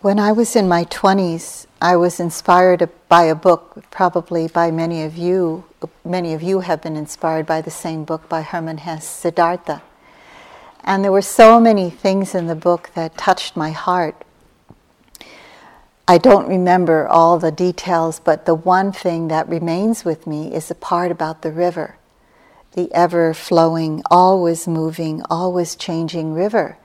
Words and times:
When 0.00 0.20
I 0.20 0.30
was 0.30 0.54
in 0.54 0.68
my 0.68 0.84
20s, 0.84 1.66
I 1.82 1.96
was 1.96 2.20
inspired 2.20 2.88
by 3.08 3.24
a 3.24 3.34
book, 3.34 3.82
probably 3.90 4.46
by 4.46 4.70
many 4.70 5.02
of 5.02 5.16
you. 5.16 5.64
Many 6.04 6.34
of 6.34 6.40
you 6.40 6.60
have 6.60 6.80
been 6.80 6.94
inspired 6.94 7.46
by 7.46 7.62
the 7.62 7.72
same 7.72 8.04
book 8.04 8.28
by 8.28 8.42
Hermann 8.42 8.78
Hesse, 8.78 9.08
Siddhartha. 9.08 9.82
And 10.84 11.02
there 11.02 11.10
were 11.10 11.20
so 11.20 11.58
many 11.58 11.90
things 11.90 12.32
in 12.32 12.46
the 12.46 12.54
book 12.54 12.90
that 12.94 13.18
touched 13.18 13.56
my 13.56 13.72
heart. 13.72 14.14
I 16.06 16.16
don't 16.16 16.48
remember 16.48 17.08
all 17.08 17.40
the 17.40 17.50
details, 17.50 18.20
but 18.20 18.46
the 18.46 18.54
one 18.54 18.92
thing 18.92 19.26
that 19.28 19.48
remains 19.48 20.04
with 20.04 20.28
me 20.28 20.54
is 20.54 20.68
the 20.68 20.76
part 20.76 21.10
about 21.10 21.42
the 21.42 21.50
river, 21.50 21.96
the 22.74 22.88
ever 22.94 23.34
flowing, 23.34 24.04
always 24.12 24.68
moving, 24.68 25.22
always 25.28 25.74
changing 25.74 26.34
river 26.34 26.78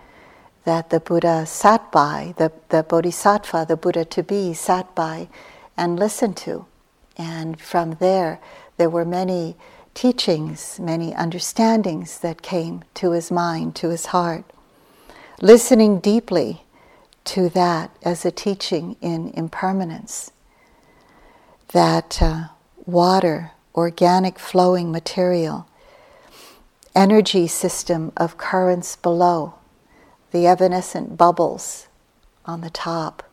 that 0.66 0.90
the 0.90 1.00
Buddha 1.00 1.46
sat 1.46 1.92
by, 1.92 2.34
the, 2.38 2.52
the 2.70 2.84
Bodhisattva, 2.84 3.66
the 3.68 3.78
Buddha 3.78 4.06
to 4.06 4.24
be, 4.24 4.54
sat 4.54 4.94
by 4.96 5.28
and 5.76 6.00
listened 6.00 6.38
to. 6.38 6.66
And 7.18 7.60
from 7.60 7.96
there, 7.96 8.40
there 8.78 8.90
were 8.90 9.06
many 9.06 9.56
teachings, 9.94 10.80
many 10.80 11.14
understandings 11.14 12.20
that 12.20 12.42
came 12.42 12.84
to 12.96 13.12
his 13.12 13.30
mind, 13.30 13.76
to 13.76 13.90
his 13.90 14.08
heart. 14.08 14.46
Listening 15.42 16.00
deeply 16.00 16.64
to 17.26 17.50
that 17.50 17.92
as 18.02 18.26
a 18.26 18.32
teaching 18.32 18.96
in 19.02 19.30
impermanence, 19.30 20.32
that 21.70 22.22
uh, 22.22 22.46
water, 22.86 23.52
organic 23.76 24.40
flowing 24.40 24.92
material, 24.92 25.68
energy 26.96 27.48
system 27.48 28.12
of 28.16 28.38
currents 28.38 28.96
below 28.96 29.56
the 30.34 30.46
evanescent 30.46 31.16
bubbles 31.16 31.88
on 32.44 32.60
the 32.60 32.70
top, 32.70 33.24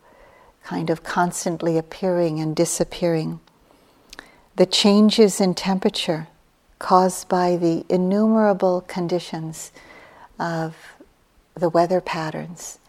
kind 0.63 0.89
of 0.89 1.03
constantly 1.03 1.77
appearing 1.77 2.39
and 2.39 2.55
disappearing. 2.55 3.41
The 4.55 4.65
changes 4.65 5.41
in 5.41 5.55
temperature 5.55 6.27
caused 6.79 7.27
by 7.27 7.57
the 7.57 7.83
innumerable 7.89 8.81
conditions 8.81 9.71
of 10.39 10.77
the 11.55 11.69
weather 11.69 11.99
patterns. 11.99 12.79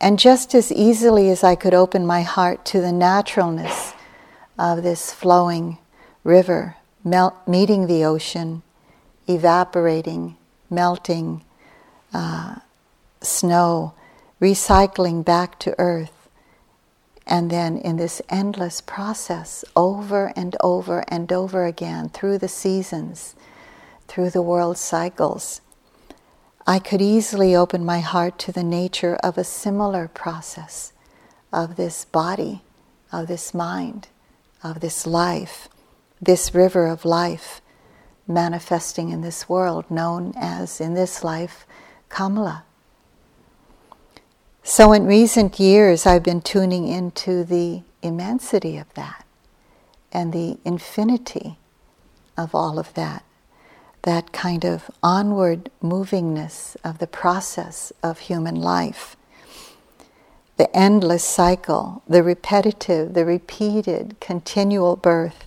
And 0.00 0.18
just 0.18 0.54
as 0.54 0.72
easily 0.72 1.30
as 1.30 1.44
I 1.44 1.54
could 1.54 1.74
open 1.74 2.06
my 2.06 2.22
heart 2.22 2.64
to 2.66 2.80
the 2.80 2.92
naturalness 2.92 3.92
of 4.58 4.82
this 4.82 5.12
flowing 5.12 5.78
river, 6.24 6.76
meeting 7.46 7.86
the 7.86 8.04
ocean, 8.04 8.62
evaporating, 9.28 10.36
melting, 10.68 11.44
uh, 12.12 12.56
snow, 13.20 13.94
recycling 14.40 15.24
back 15.24 15.58
to 15.60 15.74
earth. 15.78 16.28
And 17.26 17.50
then 17.50 17.76
in 17.76 17.96
this 17.96 18.20
endless 18.28 18.80
process, 18.80 19.64
over 19.76 20.32
and 20.34 20.56
over 20.60 21.04
and 21.08 21.30
over 21.32 21.64
again, 21.64 22.08
through 22.08 22.38
the 22.38 22.48
seasons, 22.48 23.34
through 24.08 24.30
the 24.30 24.42
world 24.42 24.78
cycles, 24.78 25.60
I 26.66 26.78
could 26.78 27.00
easily 27.00 27.54
open 27.54 27.84
my 27.84 28.00
heart 28.00 28.38
to 28.40 28.52
the 28.52 28.64
nature 28.64 29.16
of 29.16 29.38
a 29.38 29.44
similar 29.44 30.08
process 30.08 30.92
of 31.52 31.76
this 31.76 32.04
body, 32.04 32.62
of 33.12 33.28
this 33.28 33.54
mind, 33.54 34.08
of 34.62 34.80
this 34.80 35.06
life, 35.06 35.68
this 36.20 36.54
river 36.54 36.86
of 36.86 37.04
life 37.04 37.60
manifesting 38.26 39.10
in 39.10 39.20
this 39.20 39.48
world, 39.48 39.90
known 39.90 40.32
as 40.36 40.80
in 40.80 40.94
this 40.94 41.24
life 41.24 41.66
Kamala. 42.10 42.64
So, 44.62 44.92
in 44.92 45.06
recent 45.06 45.58
years, 45.58 46.04
I've 46.04 46.22
been 46.22 46.42
tuning 46.42 46.86
into 46.86 47.42
the 47.44 47.82
immensity 48.02 48.76
of 48.76 48.92
that 48.94 49.24
and 50.12 50.32
the 50.32 50.58
infinity 50.64 51.56
of 52.36 52.54
all 52.54 52.78
of 52.78 52.92
that, 52.94 53.24
that 54.02 54.32
kind 54.32 54.64
of 54.64 54.90
onward 55.02 55.70
movingness 55.82 56.76
of 56.84 56.98
the 56.98 57.06
process 57.06 57.92
of 58.02 58.18
human 58.18 58.54
life, 58.54 59.16
the 60.56 60.74
endless 60.76 61.24
cycle, 61.24 62.02
the 62.06 62.22
repetitive, 62.22 63.14
the 63.14 63.24
repeated, 63.24 64.16
continual 64.20 64.96
birth, 64.96 65.46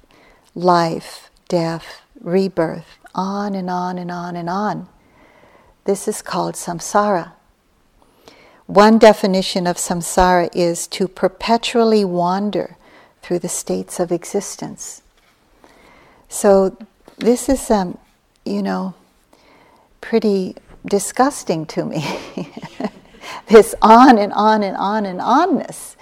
life, 0.56 1.30
death, 1.48 2.02
rebirth, 2.20 2.98
on 3.14 3.54
and 3.54 3.70
on 3.70 3.98
and 3.98 4.10
on 4.10 4.36
and 4.36 4.50
on. 4.50 4.88
This 5.86 6.08
is 6.08 6.22
called 6.22 6.56
samsara. 6.56 7.34
One 8.68 8.98
definition 8.98 9.68
of 9.68 9.76
samsara 9.76 10.50
is 10.56 10.88
to 10.88 11.10
perpetually 11.10 12.06
wander 12.06 12.78
through 13.22 13.40
the 13.40 13.50
states 13.50 14.00
of 14.00 14.12
existence. 14.12 15.02
So, 16.30 16.78
this 17.18 17.50
is, 17.50 17.70
um, 17.70 17.98
you 18.46 18.62
know, 18.62 18.94
pretty 20.00 20.56
disgusting 20.86 21.66
to 21.68 21.86
me. 21.86 22.06
this 23.48 23.76
on 23.82 24.18
and 24.18 24.32
on 24.34 24.64
and 24.64 24.78
on 24.78 25.06
and 25.06 25.20
onness. 25.20 25.96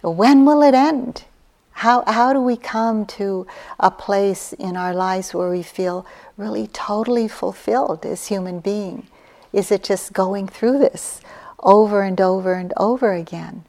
When 0.00 0.46
will 0.46 0.62
it 0.62 0.74
end? 0.74 1.24
How, 1.72 2.04
how 2.06 2.32
do 2.32 2.40
we 2.40 2.56
come 2.56 3.04
to 3.06 3.46
a 3.78 3.90
place 3.90 4.54
in 4.54 4.78
our 4.78 4.94
lives 4.94 5.34
where 5.34 5.50
we 5.50 5.62
feel 5.62 6.06
really 6.38 6.68
totally 6.68 7.28
fulfilled 7.28 8.06
as 8.06 8.28
human 8.28 8.60
beings? 8.60 9.04
Is 9.56 9.72
it 9.72 9.82
just 9.82 10.12
going 10.12 10.48
through 10.48 10.78
this 10.80 11.22
over 11.60 12.02
and 12.02 12.20
over 12.20 12.52
and 12.52 12.74
over 12.76 13.14
again? 13.14 13.64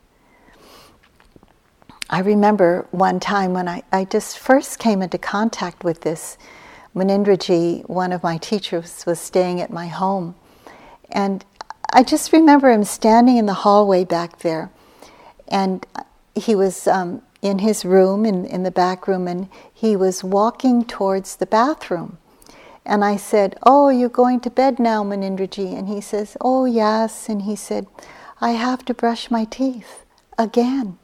I 2.10 2.20
remember 2.20 2.88
one 2.92 3.22
time 3.22 3.54
when 3.54 3.70
I, 3.70 3.84
I 3.90 4.04
just 4.04 4.38
first 4.38 4.80
came 4.80 5.02
into 5.02 5.18
contact 5.18 5.86
with 5.86 6.02
this. 6.02 6.38
Munindraji, 6.94 7.88
one 7.88 8.12
of 8.12 8.22
my 8.22 8.38
teachers, 8.38 9.06
was 9.06 9.18
staying 9.18 9.62
at 9.62 9.72
my 9.72 9.88
home. 9.88 10.36
And 11.10 11.46
I 11.94 12.04
just 12.04 12.34
remember 12.34 12.70
him 12.70 12.84
standing 12.84 13.38
in 13.38 13.46
the 13.46 13.54
hallway 13.54 14.04
back 14.04 14.40
there. 14.40 14.70
And 15.48 15.88
he 16.36 16.54
was 16.54 16.86
um, 16.88 17.22
in 17.42 17.60
his 17.60 17.86
room, 17.86 18.26
in, 18.26 18.46
in 18.46 18.64
the 18.64 18.72
back 18.72 19.08
room, 19.08 19.26
and 19.26 19.48
he 19.74 19.96
was 19.96 20.22
walking 20.22 20.84
towards 20.84 21.38
the 21.38 21.46
bathroom. 21.46 22.18
And 22.88 23.04
I 23.04 23.18
said, 23.18 23.58
Oh, 23.64 23.90
you're 23.90 24.08
going 24.08 24.40
to 24.40 24.50
bed 24.50 24.80
now, 24.80 25.04
Munindraji. 25.04 25.78
And 25.78 25.90
he 25.90 26.00
says, 26.00 26.38
Oh, 26.40 26.64
yes. 26.64 27.28
And 27.28 27.42
he 27.42 27.56
said, 27.56 27.86
I 28.40 28.52
have 28.52 28.86
to 28.86 28.94
brush 28.94 29.30
my 29.30 29.44
teeth 29.44 30.06
again. 30.38 30.98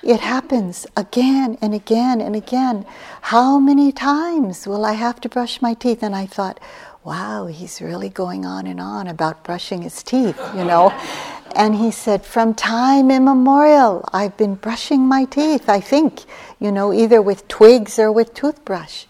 It 0.00 0.20
happens 0.20 0.86
again 0.96 1.58
and 1.60 1.74
again 1.74 2.20
and 2.20 2.36
again. 2.36 2.86
How 3.20 3.58
many 3.58 3.90
times 3.90 4.64
will 4.64 4.84
I 4.84 4.92
have 4.92 5.20
to 5.22 5.28
brush 5.28 5.60
my 5.60 5.74
teeth? 5.74 6.04
And 6.04 6.14
I 6.14 6.24
thought, 6.24 6.60
wow, 7.02 7.46
he's 7.46 7.80
really 7.80 8.08
going 8.08 8.46
on 8.46 8.68
and 8.68 8.80
on 8.80 9.08
about 9.08 9.42
brushing 9.42 9.82
his 9.82 10.04
teeth, 10.04 10.38
you 10.54 10.64
know. 10.64 10.90
and 11.56 11.74
he 11.74 11.90
said, 11.90 12.24
from 12.24 12.54
time 12.54 13.10
immemorial, 13.10 14.08
I've 14.12 14.36
been 14.36 14.54
brushing 14.54 15.00
my 15.00 15.24
teeth, 15.24 15.68
I 15.68 15.80
think, 15.80 16.20
you 16.60 16.70
know, 16.70 16.92
either 16.92 17.20
with 17.20 17.48
twigs 17.48 17.98
or 17.98 18.12
with 18.12 18.34
toothbrush 18.34 19.06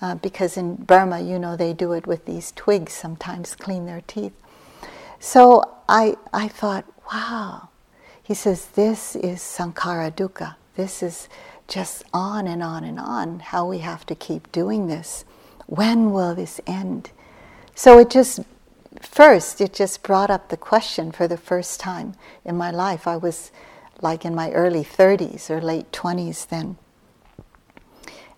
uh, 0.00 0.14
because 0.14 0.56
in 0.56 0.76
Burma, 0.76 1.20
you 1.20 1.38
know, 1.38 1.56
they 1.56 1.72
do 1.72 1.92
it 1.92 2.06
with 2.06 2.24
these 2.24 2.52
twigs 2.52 2.92
sometimes, 2.92 3.54
clean 3.54 3.86
their 3.86 4.02
teeth. 4.06 4.32
So 5.18 5.62
I, 5.88 6.16
I 6.32 6.48
thought, 6.48 6.86
wow. 7.12 7.68
He 8.22 8.34
says, 8.34 8.66
this 8.66 9.16
is 9.16 9.40
sankhara 9.40 10.12
dukkha. 10.12 10.54
This 10.76 11.02
is 11.02 11.28
just 11.68 12.04
on 12.12 12.46
and 12.46 12.62
on 12.62 12.84
and 12.84 12.98
on, 12.98 13.40
how 13.40 13.66
we 13.66 13.78
have 13.78 14.06
to 14.06 14.14
keep 14.14 14.50
doing 14.52 14.86
this. 14.86 15.24
When 15.66 16.10
will 16.10 16.34
this 16.34 16.60
end? 16.66 17.10
So 17.74 17.98
it 17.98 18.10
just, 18.10 18.40
first, 19.00 19.60
it 19.60 19.72
just 19.72 20.02
brought 20.02 20.30
up 20.30 20.48
the 20.48 20.56
question 20.56 21.12
for 21.12 21.28
the 21.28 21.36
first 21.36 21.80
time 21.80 22.14
in 22.44 22.56
my 22.56 22.70
life. 22.70 23.06
I 23.06 23.16
was 23.16 23.52
like 24.00 24.24
in 24.24 24.34
my 24.34 24.50
early 24.52 24.84
30s 24.84 25.50
or 25.50 25.60
late 25.60 25.92
20s 25.92 26.48
then. 26.48 26.76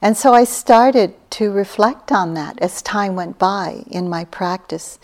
And 0.03 0.17
so 0.17 0.35
I 0.35 0.43
started 0.43 1.15
to 1.31 1.53
reflect 1.53 2.11
on 2.11 2.35
that 2.35 2.59
as 2.61 2.83
time 2.83 3.15
went 3.15 3.39
by 3.39 3.85
in 3.89 4.09
my 4.09 4.25
practice. 4.25 4.99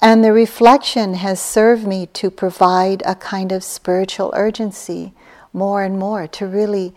And 0.00 0.24
the 0.24 0.32
reflection 0.32 1.14
has 1.14 1.38
served 1.38 1.86
me 1.86 2.06
to 2.14 2.30
provide 2.30 3.02
a 3.04 3.14
kind 3.14 3.52
of 3.52 3.62
spiritual 3.62 4.32
urgency 4.34 5.12
more 5.52 5.82
and 5.82 5.98
more 5.98 6.26
to 6.28 6.46
really 6.46 6.94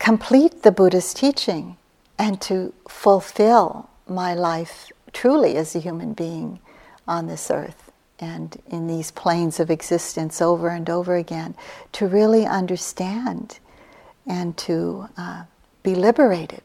complete 0.00 0.64
the 0.64 0.72
Buddha's 0.72 1.14
teaching 1.14 1.76
and 2.18 2.40
to 2.42 2.74
fulfill 2.88 3.88
my 4.08 4.34
life 4.34 4.90
truly 5.12 5.56
as 5.56 5.76
a 5.76 5.80
human 5.80 6.12
being 6.12 6.58
on 7.06 7.28
this 7.28 7.50
earth 7.52 7.92
and 8.18 8.60
in 8.68 8.86
these 8.88 9.10
planes 9.10 9.60
of 9.60 9.70
existence 9.70 10.42
over 10.42 10.68
and 10.68 10.90
over 10.90 11.16
again, 11.16 11.54
to 11.92 12.06
really 12.06 12.46
understand 12.46 13.58
and 14.26 14.56
to 14.56 15.08
uh, 15.16 15.44
be 15.84 15.94
liberated. 15.94 16.62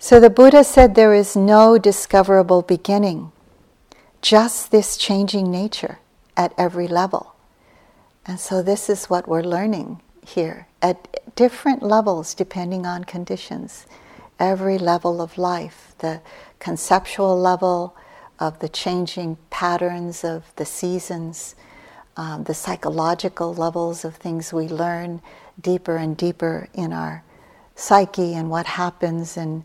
So 0.00 0.20
the 0.20 0.30
Buddha 0.30 0.64
said 0.64 0.94
there 0.94 1.14
is 1.14 1.34
no 1.36 1.78
discoverable 1.78 2.62
beginning. 2.62 3.32
just 4.22 4.70
this 4.70 4.96
changing 4.96 5.50
nature 5.50 5.98
at 6.36 6.54
every 6.56 6.88
level. 6.88 7.34
And 8.24 8.38
so 8.40 8.62
this 8.62 8.88
is 8.88 9.06
what 9.10 9.28
we're 9.28 9.42
learning 9.42 10.00
here 10.24 10.68
at 10.80 11.34
different 11.36 11.82
levels 11.82 12.34
depending 12.34 12.86
on 12.86 13.04
conditions. 13.04 13.86
Every 14.38 14.78
level 14.78 15.20
of 15.20 15.38
life, 15.38 15.94
the 15.98 16.20
conceptual 16.60 17.38
level 17.38 17.96
of 18.38 18.60
the 18.60 18.68
changing 18.68 19.38
patterns 19.50 20.24
of 20.24 20.44
the 20.56 20.64
seasons, 20.64 21.54
um, 22.16 22.44
the 22.44 22.54
psychological 22.54 23.54
levels 23.54 24.04
of 24.04 24.16
things 24.16 24.52
we 24.52 24.68
learn 24.68 25.20
deeper 25.60 25.96
and 25.96 26.16
deeper 26.16 26.68
in 26.74 26.92
our 26.92 27.22
psyche 27.74 28.34
and 28.34 28.50
what 28.50 28.66
happens 28.66 29.36
and 29.36 29.64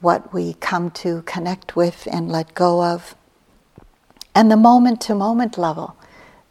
what 0.00 0.32
we 0.32 0.54
come 0.54 0.90
to 0.90 1.22
connect 1.22 1.74
with 1.74 2.06
and 2.10 2.30
let 2.30 2.54
go 2.54 2.82
of. 2.84 3.14
And 4.34 4.50
the 4.50 4.56
moment 4.56 5.00
to 5.02 5.14
moment 5.14 5.56
level, 5.56 5.96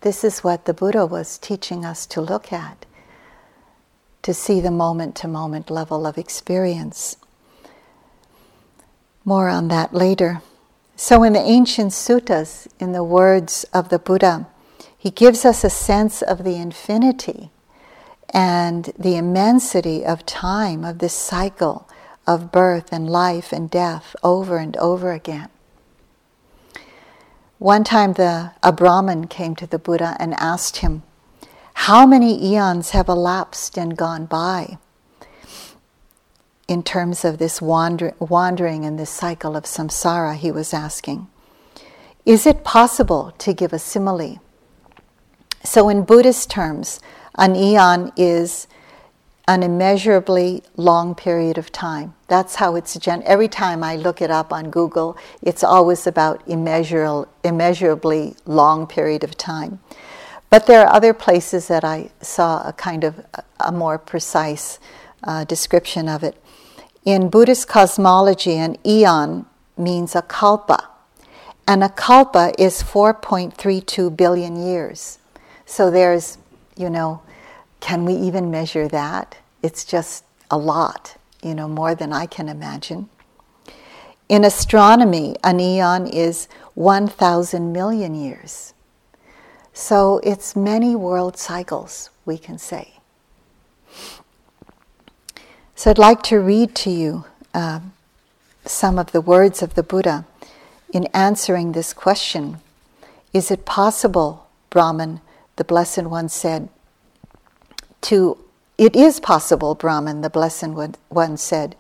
this 0.02 0.24
is 0.24 0.44
what 0.44 0.66
the 0.66 0.74
Buddha 0.74 1.06
was 1.06 1.38
teaching 1.38 1.86
us 1.86 2.06
to 2.08 2.22
look 2.22 2.52
at, 2.52 2.86
to 4.24 4.34
see 4.34 4.60
the 4.60 4.72
moment 4.72 5.16
to 5.18 5.28
moment 5.28 5.70
level 5.70 6.08
of 6.08 6.18
experience. 6.18 7.18
More 9.24 9.50
on 9.50 9.68
that 9.70 9.94
later. 9.94 10.42
So, 10.96 11.24
in 11.24 11.34
the 11.34 11.40
ancient 11.40 11.92
suttas, 11.92 12.68
in 12.80 12.94
the 12.94 13.04
words 13.04 13.66
of 13.74 13.90
the 13.90 14.00
Buddha, 14.00 14.48
he 14.98 15.12
gives 15.12 15.44
us 15.46 15.64
a 15.64 15.70
sense 15.70 16.22
of 16.22 16.44
the 16.44 16.56
infinity 16.56 17.52
and 18.30 18.92
the 18.98 19.16
immensity 19.16 20.06
of 20.06 20.26
time, 20.26 20.84
of 20.84 21.00
this 21.00 21.14
cycle 21.14 21.88
of 22.28 22.52
birth 22.52 22.92
and 22.92 23.10
life 23.10 23.52
and 23.52 23.70
death 23.70 24.16
over 24.24 24.58
and 24.58 24.76
over 24.78 25.12
again. 25.12 25.50
One 27.58 27.84
time, 27.84 28.14
the, 28.14 28.52
a 28.62 28.72
Brahmin 28.72 29.28
came 29.28 29.56
to 29.56 29.68
the 29.68 29.80
Buddha 29.80 30.18
and 30.20 30.34
asked 30.36 30.78
him, 30.78 31.04
How 31.74 32.06
many 32.06 32.54
eons 32.54 32.90
have 32.92 33.08
elapsed 33.08 33.78
and 33.78 33.98
gone 33.98 34.26
by 34.26 34.78
in 36.68 36.84
terms 36.84 37.24
of 37.24 37.38
this 37.38 37.62
wander, 37.62 38.14
wandering 38.20 38.84
in 38.84 38.98
this 38.98 39.10
cycle 39.10 39.56
of 39.56 39.64
samsara? 39.64 40.36
He 40.36 40.52
was 40.52 40.74
asking. 40.74 41.28
Is 42.26 42.46
it 42.46 42.64
possible 42.64 43.34
to 43.38 43.54
give 43.54 43.72
a 43.72 43.80
simile? 43.80 44.42
So, 45.64 45.90
in 45.90 46.04
Buddhist 46.04 46.50
terms, 46.50 47.00
an 47.38 47.56
eon 47.56 48.12
is 48.16 48.68
an 49.48 49.62
immeasurably 49.62 50.64
long 50.76 51.14
period 51.14 51.58
of 51.58 51.72
time. 51.72 52.16
That's 52.28 52.56
how 52.56 52.76
it's 52.76 52.96
gen- 52.96 53.24
every 53.26 53.48
time 53.48 53.84
I 53.84 53.96
look 53.96 54.22
it 54.22 54.32
up 54.32 54.52
on 54.52 54.72
Google, 54.72 55.18
it's 55.42 55.64
always 55.64 56.08
about 56.08 56.42
immeasurable, 56.48 57.28
immeasurably 57.44 58.36
long 58.46 58.88
period 58.88 59.24
of 59.24 59.38
time. 59.38 59.80
But 60.50 60.66
there 60.66 60.82
are 60.82 60.94
other 60.94 61.14
places 61.14 61.68
that 61.68 61.84
I 61.84 62.10
saw 62.22 62.68
a 62.68 62.74
kind 62.74 63.04
of 63.04 63.24
a 63.60 63.72
more 63.72 63.98
precise 64.00 64.80
uh, 65.24 65.44
description 65.44 66.08
of 66.08 66.24
it. 66.24 66.42
In 67.04 67.30
Buddhist 67.30 67.68
cosmology, 67.68 68.58
an 68.58 68.78
eon 68.86 69.46
means 69.78 70.16
a 70.16 70.22
kalpa, 70.24 70.90
and 71.68 71.84
a 71.84 71.90
kalpa 71.90 72.54
is 72.58 72.82
4.32 72.82 74.16
billion 74.16 74.56
years. 74.56 75.20
So 75.66 75.92
there's, 75.92 76.38
you 76.76 76.90
know, 76.90 77.22
can 77.86 78.04
we 78.04 78.16
even 78.16 78.50
measure 78.50 78.88
that? 78.88 79.38
It's 79.62 79.86
just 79.86 80.24
a 80.50 80.58
lot, 80.58 81.18
you 81.44 81.54
know, 81.54 81.68
more 81.68 81.94
than 81.94 82.12
I 82.12 82.26
can 82.26 82.50
imagine. 82.50 83.10
In 84.28 84.44
astronomy, 84.44 85.36
an 85.44 85.60
eon 85.60 86.08
is 86.08 86.48
1,000 86.74 87.72
million 87.72 88.16
years. 88.16 88.74
So 89.72 90.20
it's 90.24 90.56
many 90.56 90.96
world 90.96 91.38
cycles, 91.38 92.10
we 92.26 92.40
can 92.40 92.58
say. 92.58 92.94
So 95.76 95.92
I'd 95.92 96.00
like 96.00 96.24
to 96.24 96.40
read 96.40 96.74
to 96.78 96.90
you 96.90 97.26
uh, 97.54 97.82
some 98.66 98.98
of 98.98 99.12
the 99.12 99.22
words 99.22 99.62
of 99.62 99.76
the 99.76 99.84
Buddha 99.84 100.26
in 100.92 101.06
answering 101.14 101.74
this 101.74 101.94
question 101.94 102.62
Is 103.32 103.52
it 103.52 103.64
possible, 103.64 104.48
Brahmin, 104.72 105.22
the 105.58 105.64
Blessed 105.64 106.06
One 106.06 106.30
said, 106.30 106.70
to 108.06 108.38
it 108.78 108.96
is 108.96 109.20
possible, 109.20 109.74
Brahmin, 109.74 110.22
the 110.22 110.30
Blessed 110.30 110.68
One 111.10 111.38
said, 111.38 111.76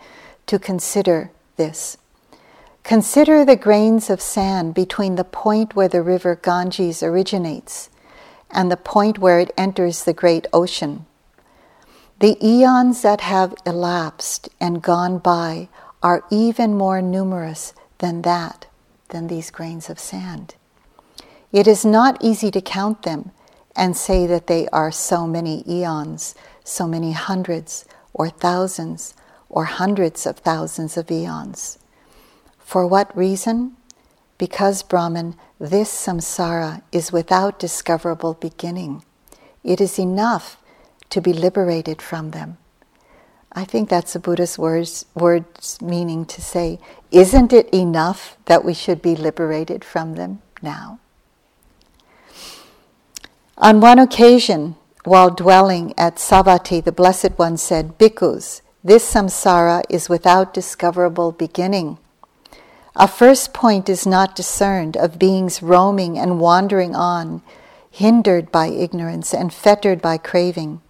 to 0.48 0.58
consider 0.58 1.32
this. 1.58 1.98
Consider 2.84 3.44
the 3.44 3.58
grains 3.58 4.10
of 4.10 4.22
sand 4.22 4.74
between 4.74 5.16
the 5.16 5.24
point 5.24 5.76
where 5.76 5.90
the 5.90 6.02
river 6.02 6.36
Ganges 6.36 7.04
originates 7.04 7.90
and 8.50 8.72
the 8.72 8.78
point 8.78 9.20
where 9.20 9.40
it 9.40 9.52
enters 9.58 10.04
the 10.04 10.14
great 10.14 10.48
ocean. 10.54 11.06
The 12.20 12.38
eons 12.46 13.02
that 13.02 13.22
have 13.22 13.54
elapsed 13.66 14.48
and 14.62 14.82
gone 14.82 15.18
by 15.18 15.68
are 16.02 16.24
even 16.30 16.76
more 16.76 17.02
numerous 17.02 17.74
than 17.98 18.22
that, 18.22 18.68
than 19.10 19.28
these 19.28 19.52
grains 19.52 19.90
of 19.90 20.00
sand. 20.00 20.56
It 21.52 21.68
is 21.68 21.84
not 21.84 22.24
easy 22.24 22.52
to 22.52 22.62
count 22.62 23.02
them 23.02 23.32
and 23.76 23.96
say 23.96 24.26
that 24.28 24.48
they 24.48 24.68
are 24.70 24.92
so 24.92 25.28
many 25.28 25.64
eons, 25.68 26.36
so 26.64 26.88
many 26.88 27.12
hundreds 27.12 27.86
or 28.14 28.30
thousands 28.30 29.14
or 29.50 29.66
hundreds 29.66 30.26
of 30.26 30.38
thousands 30.38 30.98
of 30.98 31.12
eons. 31.12 31.78
For 32.60 32.88
what 32.88 33.16
reason? 33.16 33.78
Because, 34.38 34.84
Brahmin, 34.84 35.36
this 35.60 35.90
samsara 35.90 36.82
is 36.92 37.12
without 37.12 37.60
discoverable 37.60 38.34
beginning. 38.34 39.04
It 39.64 39.80
is 39.80 39.98
enough 40.00 40.58
to 41.10 41.22
be 41.22 41.32
liberated 41.32 42.02
from 42.02 42.32
them. 42.32 42.58
I 43.52 43.64
think 43.64 43.88
that's 43.88 44.14
the 44.14 44.20
Buddha's 44.20 44.58
words, 44.58 45.06
words 45.16 45.82
meaning 45.82 46.26
to 46.26 46.42
say, 46.42 46.80
isn't 47.12 47.54
it 47.54 47.70
enough 47.70 48.36
that 48.46 48.66
we 48.66 48.74
should 48.74 49.02
be 49.02 49.16
liberated 49.16 49.86
from 49.86 50.16
them 50.16 50.42
now? 50.62 51.00
On 53.58 53.80
one 53.80 54.00
occasion, 54.00 54.76
while 55.06 55.30
dwelling 55.30 55.94
at 55.98 56.18
Savatthi, 56.18 56.84
the 56.84 56.92
Blessed 56.92 57.38
One 57.38 57.56
said, 57.56 57.98
Bhikkhus, 57.98 58.62
this 58.84 59.10
samsara 59.10 59.84
is 59.90 60.10
without 60.10 60.54
discoverable 60.54 61.32
beginning. 61.32 61.98
A 62.98 63.08
first 63.08 63.54
point 63.54 63.88
is 63.88 64.06
not 64.06 64.36
discerned 64.36 64.98
of 64.98 65.18
beings 65.18 65.64
roaming 65.64 66.20
and 66.20 66.42
wandering 66.42 66.98
on, 66.98 67.42
hindered 67.90 68.52
by 68.52 68.68
ignorance 68.68 69.34
and 69.34 69.54
fettered 69.54 70.02
by 70.02 70.18
craving. 70.18 70.82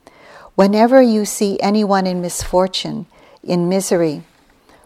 Whenever 0.55 1.00
you 1.00 1.24
see 1.24 1.60
anyone 1.60 2.07
in 2.07 2.19
misfortune, 2.19 3.05
in 3.43 3.69
misery, 3.69 4.24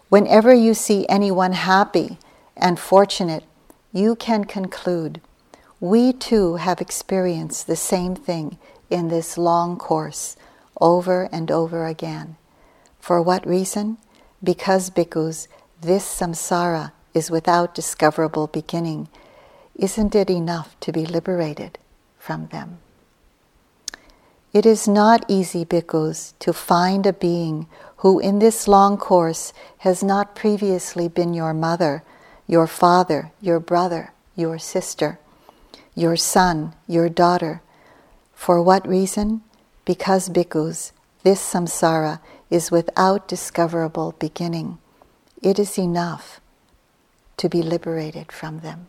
whenever 0.10 0.54
you 0.54 0.74
see 0.74 1.08
anyone 1.08 1.54
happy 1.54 2.18
and 2.58 2.78
fortunate, 2.78 3.46
you 3.94 4.18
can 4.18 4.44
conclude 4.44 5.22
we 5.80 6.12
too 6.12 6.56
have 6.58 6.82
experienced 6.82 7.66
the 7.66 7.76
same 7.76 8.14
thing 8.14 8.58
in 8.90 9.08
this 9.08 9.38
long 9.38 9.78
course 9.78 10.36
over 10.82 11.30
and 11.32 11.50
over 11.50 11.86
again. 11.86 12.36
For 13.00 13.22
what 13.22 13.48
reason? 13.48 13.98
Because, 14.44 14.90
bhikkhus, 14.90 15.48
this 15.82 16.06
samsara 16.06 16.92
is 17.14 17.32
without 17.32 17.74
discoverable 17.74 18.48
beginning. 18.48 19.08
Isn't 19.76 20.16
it 20.16 20.30
enough 20.30 20.78
to 20.82 20.92
be 20.92 21.06
liberated 21.06 21.78
from 22.18 22.48
them? 22.48 22.80
It 24.52 24.66
is 24.66 24.88
not 24.88 25.24
easy, 25.30 25.64
bhikkhus, 25.64 26.34
to 26.40 26.52
find 26.52 27.06
a 27.06 27.14
being 27.14 27.68
who 27.98 28.20
in 28.20 28.40
this 28.40 28.68
long 28.68 28.98
course 28.98 29.54
has 29.80 30.04
not 30.04 30.36
previously 30.36 31.08
been 31.08 31.34
your 31.34 31.54
mother, 31.54 32.04
your 32.48 32.68
father, 32.68 33.32
your 33.40 33.60
brother, 33.60 34.12
your 34.36 34.58
sister 34.58 35.20
your 36.00 36.16
son, 36.16 36.74
your 36.88 37.10
daughter. 37.10 37.62
For 38.34 38.62
what 38.62 38.88
reason? 38.88 39.42
Because, 39.84 40.30
bhikkhus, 40.30 40.94
this 41.24 41.42
samsara 41.42 42.20
is 42.50 42.72
without 42.72 43.28
discoverable 43.28 44.16
beginning. 44.18 44.78
It 45.42 45.60
is 45.60 45.78
enough 45.78 46.40
to 47.38 47.50
be 47.50 47.62
liberated 47.62 48.32
from 48.32 48.60
them. 48.60 48.88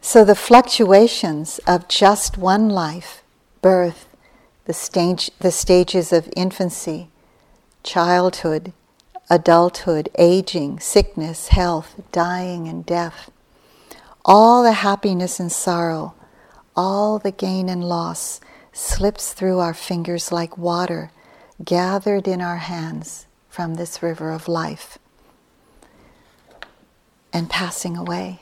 So, 0.00 0.24
the 0.24 0.34
fluctuations 0.34 1.58
of 1.66 1.88
just 1.88 2.38
one 2.38 2.68
life, 2.68 3.22
birth, 3.60 4.08
the, 4.64 4.72
stage, 4.72 5.30
the 5.40 5.50
stages 5.50 6.12
of 6.12 6.32
infancy, 6.36 7.08
childhood, 7.82 8.72
adulthood, 9.28 10.08
aging, 10.16 10.80
sickness, 10.80 11.48
health, 11.48 12.00
dying, 12.12 12.68
and 12.68 12.86
death, 12.86 13.30
all 14.26 14.62
the 14.64 14.72
happiness 14.72 15.40
and 15.40 15.52
sorrow, 15.52 16.14
all 16.76 17.18
the 17.18 17.30
gain 17.30 17.68
and 17.70 17.84
loss 17.84 18.40
slips 18.72 19.32
through 19.32 19.60
our 19.60 19.72
fingers 19.74 20.32
like 20.32 20.58
water 20.58 21.10
gathered 21.64 22.28
in 22.28 22.42
our 22.42 22.58
hands 22.58 23.26
from 23.48 23.74
this 23.74 24.02
river 24.02 24.32
of 24.32 24.48
life. 24.48 24.98
and 27.32 27.50
passing 27.50 27.98
away. 27.98 28.40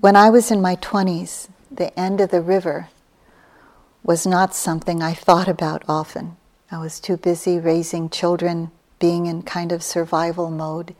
When 0.00 0.16
I 0.16 0.28
was 0.28 0.50
in 0.50 0.60
my 0.60 0.76
20s, 0.76 1.48
the 1.70 1.98
end 1.98 2.20
of 2.20 2.30
the 2.30 2.42
river 2.42 2.90
was 4.02 4.26
not 4.26 4.54
something 4.54 5.02
I 5.02 5.14
thought 5.14 5.48
about 5.48 5.82
often. 5.88 6.36
I 6.70 6.78
was 6.78 7.00
too 7.00 7.16
busy 7.16 7.58
raising 7.58 8.10
children, 8.10 8.70
being 8.98 9.26
in 9.26 9.42
kind 9.42 9.72
of 9.72 9.82
survival 9.82 10.50
mode, 10.50 10.94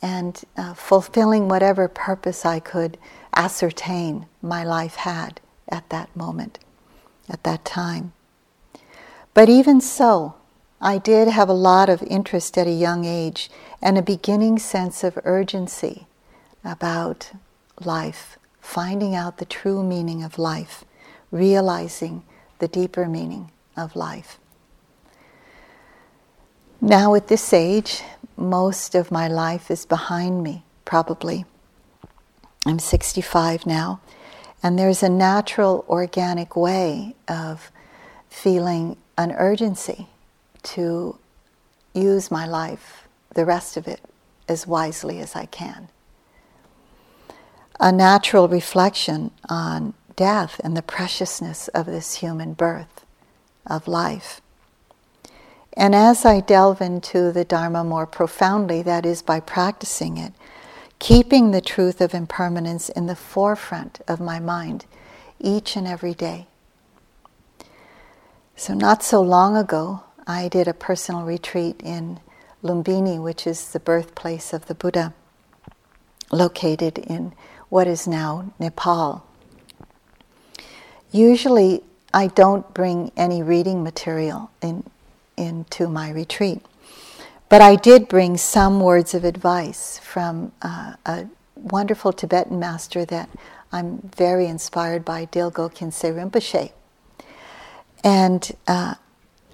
and 0.00 0.42
uh, 0.56 0.74
fulfilling 0.74 1.48
whatever 1.48 1.88
purpose 1.88 2.44
I 2.46 2.60
could 2.60 2.98
ascertain 3.34 4.26
my 4.40 4.64
life 4.64 4.96
had 4.96 5.40
at 5.68 5.88
that 5.90 6.14
moment, 6.16 6.58
at 7.28 7.42
that 7.44 7.64
time. 7.64 8.12
But 9.34 9.48
even 9.48 9.80
so, 9.80 10.34
I 10.80 10.98
did 10.98 11.28
have 11.28 11.48
a 11.48 11.54
lot 11.54 11.88
of 11.88 12.02
interest 12.04 12.56
at 12.56 12.66
a 12.66 12.72
young 12.72 13.04
age 13.04 13.50
and 13.82 13.98
a 13.98 14.02
beginning 14.02 14.58
sense 14.58 15.02
of 15.02 15.18
urgency 15.24 16.06
about 16.64 17.32
life, 17.80 18.38
finding 18.60 19.14
out 19.14 19.38
the 19.38 19.44
true 19.44 19.82
meaning 19.82 20.22
of 20.22 20.38
life, 20.38 20.84
realizing 21.30 22.22
the 22.58 22.68
deeper 22.68 23.06
meaning 23.06 23.50
of 23.76 23.96
life. 23.96 24.38
Now, 26.80 27.14
at 27.14 27.26
this 27.26 27.52
age, 27.52 28.02
most 28.38 28.94
of 28.94 29.10
my 29.10 29.28
life 29.28 29.70
is 29.70 29.84
behind 29.84 30.42
me, 30.42 30.62
probably. 30.84 31.44
I'm 32.64 32.78
65 32.78 33.66
now, 33.66 34.00
and 34.62 34.78
there's 34.78 35.02
a 35.02 35.08
natural, 35.08 35.84
organic 35.88 36.56
way 36.56 37.14
of 37.26 37.70
feeling 38.30 38.96
an 39.16 39.32
urgency 39.32 40.06
to 40.62 41.18
use 41.94 42.30
my 42.30 42.46
life, 42.46 43.08
the 43.34 43.44
rest 43.44 43.76
of 43.76 43.88
it, 43.88 44.00
as 44.48 44.66
wisely 44.66 45.18
as 45.18 45.34
I 45.34 45.46
can. 45.46 45.88
A 47.80 47.92
natural 47.92 48.48
reflection 48.48 49.30
on 49.48 49.94
death 50.16 50.60
and 50.64 50.76
the 50.76 50.82
preciousness 50.82 51.68
of 51.68 51.86
this 51.86 52.16
human 52.16 52.52
birth, 52.52 53.04
of 53.66 53.86
life. 53.86 54.40
And 55.78 55.94
as 55.94 56.24
I 56.24 56.40
delve 56.40 56.80
into 56.80 57.30
the 57.30 57.44
Dharma 57.44 57.84
more 57.84 58.04
profoundly, 58.04 58.82
that 58.82 59.06
is 59.06 59.22
by 59.22 59.38
practicing 59.38 60.16
it, 60.18 60.32
keeping 60.98 61.52
the 61.52 61.60
truth 61.60 62.00
of 62.00 62.14
impermanence 62.14 62.88
in 62.88 63.06
the 63.06 63.14
forefront 63.14 64.00
of 64.08 64.18
my 64.18 64.40
mind 64.40 64.86
each 65.38 65.76
and 65.76 65.86
every 65.86 66.14
day. 66.14 66.48
So, 68.56 68.74
not 68.74 69.04
so 69.04 69.22
long 69.22 69.56
ago, 69.56 70.02
I 70.26 70.48
did 70.48 70.66
a 70.66 70.74
personal 70.74 71.22
retreat 71.22 71.80
in 71.84 72.18
Lumbini, 72.60 73.22
which 73.22 73.46
is 73.46 73.70
the 73.70 73.78
birthplace 73.78 74.52
of 74.52 74.66
the 74.66 74.74
Buddha, 74.74 75.14
located 76.32 76.98
in 76.98 77.34
what 77.68 77.86
is 77.86 78.08
now 78.08 78.52
Nepal. 78.58 79.24
Usually, 81.12 81.84
I 82.12 82.26
don't 82.26 82.74
bring 82.74 83.12
any 83.16 83.44
reading 83.44 83.84
material 83.84 84.50
in, 84.60 84.82
into 85.38 85.88
my 85.88 86.10
retreat, 86.10 86.60
but 87.48 87.62
I 87.62 87.76
did 87.76 88.08
bring 88.08 88.36
some 88.36 88.80
words 88.80 89.14
of 89.14 89.24
advice 89.24 89.98
from 90.00 90.52
uh, 90.60 90.94
a 91.06 91.26
wonderful 91.56 92.12
Tibetan 92.12 92.58
master 92.58 93.04
that 93.06 93.30
I'm 93.72 94.10
very 94.16 94.46
inspired 94.46 95.04
by, 95.04 95.26
Dilgo 95.26 95.72
Khyentse 95.72 96.12
Rinpoche. 96.14 96.72
And 98.04 98.50
uh, 98.66 98.94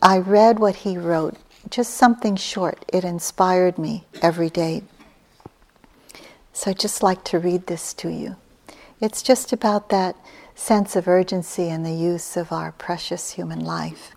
I 0.03 0.19
read 0.19 0.59
what 0.59 0.77
he 0.77 0.99
wrote, 0.99 1.37
just 1.71 1.95
something 1.95 2.37
short. 2.37 2.85
It 2.93 3.05
inspired 3.05 3.79
me 3.79 4.05
every 4.23 4.51
day. 4.51 4.83
So 6.53 6.71
I'd 6.71 6.79
just 6.79 7.03
like 7.03 7.25
to 7.25 7.39
read 7.39 7.67
this 7.67 7.95
to 7.95 8.09
you. 8.11 8.37
It's 9.01 9.23
just 9.23 9.53
about 9.53 9.89
that 9.89 10.17
sense 10.55 10.95
of 10.95 11.09
urgency 11.09 11.69
and 11.69 11.85
the 11.85 11.93
use 11.93 12.37
of 12.37 12.53
our 12.53 12.73
precious 12.73 13.33
human 13.33 13.61
life. 13.61 14.14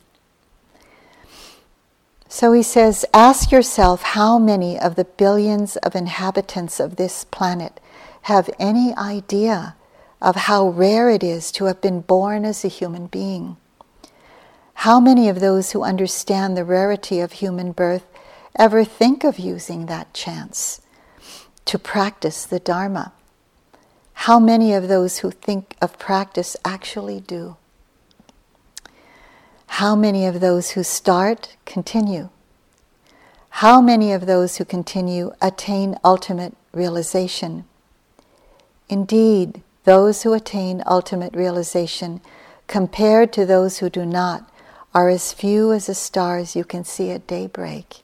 So 2.29 2.51
he 2.51 2.63
says, 2.63 3.05
Ask 3.13 3.51
yourself 3.51 4.01
how 4.01 4.37
many 4.37 4.79
of 4.79 4.95
the 4.95 5.05
billions 5.05 5.77
of 5.77 5.95
inhabitants 5.95 6.79
of 6.79 6.95
this 6.95 7.23
planet 7.23 7.79
have 8.23 8.49
any 8.59 8.93
idea 8.95 9.75
of 10.21 10.35
how 10.35 10.67
rare 10.67 11.09
it 11.09 11.23
is 11.23 11.51
to 11.53 11.65
have 11.65 11.79
been 11.79 12.01
born 12.01 12.43
as 12.43 12.65
a 12.65 12.69
human 12.69 13.07
being. 13.07 13.57
How 14.81 14.99
many 14.99 15.29
of 15.29 15.39
those 15.39 15.71
who 15.71 15.83
understand 15.83 16.55
the 16.55 16.65
rarity 16.65 17.19
of 17.19 17.33
human 17.33 17.71
birth 17.71 18.05
ever 18.55 18.83
think 18.83 19.23
of 19.23 19.39
using 19.39 19.85
that 19.85 20.13
chance 20.13 20.81
to 21.65 21.79
practice 21.79 22.45
the 22.45 22.59
Dharma? 22.59 23.13
How 24.13 24.39
many 24.39 24.73
of 24.73 24.87
those 24.87 25.19
who 25.19 25.31
think 25.31 25.75
of 25.81 25.99
practice 25.99 26.57
actually 26.65 27.19
do? 27.19 27.57
How 29.67 29.95
many 29.95 30.25
of 30.25 30.39
those 30.39 30.71
who 30.71 30.83
start 30.83 31.55
continue? 31.65 32.29
How 33.49 33.81
many 33.81 34.11
of 34.11 34.25
those 34.25 34.57
who 34.57 34.65
continue 34.65 35.31
attain 35.41 35.97
ultimate 36.03 36.55
realization? 36.73 37.65
Indeed, 38.89 39.61
those 39.83 40.23
who 40.23 40.33
attain 40.33 40.83
ultimate 40.85 41.35
realization, 41.35 42.21
compared 42.67 43.31
to 43.33 43.45
those 43.45 43.77
who 43.77 43.89
do 43.89 44.05
not, 44.05 44.49
are 44.93 45.09
as 45.09 45.33
few 45.33 45.71
as 45.71 45.85
the 45.85 45.95
stars 45.95 46.55
you 46.55 46.63
can 46.63 46.83
see 46.83 47.11
at 47.11 47.27
daybreak. 47.27 48.03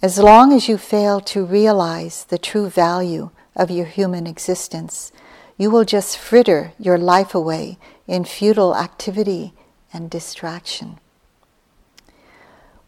As 0.00 0.18
long 0.18 0.52
as 0.52 0.68
you 0.68 0.76
fail 0.76 1.20
to 1.20 1.44
realize 1.44 2.24
the 2.24 2.38
true 2.38 2.68
value 2.68 3.30
of 3.56 3.70
your 3.70 3.86
human 3.86 4.26
existence, 4.26 5.12
you 5.56 5.70
will 5.70 5.84
just 5.84 6.18
fritter 6.18 6.72
your 6.78 6.98
life 6.98 7.34
away 7.34 7.78
in 8.06 8.24
futile 8.24 8.76
activity 8.76 9.54
and 9.94 10.10
distraction. 10.10 10.98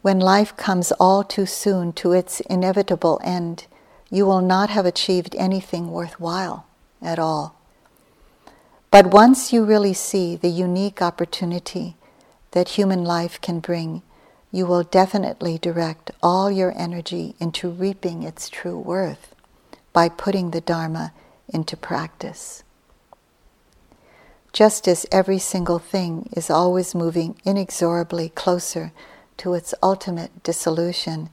When 0.03 0.21
life 0.21 0.57
comes 0.57 0.93
all 1.01 1.25
too 1.25 1.47
soon 1.47 1.93
to 1.95 2.13
its 2.13 2.41
inevitable 2.41 3.21
end, 3.25 3.67
you 4.11 4.27
will 4.27 4.43
not 4.43 4.69
have 4.71 4.85
achieved 4.85 5.35
anything 5.39 5.91
worthwhile 5.91 6.67
at 7.01 7.19
all. 7.19 7.57
But 8.91 9.13
once 9.13 9.53
you 9.53 9.65
really 9.65 9.95
see 9.95 10.37
the 10.37 10.49
unique 10.49 11.01
opportunity 11.01 11.97
that 12.53 12.71
human 12.71 13.05
life 13.05 13.41
can 13.41 13.61
bring, 13.61 14.03
you 14.53 14.65
will 14.65 14.85
definitely 14.85 15.59
direct 15.59 16.11
all 16.23 16.51
your 16.51 16.73
energy 16.79 17.35
into 17.41 17.69
reaping 17.69 18.23
its 18.23 18.49
true 18.49 18.79
worth 18.79 19.35
by 19.93 20.09
putting 20.09 20.51
the 20.51 20.61
Dharma 20.61 21.13
into 21.49 21.77
practice. 21.77 22.63
Just 24.57 24.89
as 24.89 25.05
every 25.13 25.39
single 25.39 25.79
thing 25.79 26.31
is 26.33 26.49
always 26.49 26.95
moving 26.95 27.37
inexorably 27.45 28.31
closer 28.31 28.91
to 29.37 29.53
its 29.53 29.75
ultimate 29.83 30.43
dissolution, 30.43 31.29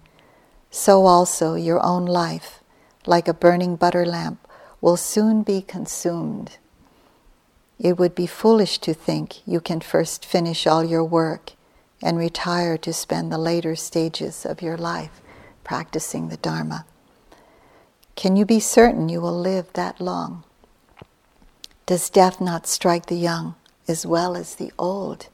so 0.70 1.06
also 1.06 1.56
your 1.56 1.82
own 1.82 2.06
life, 2.06 2.60
like 3.06 3.30
a 3.30 3.34
burning 3.34 3.78
butter 3.78 4.06
lamp, 4.06 4.46
will 4.82 4.98
soon 4.98 5.42
be 5.42 5.62
consumed 5.62 6.58
it 7.80 7.98
would 7.98 8.14
be 8.14 8.28
foolish 8.28 8.78
to 8.80 8.94
think 8.94 9.46
you 9.48 9.60
can 9.60 9.80
first 9.80 10.26
finish 10.26 10.68
all 10.68 10.84
your 10.84 11.04
work 11.04 11.54
and 12.02 12.18
retire 12.18 12.78
to 12.78 12.94
spend 12.94 13.32
the 13.32 13.38
later 13.38 13.76
stages 13.76 14.46
of 14.46 14.62
your 14.62 14.78
life 14.78 15.22
practicing 15.64 16.28
the 16.28 16.38
Dharma. 16.38 16.86
Can 18.16 18.36
you 18.36 18.46
be 18.46 18.60
certain 18.60 19.10
you 19.10 19.22
will 19.22 19.38
live 19.38 19.72
that 19.74 20.00
long? 20.00 20.44
Does 21.86 22.10
death 22.10 22.40
not 22.40 22.68
strike 22.68 23.08
the 23.08 23.16
young 23.16 23.56
as 23.88 24.06
well 24.06 24.38
as 24.38 24.56
the 24.56 24.72
old? 24.80 25.28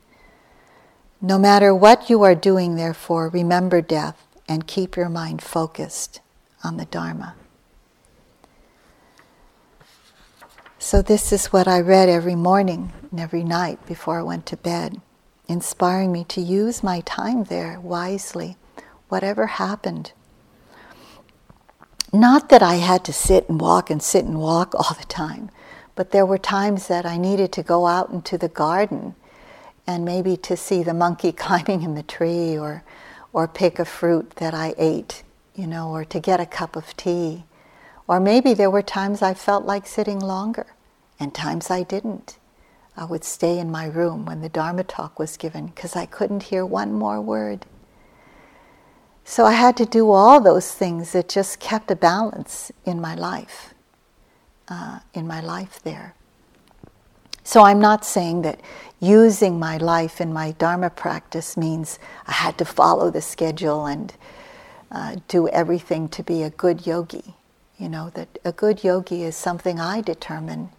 No 1.21 1.37
matter 1.37 1.75
what 1.75 2.09
you 2.09 2.23
are 2.23 2.35
doing, 2.35 2.75
therefore, 2.75 3.29
remember 3.29 3.81
death 3.81 4.25
and 4.47 4.65
keep 4.65 4.95
your 4.95 5.09
mind 5.09 5.41
focused 5.41 6.21
on 6.63 6.77
the 6.77 6.85
Dharma. 6.85 7.35
So, 10.79 11.01
this 11.01 11.31
is 11.31 11.47
what 11.47 11.67
I 11.67 11.81
read 11.81 12.09
every 12.09 12.35
morning 12.35 12.93
and 13.11 13.19
every 13.19 13.43
night 13.43 13.85
before 13.85 14.19
I 14.19 14.23
went 14.23 14.45
to 14.47 14.57
bed, 14.57 15.01
inspiring 15.47 16.11
me 16.11 16.23
to 16.25 16.41
use 16.41 16.81
my 16.81 17.01
time 17.01 17.43
there 17.43 17.79
wisely, 17.79 18.55
whatever 19.09 19.45
happened. 19.47 20.13
Not 22.13 22.49
that 22.49 22.63
I 22.63 22.75
had 22.75 23.03
to 23.05 23.13
sit 23.13 23.49
and 23.49 23.59
walk 23.59 23.89
and 23.89 24.01
sit 24.01 24.25
and 24.25 24.39
walk 24.39 24.73
all 24.73 24.95
the 24.97 25.05
time, 25.05 25.51
but 25.99 26.11
there 26.11 26.25
were 26.25 26.37
times 26.37 26.87
that 26.87 27.05
I 27.05 27.17
needed 27.17 27.51
to 27.51 27.61
go 27.61 27.85
out 27.85 28.09
into 28.09 28.37
the 28.37 28.47
garden 28.47 29.15
and 29.85 30.05
maybe 30.05 30.37
to 30.37 30.55
see 30.55 30.81
the 30.81 30.93
monkey 30.93 31.31
climbing 31.45 31.83
in 31.83 31.95
the 31.95 32.03
tree 32.03 32.57
or, 32.57 32.83
or 33.33 33.49
pick 33.49 33.79
a 33.79 33.85
fruit 33.85 34.37
that 34.37 34.53
I 34.53 34.73
ate, 34.77 35.23
you 35.55 35.67
know, 35.67 35.89
or 35.89 36.05
to 36.05 36.19
get 36.21 36.39
a 36.39 36.45
cup 36.45 36.77
of 36.77 36.95
tea 36.95 37.43
or 38.09 38.19
maybe 38.19 38.55
there 38.55 38.71
were 38.71 38.81
times 38.81 39.21
I 39.21 39.35
felt 39.35 39.65
like 39.65 39.85
sitting 39.85 40.19
longer, 40.19 40.65
and 41.19 41.35
times 41.35 41.69
I 41.69 41.83
didn't. 41.83 42.39
I 42.97 43.05
would 43.05 43.23
stay 43.23 43.59
in 43.59 43.69
my 43.69 43.85
room 43.85 44.25
when 44.25 44.41
the 44.41 44.49
Dharma 44.49 44.83
talk 44.83 45.19
was 45.19 45.37
given 45.37 45.67
because 45.67 45.95
I 45.95 46.07
couldn't 46.07 46.43
hear 46.43 46.65
one 46.65 46.93
more 46.93 47.21
word. 47.21 47.67
So 49.25 49.45
I 49.45 49.53
had 49.53 49.77
to 49.77 49.85
do 49.85 50.09
all 50.09 50.41
those 50.41 50.71
things 50.71 51.11
that 51.11 51.29
just 51.29 51.59
kept 51.59 51.91
a 51.91 51.95
balance 51.95 52.71
in 52.83 52.99
my 52.99 53.13
life, 53.13 53.75
uh, 54.69 54.99
in 55.13 55.27
my 55.27 55.41
life 55.41 55.81
there. 55.83 56.13
So 57.43 57.63
I'm 57.63 57.79
not 57.79 58.05
saying 58.05 58.43
that 58.43 58.61
using 58.99 59.57
my 59.57 59.77
life 59.77 60.21
in 60.21 60.31
my 60.31 60.51
Dharma 60.51 60.89
practice 60.89 61.57
means 61.57 61.97
I 62.27 62.33
had 62.33 62.57
to 62.59 62.65
follow 62.65 63.09
the 63.09 63.21
schedule 63.21 63.85
and 63.85 64.13
uh, 64.91 65.15
do 65.27 65.47
everything 65.47 66.09
to 66.09 66.23
be 66.23 66.43
a 66.43 66.49
good 66.49 66.85
yogi. 66.85 67.35
You 67.77 67.89
know, 67.89 68.11
that 68.11 68.37
a 68.43 68.51
good 68.51 68.83
yogi 68.83 69.23
is 69.23 69.35
something 69.35 69.79
I 69.79 70.01
determine 70.01 70.69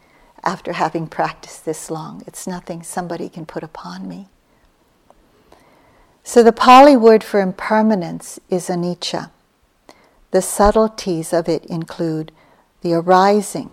after 0.45 0.75
having 0.75 1.07
practiced 1.19 1.65
this 1.65 1.91
long. 1.91 2.23
It's 2.27 2.47
nothing 2.47 2.83
somebody 2.83 3.29
can 3.29 3.47
put 3.47 3.63
upon 3.63 4.09
me. 4.09 4.29
So 6.23 6.43
the 6.43 6.53
Pali 6.53 6.97
word 6.97 7.25
for 7.25 7.41
impermanence 7.41 8.39
is 8.49 8.69
anicca. 8.69 9.31
The 10.31 10.43
subtleties 10.43 11.33
of 11.33 11.49
it 11.49 11.65
include 11.67 12.31
the 12.83 12.95
arising, 12.95 13.71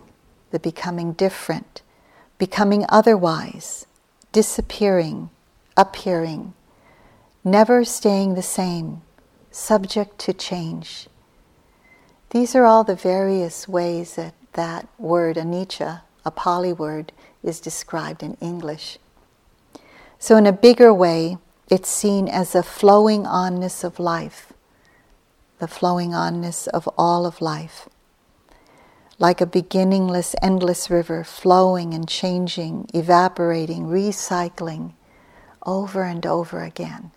the 0.51 0.59
becoming 0.59 1.13
different, 1.13 1.81
becoming 2.37 2.85
otherwise, 2.89 3.85
disappearing, 4.31 5.29
appearing, 5.75 6.53
never 7.43 7.83
staying 7.83 8.35
the 8.35 8.41
same, 8.41 9.01
subject 9.51 10.19
to 10.19 10.33
change. 10.33 11.07
These 12.31 12.55
are 12.55 12.65
all 12.65 12.83
the 12.83 12.95
various 12.95 13.67
ways 13.67 14.15
that 14.15 14.33
that 14.53 14.87
word 14.97 15.37
anicca, 15.37 16.01
a 16.25 16.31
Pali 16.31 16.73
word, 16.73 17.13
is 17.43 17.59
described 17.59 18.21
in 18.23 18.35
English. 18.41 18.97
So, 20.19 20.35
in 20.35 20.47
a 20.47 20.51
bigger 20.51 20.93
way, 20.93 21.37
it's 21.69 21.89
seen 21.89 22.27
as 22.27 22.55
a 22.55 22.63
flowing 22.63 23.23
onness 23.23 23.83
of 23.83 23.99
life, 23.99 24.51
the 25.59 25.67
flowing 25.67 26.11
onness 26.11 26.67
of 26.67 26.89
all 26.97 27.25
of 27.25 27.39
life. 27.39 27.87
Like 29.19 29.41
a 29.41 29.47
beginningless, 29.47 30.35
endless 30.41 30.89
river 30.89 31.23
flowing 31.23 31.93
and 31.93 32.07
changing, 32.07 32.87
evaporating, 32.93 33.87
recycling 33.87 34.93
over 35.65 36.03
and 36.03 36.25
over 36.25 36.63
again. 36.63 37.11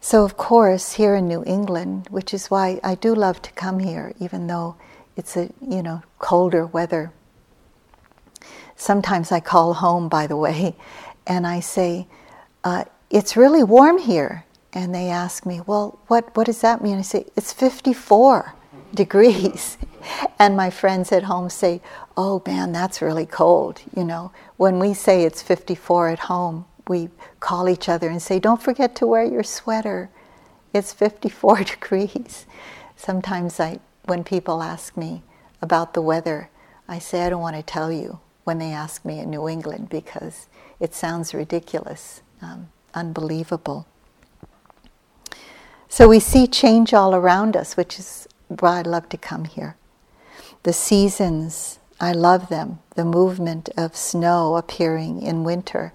So, 0.00 0.24
of 0.24 0.36
course, 0.36 0.94
here 0.94 1.14
in 1.14 1.28
New 1.28 1.44
England, 1.46 2.08
which 2.10 2.34
is 2.34 2.50
why 2.50 2.80
I 2.82 2.94
do 2.94 3.14
love 3.14 3.40
to 3.42 3.52
come 3.52 3.78
here, 3.78 4.12
even 4.18 4.46
though 4.46 4.76
it's 5.16 5.36
a 5.36 5.50
you 5.60 5.82
know 5.82 6.02
colder 6.18 6.66
weather. 6.66 7.12
Sometimes 8.76 9.30
I 9.30 9.40
call 9.40 9.74
home, 9.74 10.08
by 10.08 10.26
the 10.26 10.36
way, 10.36 10.74
and 11.26 11.46
I 11.46 11.60
say, 11.60 12.08
uh, 12.64 12.84
It's 13.10 13.36
really 13.36 13.62
warm 13.62 13.98
here. 13.98 14.44
And 14.72 14.94
they 14.94 15.08
ask 15.08 15.44
me, 15.46 15.60
Well, 15.60 15.98
what, 16.08 16.34
what 16.36 16.46
does 16.46 16.62
that 16.62 16.82
mean? 16.82 16.98
I 16.98 17.02
say, 17.02 17.26
It's 17.36 17.52
54 17.52 18.54
degrees. 18.94 19.78
And 20.38 20.56
my 20.56 20.70
friends 20.70 21.12
at 21.12 21.22
home 21.22 21.48
say, 21.48 21.80
Oh 22.16 22.42
man, 22.44 22.72
that's 22.72 23.00
really 23.00 23.26
cold. 23.26 23.80
You 23.96 24.02
know, 24.02 24.32
when 24.56 24.80
we 24.80 24.94
say 24.94 25.22
it's 25.22 25.40
54 25.42 26.08
at 26.08 26.18
home, 26.18 26.64
we 26.88 27.08
call 27.38 27.68
each 27.68 27.88
other 27.88 28.08
and 28.08 28.20
say, 28.20 28.40
Don't 28.40 28.60
forget 28.60 28.96
to 28.96 29.06
wear 29.06 29.24
your 29.24 29.44
sweater. 29.44 30.10
It's 30.74 30.92
54 30.92 31.62
degrees. 31.74 32.46
Sometimes 32.96 33.60
I, 33.60 33.78
when 34.04 34.24
people 34.24 34.62
ask 34.62 34.96
me 34.96 35.22
about 35.60 35.94
the 35.94 36.02
weather, 36.02 36.50
I 36.88 36.98
say, 36.98 37.22
I 37.22 37.30
don't 37.30 37.40
want 37.40 37.56
to 37.56 37.62
tell 37.62 37.92
you 37.92 38.18
when 38.44 38.58
they 38.58 38.72
ask 38.72 39.04
me 39.04 39.20
in 39.20 39.30
New 39.30 39.48
England 39.48 39.88
because 39.88 40.48
it 40.80 40.94
sounds 40.94 41.32
ridiculous, 41.32 42.22
um, 42.40 42.68
unbelievable. 42.94 43.86
So 45.88 46.08
we 46.08 46.20
see 46.20 46.46
change 46.46 46.94
all 46.94 47.14
around 47.14 47.56
us, 47.56 47.76
which 47.76 47.98
is 47.98 48.26
why 48.60 48.78
I 48.78 48.82
love 48.82 49.08
to 49.10 49.16
come 49.16 49.44
here. 49.44 49.76
The 50.62 50.72
seasons, 50.72 51.78
I 52.00 52.12
love 52.12 52.48
them. 52.48 52.78
The 52.94 53.04
movement 53.04 53.68
of 53.76 53.96
snow 53.96 54.56
appearing 54.56 55.22
in 55.22 55.44
winter, 55.44 55.92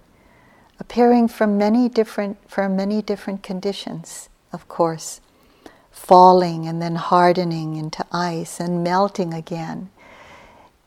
appearing 0.80 1.28
from 1.28 1.58
many 1.58 1.90
different, 1.90 2.38
from 2.50 2.76
many 2.76 3.02
different 3.02 3.44
conditions, 3.44 4.30
of 4.52 4.68
course, 4.68 5.22
falling 5.92 6.68
and 6.68 6.82
then 6.82 6.96
hardening 6.96 7.76
into 7.76 8.06
ice 8.12 8.60
and 8.60 8.84
melting 8.84 9.34
again, 9.34 9.90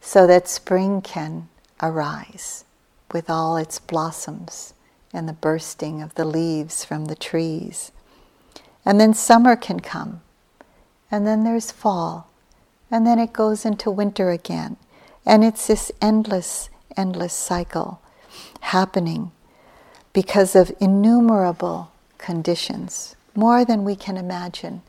so 0.01 0.27
that 0.27 0.49
spring 0.49 1.01
can 1.01 1.49
arise 1.83 2.65
with 3.13 3.29
all 3.29 3.57
its 3.57 3.79
blossoms 3.79 4.75
and 5.13 5.29
the 5.29 5.33
bursting 5.33 6.01
of 6.01 6.15
the 6.15 6.25
leaves 6.25 6.85
from 6.85 7.07
the 7.07 7.17
trees. 7.17 7.93
And 8.85 9.01
then 9.01 9.13
summer 9.15 9.57
can 9.57 9.81
come, 9.81 10.23
and 11.11 11.27
then 11.27 11.45
there's 11.45 11.71
fall, 11.71 12.31
and 12.91 13.07
then 13.07 13.19
it 13.19 13.33
goes 13.33 13.65
into 13.65 13.91
winter 13.91 14.31
again. 14.31 14.77
And 15.27 15.45
it's 15.45 15.67
this 15.67 15.93
endless, 16.01 16.71
endless 16.97 17.35
cycle 17.35 18.01
happening 18.61 19.33
because 20.13 20.57
of 20.57 20.73
innumerable 20.81 21.93
conditions, 22.19 23.17
more 23.35 23.65
than 23.65 23.85
we 23.85 23.97
can 23.97 24.17
imagine. 24.17 24.83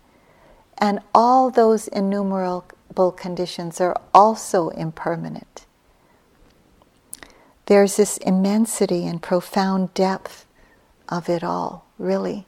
And 0.78 1.00
all 1.14 1.50
those 1.50 1.88
innumerable 1.88 3.12
conditions 3.12 3.80
are 3.80 4.00
also 4.14 4.70
impermanent 4.70 5.66
there's 7.72 7.96
this 7.96 8.18
immensity 8.18 9.08
and 9.08 9.22
profound 9.22 9.94
depth 9.94 10.46
of 11.08 11.30
it 11.30 11.42
all, 11.42 11.86
really. 11.98 12.46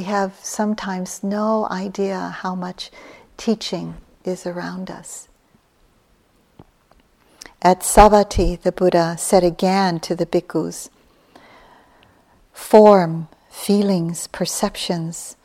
We 0.00 0.04
have 0.04 0.36
sometimes 0.42 1.22
no 1.22 1.68
idea 1.70 2.34
how 2.38 2.54
much 2.54 2.90
teaching 3.36 3.96
is 4.24 4.46
around 4.46 4.90
us. 4.90 5.28
At 7.60 7.80
Savatthi, 7.80 8.62
the 8.62 8.72
Buddha 8.72 9.16
said 9.18 9.44
again 9.44 10.00
to 10.00 10.16
the 10.16 10.24
bhikkhus 10.24 10.88
form, 12.54 13.28
feelings, 13.50 14.26
perceptions, 14.28 15.36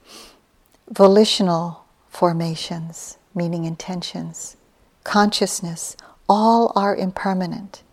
volitional 0.89 1.83
formations, 2.07 3.17
meaning 3.35 3.65
intentions, 3.65 4.55
consciousness, 5.03 5.97
all 6.29 6.71
are 6.77 6.95
impermanent. 6.95 7.83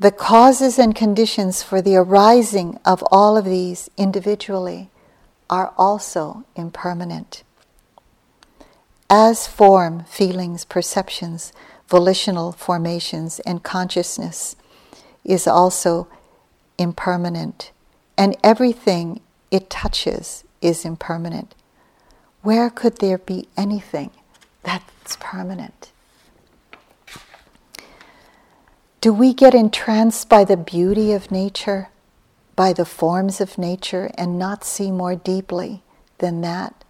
The 0.00 0.10
causes 0.10 0.80
and 0.80 0.96
conditions 0.96 1.62
for 1.62 1.80
the 1.80 1.94
arising 1.94 2.80
of 2.84 3.04
all 3.12 3.36
of 3.36 3.44
these 3.44 3.88
individually 3.96 4.90
are 5.48 5.72
also 5.76 6.44
impermanent. 6.54 7.42
As 9.08 9.46
form, 9.46 10.04
feelings, 10.04 10.64
perceptions, 10.64 11.52
volitional 11.88 12.52
formations, 12.52 13.38
and 13.40 13.62
consciousness 13.62 14.56
is 15.24 15.46
also 15.46 16.08
impermanent, 16.78 17.70
and 18.18 18.36
everything 18.42 19.20
it 19.50 19.70
touches 19.70 20.44
is 20.60 20.84
impermanent. 20.84 21.54
Where 22.42 22.70
could 22.70 22.98
there 22.98 23.18
be 23.18 23.48
anything 23.56 24.10
that's 24.62 25.16
permanent? 25.20 25.92
Do 29.00 29.12
we 29.12 29.32
get 29.34 29.54
entranced 29.54 30.28
by 30.28 30.44
the 30.44 30.56
beauty 30.56 31.12
of 31.12 31.30
nature, 31.30 31.90
by 32.56 32.72
the 32.72 32.84
forms 32.84 33.40
of 33.40 33.58
nature, 33.58 34.10
and 34.16 34.38
not 34.38 34.64
see 34.64 34.90
more 34.90 35.14
deeply 35.14 35.82
than 36.18 36.40
that? 36.40 36.84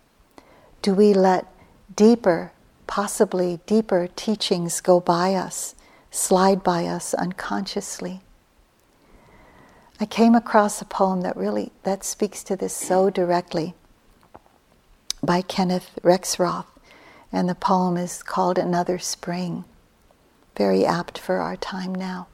Do 0.80 0.94
we 0.94 1.12
let 1.12 1.46
deeper, 1.94 2.52
possibly 2.86 3.60
deeper 3.66 4.08
teachings 4.16 4.80
go 4.80 5.00
by 5.00 5.34
us, 5.34 5.74
slide 6.10 6.62
by 6.62 6.86
us 6.86 7.12
unconsciously? 7.12 8.20
I 10.00 10.06
came 10.06 10.34
across 10.34 10.80
a 10.80 10.84
poem 10.84 11.22
that 11.22 11.36
really 11.36 11.72
that 11.82 12.04
speaks 12.04 12.44
to 12.44 12.56
this 12.56 12.74
so 12.74 13.10
directly 13.10 13.74
by 15.22 15.42
Kenneth 15.42 15.98
Rexroth, 16.02 16.66
and 17.32 17.48
the 17.48 17.54
poem 17.54 17.96
is 17.96 18.22
called 18.22 18.58
Another 18.58 18.98
Spring 18.98 19.64
very 20.56 20.86
apt 20.86 21.18
for 21.18 21.36
our 21.36 21.56
time 21.56 21.94
now. 21.94 22.26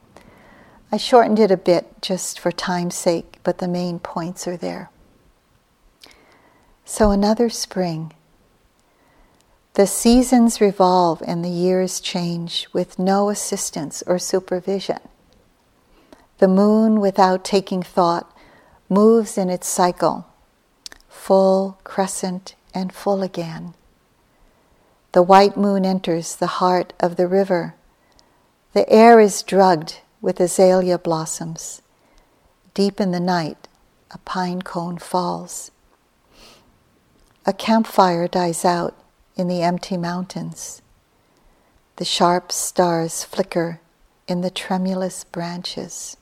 I 0.93 0.99
shortened 0.99 1.39
it 1.39 1.51
a 1.51 1.57
bit 1.57 2.03
just 2.03 2.39
for 2.39 2.53
time's 2.53 2.95
sake, 2.95 3.39
but 3.43 3.59
the 3.59 3.67
main 3.67 3.99
points 3.99 4.47
are 4.47 4.59
there. 4.59 4.91
So, 6.85 7.11
another 7.11 7.49
spring. 7.49 8.13
The 9.73 9.87
seasons 9.87 10.61
revolve 10.61 11.23
and 11.27 11.43
the 11.43 11.49
years 11.49 11.99
change 11.99 12.69
with 12.75 12.99
no 12.99 13.31
assistance 13.31 14.03
or 14.07 14.19
supervision. 14.19 14.99
The 16.39 16.49
moon, 16.49 17.01
without 17.01 17.43
taking 17.43 17.83
thought, 17.83 18.31
moves 18.91 19.39
in 19.39 19.49
its 19.49 19.67
cycle, 19.67 20.27
full, 21.09 21.79
crescent, 21.85 22.55
and 22.75 22.93
full 22.93 23.23
again. 23.23 23.73
The 25.13 25.23
white 25.23 25.57
moon 25.57 25.87
enters 25.87 26.37
the 26.37 26.59
heart 26.59 26.93
of 27.01 27.17
the 27.17 27.27
river 27.27 27.75
the 28.73 28.89
air 28.89 29.21
is 29.21 29.43
drugged 29.43 30.01
with 30.23 30.41
azalea 30.41 30.97
blossoms. 30.97 31.83
Deep 32.73 33.01
in 33.01 33.11
the 33.11 33.21
night, 33.21 33.69
a 34.13 34.19
pine 34.19 34.63
cone 34.63 34.97
falls. 34.97 35.73
A 37.45 37.53
campfire 37.53 38.29
dies 38.29 38.65
out 38.65 38.95
in 39.37 39.49
the 39.49 39.63
empty 39.63 39.97
mountains. 39.97 40.81
The 41.97 42.05
sharp 42.05 42.53
stars 42.53 43.25
flicker 43.25 43.81
in 44.29 44.41
the 44.41 44.51
tremulous 44.51 45.25
branches. 45.25 46.17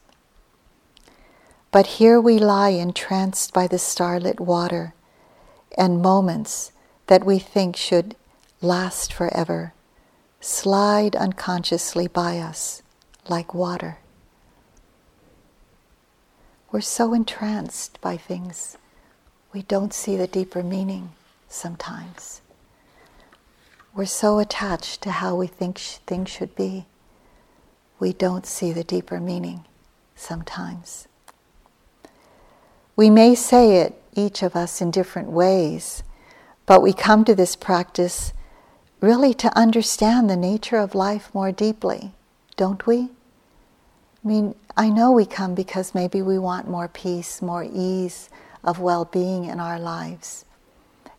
But 1.70 1.86
here 1.98 2.20
we 2.20 2.38
lie 2.38 2.70
entranced 2.70 3.52
by 3.52 3.66
the 3.66 3.78
starlit 3.78 4.40
water, 4.40 4.94
and 5.76 6.02
moments 6.02 6.72
that 7.06 7.24
we 7.24 7.38
think 7.38 7.76
should 7.76 8.16
last 8.62 9.12
forever 9.12 9.74
slide 10.40 11.14
unconsciously 11.14 12.06
by 12.06 12.38
us 12.38 12.82
like 13.28 13.54
water. 13.54 13.98
We're 16.72 16.80
so 16.80 17.12
entranced 17.14 18.00
by 18.00 18.16
things, 18.16 18.78
we 19.52 19.62
don't 19.62 19.92
see 19.92 20.16
the 20.16 20.26
deeper 20.28 20.62
meaning 20.62 21.10
sometimes. 21.48 22.40
We're 23.94 24.06
so 24.06 24.38
attached 24.38 25.02
to 25.02 25.10
how 25.10 25.34
we 25.34 25.48
think 25.48 25.78
sh- 25.78 25.96
things 26.06 26.30
should 26.30 26.54
be, 26.54 26.86
we 27.98 28.12
don't 28.12 28.46
see 28.46 28.72
the 28.72 28.84
deeper 28.84 29.18
meaning 29.18 29.64
sometimes. 30.14 31.08
We 32.94 33.10
may 33.10 33.34
say 33.34 33.78
it, 33.78 34.00
each 34.14 34.42
of 34.42 34.54
us, 34.54 34.80
in 34.80 34.90
different 34.90 35.30
ways, 35.30 36.02
but 36.66 36.82
we 36.82 36.92
come 36.92 37.24
to 37.24 37.34
this 37.34 37.56
practice 37.56 38.32
really 39.00 39.34
to 39.34 39.56
understand 39.58 40.28
the 40.28 40.36
nature 40.36 40.76
of 40.76 40.94
life 40.94 41.30
more 41.34 41.50
deeply, 41.50 42.12
don't 42.60 42.86
we? 42.86 43.08
I 44.22 44.28
mean, 44.28 44.54
I 44.76 44.90
know 44.90 45.12
we 45.12 45.24
come 45.24 45.54
because 45.54 45.94
maybe 45.94 46.20
we 46.20 46.38
want 46.38 46.68
more 46.68 46.88
peace, 46.88 47.40
more 47.40 47.64
ease 47.64 48.28
of 48.62 48.78
well 48.78 49.06
being 49.06 49.46
in 49.46 49.58
our 49.58 49.78
lives. 49.78 50.44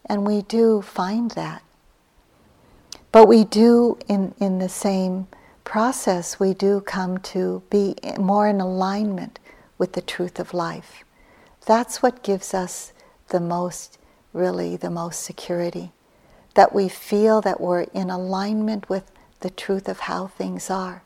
And 0.05 0.23
we 0.23 0.43
do 0.43 0.83
find 0.83 1.31
that. 1.31 1.63
But 3.11 3.27
we 3.27 3.43
do, 3.43 3.97
in, 4.07 4.35
in 4.39 4.59
the 4.59 4.69
same 4.69 5.25
process, 5.63 6.39
we 6.39 6.53
do 6.53 6.79
come 6.79 7.17
to 7.33 7.63
be 7.71 7.95
more 8.19 8.47
in 8.47 8.61
alignment 8.61 9.39
with 9.79 9.93
the 9.93 10.01
truth 10.03 10.39
of 10.39 10.53
life. 10.53 11.03
That's 11.65 12.03
what 12.03 12.21
gives 12.21 12.53
us 12.53 12.93
the 13.29 13.39
most, 13.39 13.97
really, 14.31 14.77
the 14.77 14.91
most 14.91 15.23
security. 15.23 15.91
That 16.53 16.71
we 16.71 16.87
feel 16.87 17.41
that 17.41 17.59
we're 17.59 17.87
in 17.95 18.11
alignment 18.11 18.89
with 18.89 19.11
the 19.39 19.49
truth 19.49 19.89
of 19.89 20.01
how 20.01 20.27
things 20.27 20.69
are, 20.69 21.01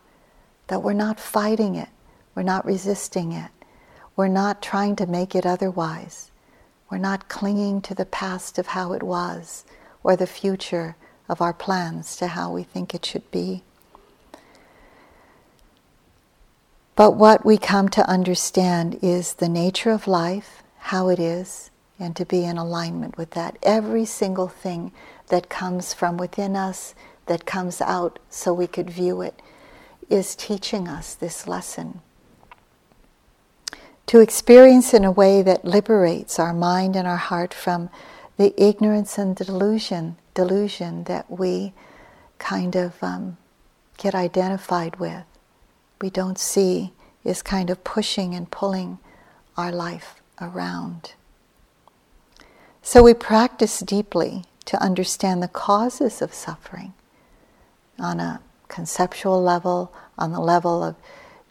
that 0.68 0.84
we're 0.84 0.94
not 0.94 1.20
fighting 1.20 1.76
it, 1.76 1.90
we're 2.36 2.44
not 2.44 2.66
resisting 2.66 3.32
it. 3.32 3.52
We're 4.16 4.28
not 4.30 4.62
trying 4.62 4.96
to 4.98 5.06
make 5.06 5.36
it 5.36 5.46
otherwise. 5.46 6.32
We're 6.90 6.98
not 6.98 7.28
clinging 7.28 7.82
to 7.82 7.96
the 7.96 8.06
past 8.06 8.58
of 8.58 8.68
how 8.68 8.94
it 8.94 9.04
was 9.04 9.66
or 10.04 10.16
the 10.16 10.28
future 10.28 10.96
of 11.28 11.42
our 11.42 11.54
plans 11.54 12.16
to 12.18 12.28
how 12.28 12.52
we 12.52 12.64
think 12.64 12.94
it 12.94 13.06
should 13.06 13.30
be. 13.32 13.64
But 16.96 17.12
what 17.12 17.46
we 17.46 17.58
come 17.58 17.90
to 17.90 18.10
understand 18.10 19.00
is 19.02 19.34
the 19.34 19.50
nature 19.50 19.92
of 19.92 20.08
life, 20.08 20.64
how 20.78 21.10
it 21.10 21.20
is, 21.20 21.72
and 22.00 22.16
to 22.16 22.26
be 22.26 22.46
in 22.46 22.58
alignment 22.58 23.18
with 23.18 23.32
that. 23.32 23.58
Every 23.64 24.06
single 24.06 24.48
thing 24.48 24.94
that 25.28 25.50
comes 25.50 25.94
from 25.94 26.16
within 26.16 26.56
us, 26.56 26.96
that 27.26 27.46
comes 27.46 27.82
out 27.82 28.20
so 28.30 28.54
we 28.54 28.68
could 28.68 28.90
view 28.90 29.22
it, 29.22 29.42
is 30.10 30.36
teaching 30.36 30.88
us 30.88 31.16
this 31.16 31.48
lesson 31.48 32.02
to 34.08 34.20
experience 34.20 34.94
in 34.94 35.04
a 35.04 35.12
way 35.12 35.42
that 35.42 35.66
liberates 35.66 36.38
our 36.40 36.54
mind 36.54 36.96
and 36.96 37.08
our 37.08 37.18
heart 37.18 37.54
from 37.54 37.90
the 38.38 38.54
ignorance 38.62 39.18
and 39.18 39.36
delusion, 39.36 40.16
delusion 40.34 41.06
that 41.06 41.30
we 41.30 41.74
kind 42.38 42.76
of 42.76 43.02
um, 43.02 43.38
get 43.98 44.14
identified 44.14 44.98
with. 44.98 45.24
We 46.02 46.10
don't 46.10 46.38
see 46.38 46.92
is 47.24 47.42
kind 47.42 47.70
of 47.72 47.84
pushing 47.84 48.36
and 48.36 48.52
pulling 48.52 49.00
our 49.58 49.72
life 49.72 50.22
around. 50.40 51.14
So 52.84 53.02
we 53.02 53.16
practice 53.16 53.80
deeply 53.80 54.44
to 54.66 54.82
understand 54.82 55.42
the 55.42 55.48
causes 55.48 56.22
of 56.22 56.34
suffering 56.34 56.94
on 57.98 58.20
a 58.20 58.42
conceptual 58.68 59.42
level, 59.42 59.94
on 60.18 60.32
the 60.32 60.40
level 60.40 60.84
of 60.84 60.96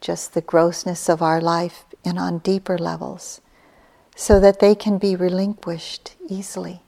just 0.01 0.33
the 0.33 0.41
grossness 0.41 1.09
of 1.09 1.21
our 1.21 1.41
life 1.41 1.85
and 2.03 2.19
on 2.19 2.39
deeper 2.39 2.77
levels 2.77 3.41
so 4.15 4.39
that 4.39 4.59
they 4.59 4.75
can 4.75 4.97
be 4.97 5.15
relinquished 5.15 6.13
easily. 6.27 6.81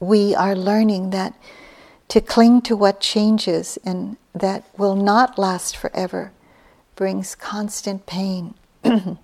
We 0.00 0.34
are 0.34 0.54
learning 0.54 1.10
that 1.10 1.34
to 2.08 2.20
cling 2.20 2.62
to 2.62 2.76
what 2.76 3.00
changes 3.00 3.78
and 3.84 4.16
that 4.34 4.64
will 4.76 4.94
not 4.94 5.38
last 5.38 5.76
forever 5.76 6.32
brings 6.96 7.34
constant 7.34 8.06
pain. 8.06 8.54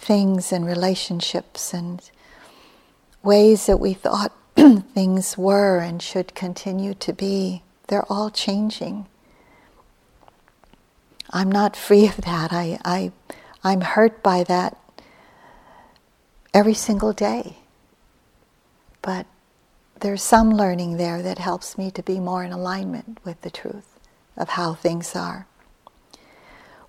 things 0.00 0.50
and 0.50 0.66
relationships 0.66 1.72
and 1.72 2.10
ways 3.22 3.66
that 3.66 3.76
we 3.76 3.92
thought 3.92 4.32
things 4.94 5.38
were 5.38 5.78
and 5.78 6.02
should 6.02 6.34
continue 6.34 6.94
to 6.94 7.12
be, 7.12 7.62
they're 7.88 8.10
all 8.12 8.30
changing. 8.30 9.06
I'm 11.30 11.50
not 11.50 11.76
free 11.76 12.06
of 12.06 12.18
that. 12.22 12.52
I, 12.52 12.78
I, 12.84 13.12
I'm 13.64 13.80
hurt 13.80 14.22
by 14.22 14.44
that 14.44 14.76
every 16.52 16.74
single 16.74 17.12
day. 17.12 17.58
But 19.02 19.26
there's 20.00 20.22
some 20.22 20.50
learning 20.50 20.96
there 20.96 21.22
that 21.22 21.38
helps 21.38 21.78
me 21.78 21.90
to 21.92 22.02
be 22.02 22.20
more 22.20 22.44
in 22.44 22.52
alignment 22.52 23.18
with 23.24 23.40
the 23.42 23.50
truth 23.50 23.98
of 24.36 24.50
how 24.50 24.74
things 24.74 25.16
are. 25.16 25.46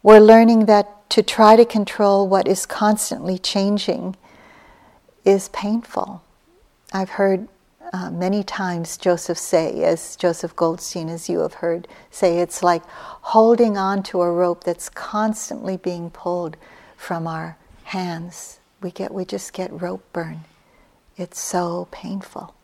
We're 0.03 0.19
learning 0.19 0.65
that 0.65 1.09
to 1.11 1.21
try 1.21 1.55
to 1.55 1.65
control 1.65 2.27
what 2.27 2.47
is 2.47 2.65
constantly 2.65 3.37
changing 3.37 4.15
is 5.23 5.49
painful. 5.49 6.23
I've 6.91 7.11
heard 7.11 7.47
uh, 7.93 8.09
many 8.09 8.43
times 8.43 8.97
Joseph 8.97 9.37
say, 9.37 9.83
as 9.83 10.15
Joseph 10.15 10.55
Goldstein, 10.55 11.09
as 11.09 11.27
you 11.29 11.39
have 11.39 11.55
heard, 11.55 11.87
say, 12.09 12.39
it's 12.39 12.63
like 12.63 12.83
holding 12.85 13.77
on 13.77 14.01
to 14.03 14.21
a 14.21 14.31
rope 14.31 14.63
that's 14.63 14.87
constantly 14.87 15.75
being 15.75 16.09
pulled 16.09 16.55
from 16.95 17.27
our 17.27 17.57
hands. 17.83 18.59
We 18.81 18.91
get, 18.91 19.13
we 19.13 19.25
just 19.25 19.51
get 19.51 19.81
rope 19.81 20.03
burn. 20.13 20.45
It's 21.17 21.39
so 21.39 21.89
painful. 21.91 22.55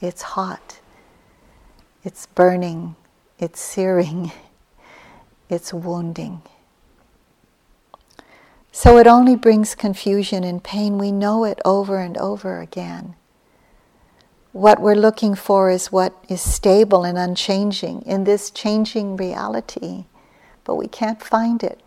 It's 0.00 0.22
hot. 0.22 0.80
It's 2.04 2.26
burning. 2.26 2.96
It's 3.38 3.60
searing. 3.60 4.32
It's 5.48 5.74
wounding. 5.74 6.40
So 8.70 8.96
it 8.96 9.06
only 9.06 9.36
brings 9.36 9.74
confusion 9.74 10.44
and 10.44 10.64
pain. 10.64 10.96
We 10.96 11.12
know 11.12 11.44
it 11.44 11.60
over 11.62 11.98
and 11.98 12.16
over 12.16 12.58
again 12.58 13.16
what 14.52 14.80
we're 14.80 14.94
looking 14.94 15.34
for 15.34 15.70
is 15.70 15.90
what 15.90 16.14
is 16.28 16.40
stable 16.40 17.04
and 17.04 17.16
unchanging 17.16 18.02
in 18.02 18.24
this 18.24 18.50
changing 18.50 19.16
reality, 19.16 20.04
but 20.64 20.74
we 20.74 20.86
can't 20.86 21.22
find 21.22 21.62
it. 21.62 21.80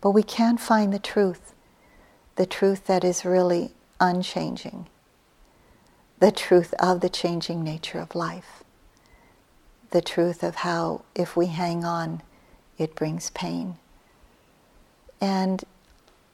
But 0.00 0.12
we 0.12 0.22
can 0.22 0.56
find 0.56 0.92
the 0.92 0.98
truth, 0.98 1.54
the 2.36 2.46
truth 2.46 2.86
that 2.86 3.04
is 3.04 3.24
really 3.24 3.72
unchanging, 4.00 4.86
the 6.18 6.32
truth 6.32 6.72
of 6.78 7.00
the 7.00 7.10
changing 7.10 7.62
nature 7.62 7.98
of 7.98 8.14
life, 8.14 8.64
the 9.90 10.00
truth 10.00 10.42
of 10.42 10.56
how 10.56 11.02
if 11.14 11.36
we 11.36 11.46
hang 11.46 11.84
on, 11.84 12.22
it 12.78 12.94
brings 12.94 13.30
pain, 13.30 13.76
and 15.20 15.64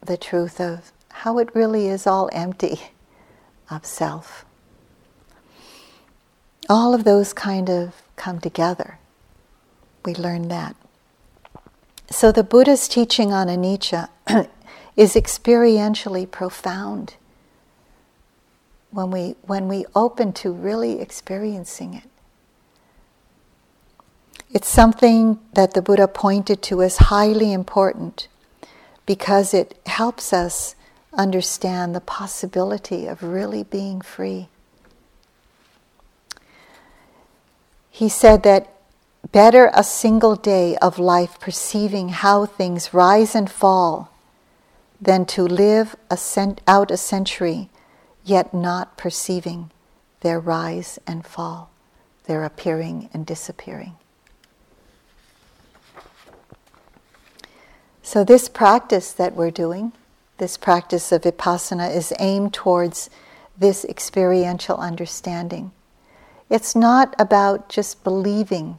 the 0.01 0.17
truth 0.17 0.61
of 0.61 0.93
how 1.09 1.39
it 1.39 1.55
really 1.55 1.89
is 1.89 2.07
all 2.07 2.31
empty 2.33 2.81
of 3.71 3.85
self 3.85 4.45
all 6.69 6.95
of 6.95 7.05
those 7.05 7.33
kind 7.33 7.69
of 7.69 8.03
come 8.17 8.41
together. 8.41 8.99
We 10.05 10.15
learn 10.15 10.49
that. 10.49 10.77
So 12.11 12.31
the 12.33 12.45
Buddha's 12.45 12.89
teaching 12.89 13.33
on 13.33 13.49
anicca 13.49 14.09
is 14.97 15.15
experientially 15.15 16.31
profound 16.31 17.15
when 18.91 19.11
we, 19.11 19.37
when 19.43 19.69
we 19.69 19.87
open 19.95 20.33
to 20.35 20.53
really 20.53 21.01
experiencing 21.01 21.95
it. 21.95 22.05
It's 24.51 24.69
something 24.69 25.39
that 25.55 25.73
the 25.73 25.81
Buddha 25.81 26.07
pointed 26.07 26.61
to 26.65 26.83
as 26.83 26.99
highly 26.99 27.53
important 27.55 28.29
because 29.07 29.55
it 29.55 29.81
helps 29.87 30.33
us 30.33 30.75
understand 31.15 31.95
the 31.95 32.01
possibility 32.01 33.07
of 33.07 33.23
really 33.23 33.63
being 33.63 34.03
free. 34.03 34.49
He 37.93 38.09
said 38.09 38.43
that 38.43 38.73
Better 39.31 39.71
a 39.73 39.85
single 39.85 40.35
day 40.35 40.77
of 40.79 40.99
life 40.99 41.39
perceiving 41.39 42.09
how 42.09 42.45
things 42.45 42.93
rise 42.93 43.35
and 43.35 43.51
fall 43.51 44.11
than 45.01 45.25
to 45.27 45.43
live 45.43 45.95
a 46.11 46.17
cent- 46.17 46.61
out 46.67 46.91
a 46.91 46.97
century 46.97 47.71
yet 48.25 48.53
not 48.53 48.97
perceiving 48.97 49.71
their 50.21 50.41
rise 50.41 50.99
and 51.07 51.25
fall, 51.25 51.71
their 52.25 52.45
appearing 52.45 53.09
and 53.15 53.25
disappearing. 53.25 53.95
So, 58.03 58.25
this 58.25 58.49
practice 58.49 59.13
that 59.13 59.35
we're 59.35 59.51
doing, 59.51 59.93
this 60.39 60.57
practice 60.57 61.13
of 61.13 61.23
vipassana, 61.23 61.95
is 61.95 62.13
aimed 62.19 62.53
towards 62.53 63.09
this 63.57 63.85
experiential 63.85 64.77
understanding. 64.77 65.71
It's 66.51 66.77
not 66.77 67.15
about 67.19 67.69
just 67.69 68.05
believing 68.05 68.79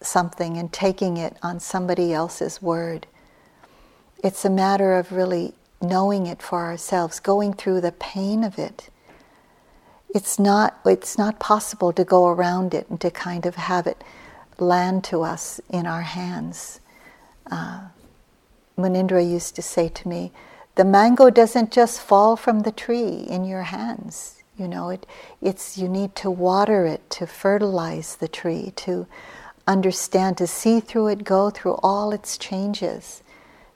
something 0.00 0.56
and 0.56 0.72
taking 0.72 1.16
it 1.16 1.36
on 1.42 1.60
somebody 1.60 2.12
else's 2.12 2.60
word. 2.60 3.06
It's 4.22 4.44
a 4.44 4.50
matter 4.50 4.94
of 4.96 5.12
really 5.12 5.54
knowing 5.80 6.26
it 6.26 6.42
for 6.42 6.64
ourselves, 6.64 7.20
going 7.20 7.54
through 7.54 7.80
the 7.80 7.92
pain 7.92 8.44
of 8.44 8.58
it. 8.58 8.90
It's 10.14 10.38
not, 10.38 10.78
it's 10.84 11.18
not 11.18 11.40
possible 11.40 11.92
to 11.92 12.04
go 12.04 12.28
around 12.28 12.74
it 12.74 12.88
and 12.88 13.00
to 13.00 13.10
kind 13.10 13.46
of 13.46 13.56
have 13.56 13.86
it 13.86 14.02
land 14.58 15.04
to 15.04 15.22
us 15.22 15.60
in 15.68 15.86
our 15.86 16.02
hands. 16.02 16.80
Uh, 17.50 17.88
Munindra 18.78 19.28
used 19.28 19.56
to 19.56 19.62
say 19.62 19.88
to 19.88 20.08
me, 20.08 20.32
the 20.76 20.84
mango 20.84 21.30
doesn't 21.30 21.72
just 21.72 22.00
fall 22.00 22.36
from 22.36 22.60
the 22.60 22.72
tree 22.72 23.26
in 23.28 23.44
your 23.44 23.62
hands. 23.62 24.43
You 24.56 24.68
know, 24.68 24.90
it, 24.90 25.06
it's 25.42 25.76
you 25.76 25.88
need 25.88 26.14
to 26.16 26.30
water 26.30 26.86
it, 26.86 27.08
to 27.10 27.26
fertilize 27.26 28.16
the 28.16 28.28
tree, 28.28 28.72
to 28.76 29.06
understand, 29.66 30.38
to 30.38 30.46
see 30.46 30.80
through 30.80 31.08
it, 31.08 31.24
go 31.24 31.50
through 31.50 31.74
all 31.82 32.12
its 32.12 32.38
changes, 32.38 33.22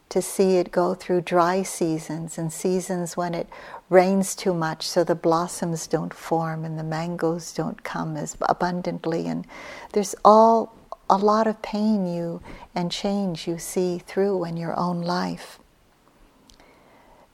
to 0.09 0.23
see 0.23 0.57
it 0.57 0.71
go 0.71 0.95
through 0.95 1.23
dry 1.23 1.63
seasons 1.63 2.39
and 2.39 2.53
seasons 2.53 3.17
when 3.17 3.35
it 3.35 3.49
rains 3.91 4.35
too 4.35 4.55
much 4.55 4.87
so 4.87 5.03
the 5.03 5.15
blossoms 5.15 5.87
don't 5.87 6.15
form 6.15 6.65
and 6.65 6.79
the 6.79 6.85
mangoes 6.85 7.53
don't 7.53 7.83
come 7.83 8.17
as 8.17 8.37
abundantly. 8.43 9.27
And 9.27 9.47
there's 9.93 10.15
all 10.25 10.75
a 11.11 11.17
lot 11.17 11.47
of 11.47 11.61
pain 11.63 12.07
you 12.07 12.41
and 12.75 12.93
change 12.93 13.49
you 13.49 13.59
see 13.59 13.99
through 13.99 14.45
in 14.45 14.57
your 14.57 14.79
own 14.79 15.03
life. 15.03 15.59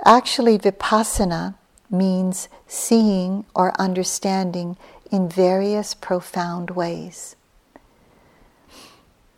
Actually, 0.04 0.59
vipassana 0.59 1.54
means 1.90 2.49
seeing 2.66 3.44
or 3.55 3.79
understanding 3.81 4.77
in 5.11 5.29
various 5.29 5.94
profound 5.94 6.70
ways. 6.70 7.37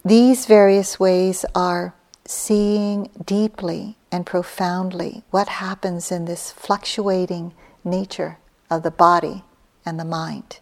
These 0.05 0.47
various 0.47 1.01
ways 1.01 1.45
are 1.55 1.95
seeing 2.25 3.11
deeply 3.25 3.97
and 4.13 4.25
profoundly 4.25 5.23
what 5.31 5.49
happens 5.49 6.13
in 6.13 6.25
this 6.25 6.53
fluctuating 6.53 7.53
nature 7.85 8.39
of 8.71 8.83
the 8.83 8.91
body 8.91 9.43
and 9.85 9.99
the 9.99 10.05
mind. 10.05 10.61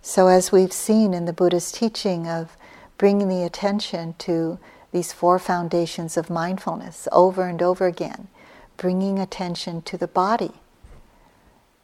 So, 0.00 0.28
as 0.28 0.52
we've 0.52 0.72
seen 0.72 1.14
in 1.14 1.24
the 1.24 1.32
Buddha's 1.32 1.72
teaching 1.72 2.28
of 2.28 2.56
bringing 2.98 3.28
the 3.28 3.42
attention 3.42 4.14
to 4.18 4.58
these 4.92 5.12
four 5.12 5.38
foundations 5.38 6.16
of 6.16 6.30
mindfulness 6.30 7.08
over 7.10 7.48
and 7.48 7.62
over 7.62 7.86
again, 7.86 8.28
bringing 8.76 9.18
attention 9.18 9.82
to 9.82 9.96
the 9.96 10.08
body, 10.08 10.52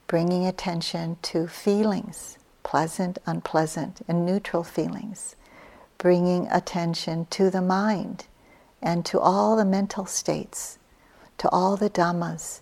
bringing 0.07 0.47
attention 0.47 1.17
to 1.23 1.47
feelings, 1.47 2.39
pleasant, 2.63 3.19
unpleasant, 3.27 4.01
and 4.09 4.27
neutral 4.27 4.65
feelings, 4.65 5.37
bringing 5.99 6.47
attention 6.49 7.27
to 7.31 7.51
the 7.51 7.63
mind 7.63 8.27
and 8.83 9.05
to 9.07 9.21
all 9.21 9.57
the 9.57 9.65
mental 9.65 10.07
states, 10.07 10.79
to 11.39 11.49
all 11.51 11.77
the 11.77 11.91
dhammas. 11.91 12.61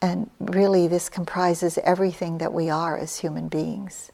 And 0.00 0.30
really, 0.38 0.86
this 0.86 1.08
comprises 1.08 1.78
everything 1.78 2.38
that 2.38 2.52
we 2.52 2.70
are 2.70 2.96
as 2.96 3.18
human 3.18 3.48
beings. 3.48 4.12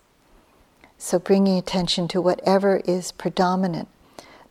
So, 0.97 1.19
bringing 1.19 1.59
attention 1.59 2.09
to 2.09 2.23
whatever 2.23 2.81
is 2.87 3.13
predominant, 3.13 3.89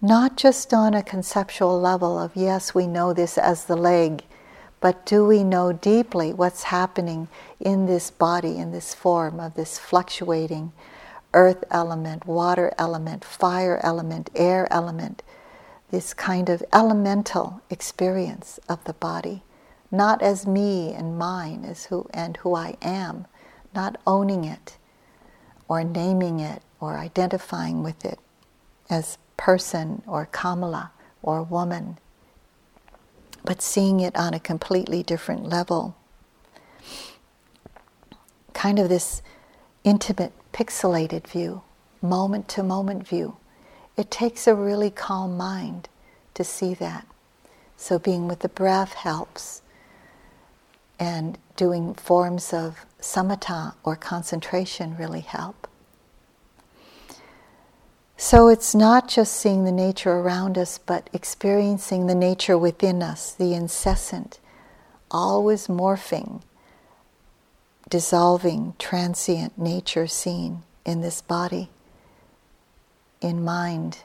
not 0.03 0.37
just 0.37 0.71
on 0.71 0.93
a 0.93 1.01
conceptual 1.01 1.81
level 1.81 2.19
of, 2.19 2.35
yes, 2.35 2.75
we 2.75 2.85
know 2.85 3.11
this 3.11 3.39
as 3.39 3.65
the 3.65 3.75
leg, 3.75 4.21
but 4.79 5.03
do 5.05 5.25
we 5.25 5.43
know 5.43 5.73
deeply 5.73 6.31
what's 6.31 6.63
happening 6.63 7.27
in 7.59 7.87
this 7.87 8.11
body, 8.11 8.59
in 8.59 8.71
this 8.71 8.93
form 8.93 9.39
of 9.39 9.55
this 9.55 9.79
fluctuating 9.79 10.71
earth 11.33 11.63
element, 11.71 12.27
water 12.27 12.71
element, 12.77 13.25
fire 13.25 13.79
element, 13.81 14.29
air 14.35 14.67
element, 14.71 15.23
this 15.89 16.13
kind 16.13 16.49
of 16.49 16.61
elemental 16.71 17.61
experience 17.71 18.59
of 18.69 18.83
the 18.83 18.93
body? 18.93 19.41
not 19.93 20.23
as 20.23 20.47
me 20.47 20.91
and 20.91 21.19
mine 21.19 21.63
as 21.63 21.85
who 21.85 22.09
and 22.13 22.35
who 22.37 22.55
I 22.55 22.75
am, 22.81 23.27
not 23.75 24.01
owning 24.07 24.43
it 24.43 24.75
or 25.67 25.83
naming 25.83 26.39
it 26.39 26.63
or 26.79 26.97
identifying 26.97 27.83
with 27.83 28.03
it 28.03 28.17
as 28.89 29.19
person 29.37 30.01
or 30.07 30.27
Kamala 30.31 30.91
or 31.21 31.43
woman, 31.43 31.97
but 33.43 33.61
seeing 33.61 33.99
it 33.99 34.15
on 34.15 34.33
a 34.33 34.39
completely 34.39 35.03
different 35.03 35.45
level. 35.47 35.95
Kind 38.53 38.79
of 38.79 38.89
this 38.89 39.21
intimate, 39.83 40.33
pixelated 40.53 41.27
view, 41.27 41.61
moment 42.01 42.47
to 42.49 42.63
moment 42.63 43.07
view. 43.07 43.37
It 43.97 44.09
takes 44.09 44.47
a 44.47 44.55
really 44.55 44.89
calm 44.89 45.37
mind 45.37 45.89
to 46.33 46.43
see 46.43 46.73
that. 46.75 47.05
So 47.77 47.99
being 47.99 48.27
with 48.27 48.39
the 48.39 48.49
breath 48.49 48.93
helps 48.93 49.61
and 50.99 51.37
doing 51.55 51.93
forms 51.93 52.53
of 52.53 52.85
samatha 53.01 53.73
or 53.83 53.95
concentration 53.95 54.95
really 54.97 55.21
help. 55.21 55.67
So 58.17 58.47
it's 58.47 58.73
not 58.73 59.07
just 59.07 59.33
seeing 59.33 59.65
the 59.65 59.71
nature 59.71 60.11
around 60.11 60.57
us, 60.57 60.77
but 60.77 61.09
experiencing 61.13 62.07
the 62.07 62.15
nature 62.15 62.57
within 62.57 63.03
us, 63.03 63.33
the 63.33 63.53
incessant, 63.53 64.39
always 65.11 65.67
morphing, 65.67 66.41
dissolving, 67.89 68.75
transient 68.79 69.57
nature 69.57 70.07
seen 70.07 70.63
in 70.85 71.01
this 71.01 71.21
body, 71.21 71.69
in 73.19 73.43
mind, 73.43 73.99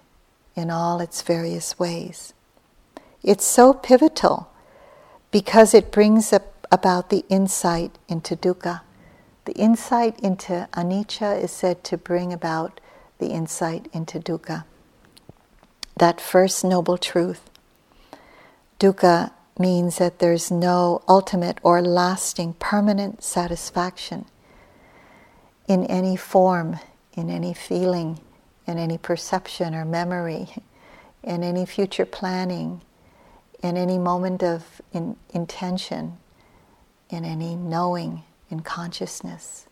in 0.57 0.71
all 0.71 1.01
its 1.01 1.23
various 1.23 1.79
ways. 1.79 2.35
It's 3.23 3.45
so 3.45 3.73
pivotal 3.73 4.51
because 5.31 5.75
it 5.75 5.93
brings 5.93 6.33
about 6.73 7.11
the 7.11 7.25
insight 7.29 7.99
into 8.09 8.37
dukkha. 8.37 8.81
The 9.45 9.53
insight 9.55 10.19
into 10.21 10.69
anicca 10.73 11.43
is 11.43 11.51
said 11.51 11.85
to 11.85 11.97
bring 11.97 12.33
about 12.33 12.81
the 13.19 13.29
insight 13.29 13.89
into 13.93 14.19
dukkha. 14.19 14.65
That 15.97 16.21
first 16.21 16.65
noble 16.65 16.97
truth. 16.97 17.51
Dukkha 18.79 19.33
means 19.59 19.99
that 19.99 20.21
there's 20.21 20.51
no 20.51 21.03
ultimate 21.09 21.59
or 21.63 21.83
lasting 21.83 22.55
permanent 22.55 23.23
satisfaction 23.23 24.25
in 25.67 25.85
any 25.87 26.17
form, 26.17 26.79
in 27.15 27.29
any 27.29 27.53
feeling, 27.53 28.21
in 28.67 28.79
any 28.79 28.97
perception 28.97 29.75
or 29.75 29.85
memory, 29.85 30.49
in 31.23 31.43
any 31.43 31.67
future 31.67 32.07
planning, 32.07 32.81
in 33.63 33.77
any 33.77 33.99
moment 33.99 34.43
of 34.43 34.81
in, 34.93 35.17
intention 35.31 36.17
in 37.11 37.25
any 37.25 37.57
knowing, 37.57 38.23
in 38.51 38.61
consciousness. 38.61 39.67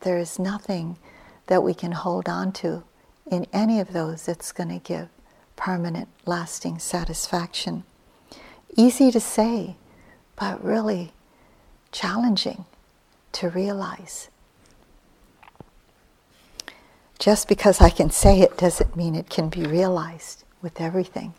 There 0.00 0.18
is 0.18 0.38
nothing 0.38 0.98
that 1.46 1.62
we 1.62 1.74
can 1.74 1.92
hold 1.92 2.28
on 2.28 2.52
to 2.52 2.84
in 3.30 3.46
any 3.52 3.80
of 3.80 3.92
those 3.92 4.26
that's 4.26 4.52
going 4.52 4.68
to 4.68 4.78
give 4.78 5.08
permanent, 5.56 6.08
lasting 6.26 6.78
satisfaction. 6.78 7.84
Easy 8.76 9.10
to 9.10 9.20
say, 9.20 9.76
but 10.36 10.62
really 10.64 11.12
challenging 11.92 12.64
to 13.32 13.48
realize. 13.48 14.28
Just 17.18 17.48
because 17.48 17.80
I 17.80 17.90
can 17.90 18.10
say 18.10 18.40
it 18.40 18.56
doesn't 18.56 18.96
mean 18.96 19.14
it 19.14 19.30
can 19.30 19.48
be 19.48 19.62
realized 19.62 20.44
with 20.62 20.80
everything 20.80 21.34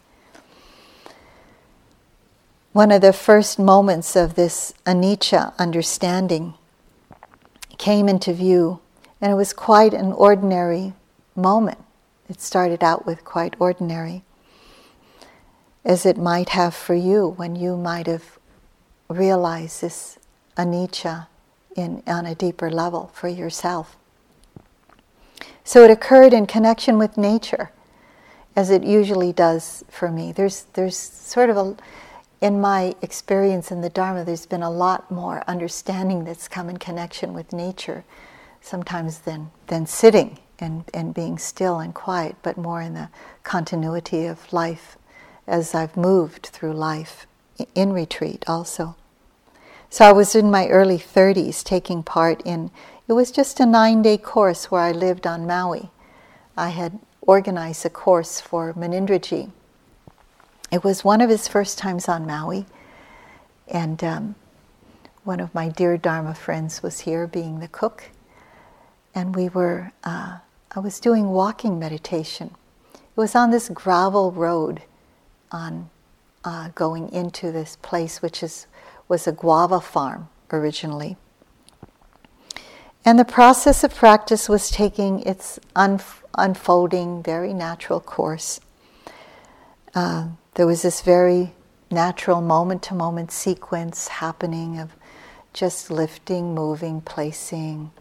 one 2.73 2.91
of 2.91 3.01
the 3.01 3.11
first 3.11 3.59
moments 3.59 4.15
of 4.15 4.35
this 4.35 4.73
anicca 4.85 5.53
understanding 5.57 6.53
came 7.77 8.07
into 8.07 8.31
view, 8.33 8.79
and 9.19 9.31
it 9.31 9.35
was 9.35 9.51
quite 9.51 9.93
an 9.93 10.13
ordinary 10.13 10.93
moment. 11.35 11.79
It 12.29 12.39
started 12.39 12.83
out 12.83 13.05
with 13.05 13.25
quite 13.25 13.55
ordinary, 13.59 14.23
as 15.83 16.05
it 16.05 16.17
might 16.17 16.49
have 16.49 16.73
for 16.73 16.95
you 16.95 17.33
when 17.37 17.55
you 17.55 17.75
might 17.75 18.07
have 18.07 18.37
realized 19.09 19.81
this 19.81 20.17
anicca 20.57 21.27
in, 21.75 22.03
on 22.07 22.25
a 22.25 22.35
deeper 22.35 22.69
level 22.69 23.11
for 23.13 23.27
yourself. 23.27 23.97
So 25.63 25.83
it 25.83 25.91
occurred 25.91 26.33
in 26.33 26.45
connection 26.45 26.97
with 26.97 27.17
nature, 27.17 27.71
as 28.55 28.69
it 28.69 28.83
usually 28.83 29.33
does 29.33 29.83
for 29.89 30.09
me. 30.09 30.31
There's, 30.31 30.63
there's 30.73 30.97
sort 30.97 31.49
of 31.49 31.57
a, 31.57 31.75
in 32.39 32.59
my 32.59 32.95
experience 33.01 33.71
in 33.71 33.81
the 33.81 33.89
Dharma, 33.89 34.23
there's 34.23 34.45
been 34.45 34.63
a 34.63 34.71
lot 34.71 35.11
more 35.11 35.43
understanding 35.47 36.23
that's 36.23 36.47
come 36.47 36.69
in 36.69 36.77
connection 36.77 37.33
with 37.33 37.53
nature, 37.53 38.03
sometimes 38.61 39.19
than, 39.19 39.51
than 39.67 39.85
sitting 39.85 40.39
and, 40.61 40.85
and 40.93 41.13
being 41.13 41.37
still 41.37 41.79
and 41.79 41.93
quiet, 41.93 42.35
but 42.41 42.57
more 42.57 42.81
in 42.81 42.93
the 42.93 43.09
continuity 43.43 44.25
of 44.25 44.53
life 44.53 44.97
as 45.47 45.75
I've 45.75 45.97
moved 45.97 46.45
through 46.47 46.73
life 46.73 47.27
in 47.75 47.91
retreat 47.91 48.45
also. 48.47 48.95
So 49.89 50.05
I 50.05 50.13
was 50.13 50.35
in 50.35 50.49
my 50.49 50.67
early 50.69 50.97
30s 50.97 51.63
taking 51.63 52.03
part 52.03 52.41
in, 52.43 52.71
it 53.07 53.13
was 53.13 53.31
just 53.31 53.59
a 53.59 53.65
nine 53.65 54.01
day 54.01 54.17
course 54.17 54.71
where 54.71 54.81
I 54.81 54.93
lived 54.93 55.27
on 55.27 55.45
Maui. 55.45 55.89
I 56.55 56.69
had 56.69 56.99
organized 57.21 57.85
a 57.85 57.89
course 57.89 58.39
for 58.39 58.73
Munindraji. 58.73 59.51
It 60.71 60.83
was 60.83 61.03
one 61.03 61.19
of 61.19 61.29
his 61.29 61.47
first 61.49 61.77
times 61.77 62.07
on 62.07 62.25
Maui, 62.25 62.65
and 63.67 64.01
um, 64.03 64.35
one 65.23 65.41
of 65.41 65.53
my 65.53 65.67
dear 65.67 65.97
Dharma 65.97 66.33
friends 66.33 66.81
was 66.81 67.01
here 67.01 67.27
being 67.27 67.59
the 67.59 67.67
cook, 67.67 68.09
and 69.13 69.35
we 69.35 69.49
were, 69.49 69.91
uh, 70.05 70.37
I 70.73 70.79
was 70.79 71.01
doing 71.01 71.29
walking 71.29 71.79
meditation. 71.79 72.55
It 72.93 73.17
was 73.17 73.35
on 73.35 73.51
this 73.51 73.67
gravel 73.67 74.31
road 74.31 74.81
on 75.51 75.89
uh, 76.45 76.69
going 76.75 77.11
into 77.11 77.51
this 77.51 77.75
place, 77.81 78.21
which 78.21 78.41
is 78.41 78.67
was 79.09 79.27
a 79.27 79.33
guava 79.33 79.81
farm 79.81 80.29
originally. 80.53 81.17
And 83.03 83.19
the 83.19 83.25
process 83.25 83.83
of 83.83 83.93
practice 83.93 84.47
was 84.47 84.71
taking 84.71 85.19
its 85.23 85.59
unfolding, 85.75 87.21
very 87.21 87.53
natural 87.53 87.99
course. 87.99 88.61
Uh, 89.93 90.29
there 90.53 90.65
was 90.65 90.83
this 90.83 91.01
very 91.01 91.51
natural 91.89 92.39
moment 92.39 92.83
to 92.83 92.93
moment 92.93 93.31
sequence 93.31 94.07
happening 94.07 94.79
of 94.79 94.95
just 95.51 95.91
lifting, 95.91 96.55
moving, 96.55 97.01
placing, 97.01 97.91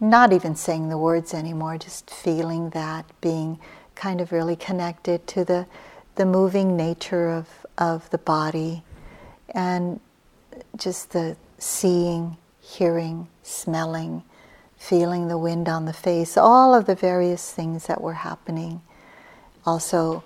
not 0.00 0.32
even 0.32 0.56
saying 0.56 0.88
the 0.88 0.98
words 0.98 1.34
anymore, 1.34 1.76
just 1.76 2.10
feeling 2.10 2.70
that, 2.70 3.04
being 3.20 3.58
kind 3.94 4.20
of 4.20 4.32
really 4.32 4.56
connected 4.56 5.26
to 5.26 5.44
the, 5.44 5.66
the 6.14 6.24
moving 6.24 6.76
nature 6.76 7.28
of, 7.28 7.46
of 7.76 8.08
the 8.10 8.18
body, 8.18 8.82
and 9.50 10.00
just 10.76 11.10
the 11.10 11.36
seeing, 11.58 12.36
hearing, 12.60 13.28
smelling, 13.42 14.22
feeling 14.78 15.28
the 15.28 15.36
wind 15.36 15.68
on 15.68 15.84
the 15.84 15.92
face, 15.92 16.38
all 16.38 16.74
of 16.74 16.86
the 16.86 16.94
various 16.94 17.52
things 17.52 17.86
that 17.86 18.00
were 18.00 18.14
happening. 18.14 18.80
Also, 19.66 20.24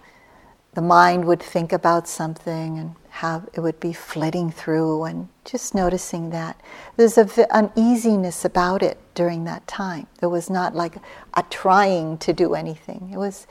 the 0.74 0.82
mind 0.82 1.24
would 1.24 1.42
think 1.42 1.72
about 1.72 2.06
something 2.06 2.78
and 2.78 2.94
have 3.18 3.48
it 3.55 3.61
would 3.61 3.79
be 3.81 3.92
flitting 3.92 4.50
through 4.50 5.05
and 5.05 5.29
just 5.44 5.74
noticing 5.74 6.31
that 6.31 6.61
there's 6.96 7.16
an 7.16 7.31
uneasiness 7.50 8.44
about 8.44 8.83
it 8.83 8.98
during 9.14 9.44
that 9.44 9.66
time 9.66 10.07
there 10.18 10.29
was 10.29 10.50
not 10.50 10.74
like 10.74 10.96
a 11.35 11.42
trying 11.50 12.18
to 12.18 12.33
do 12.33 12.55
anything 12.55 13.11
it 13.12 13.16
was 13.16 13.46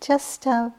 just 0.00 0.46
uh, 0.46 0.70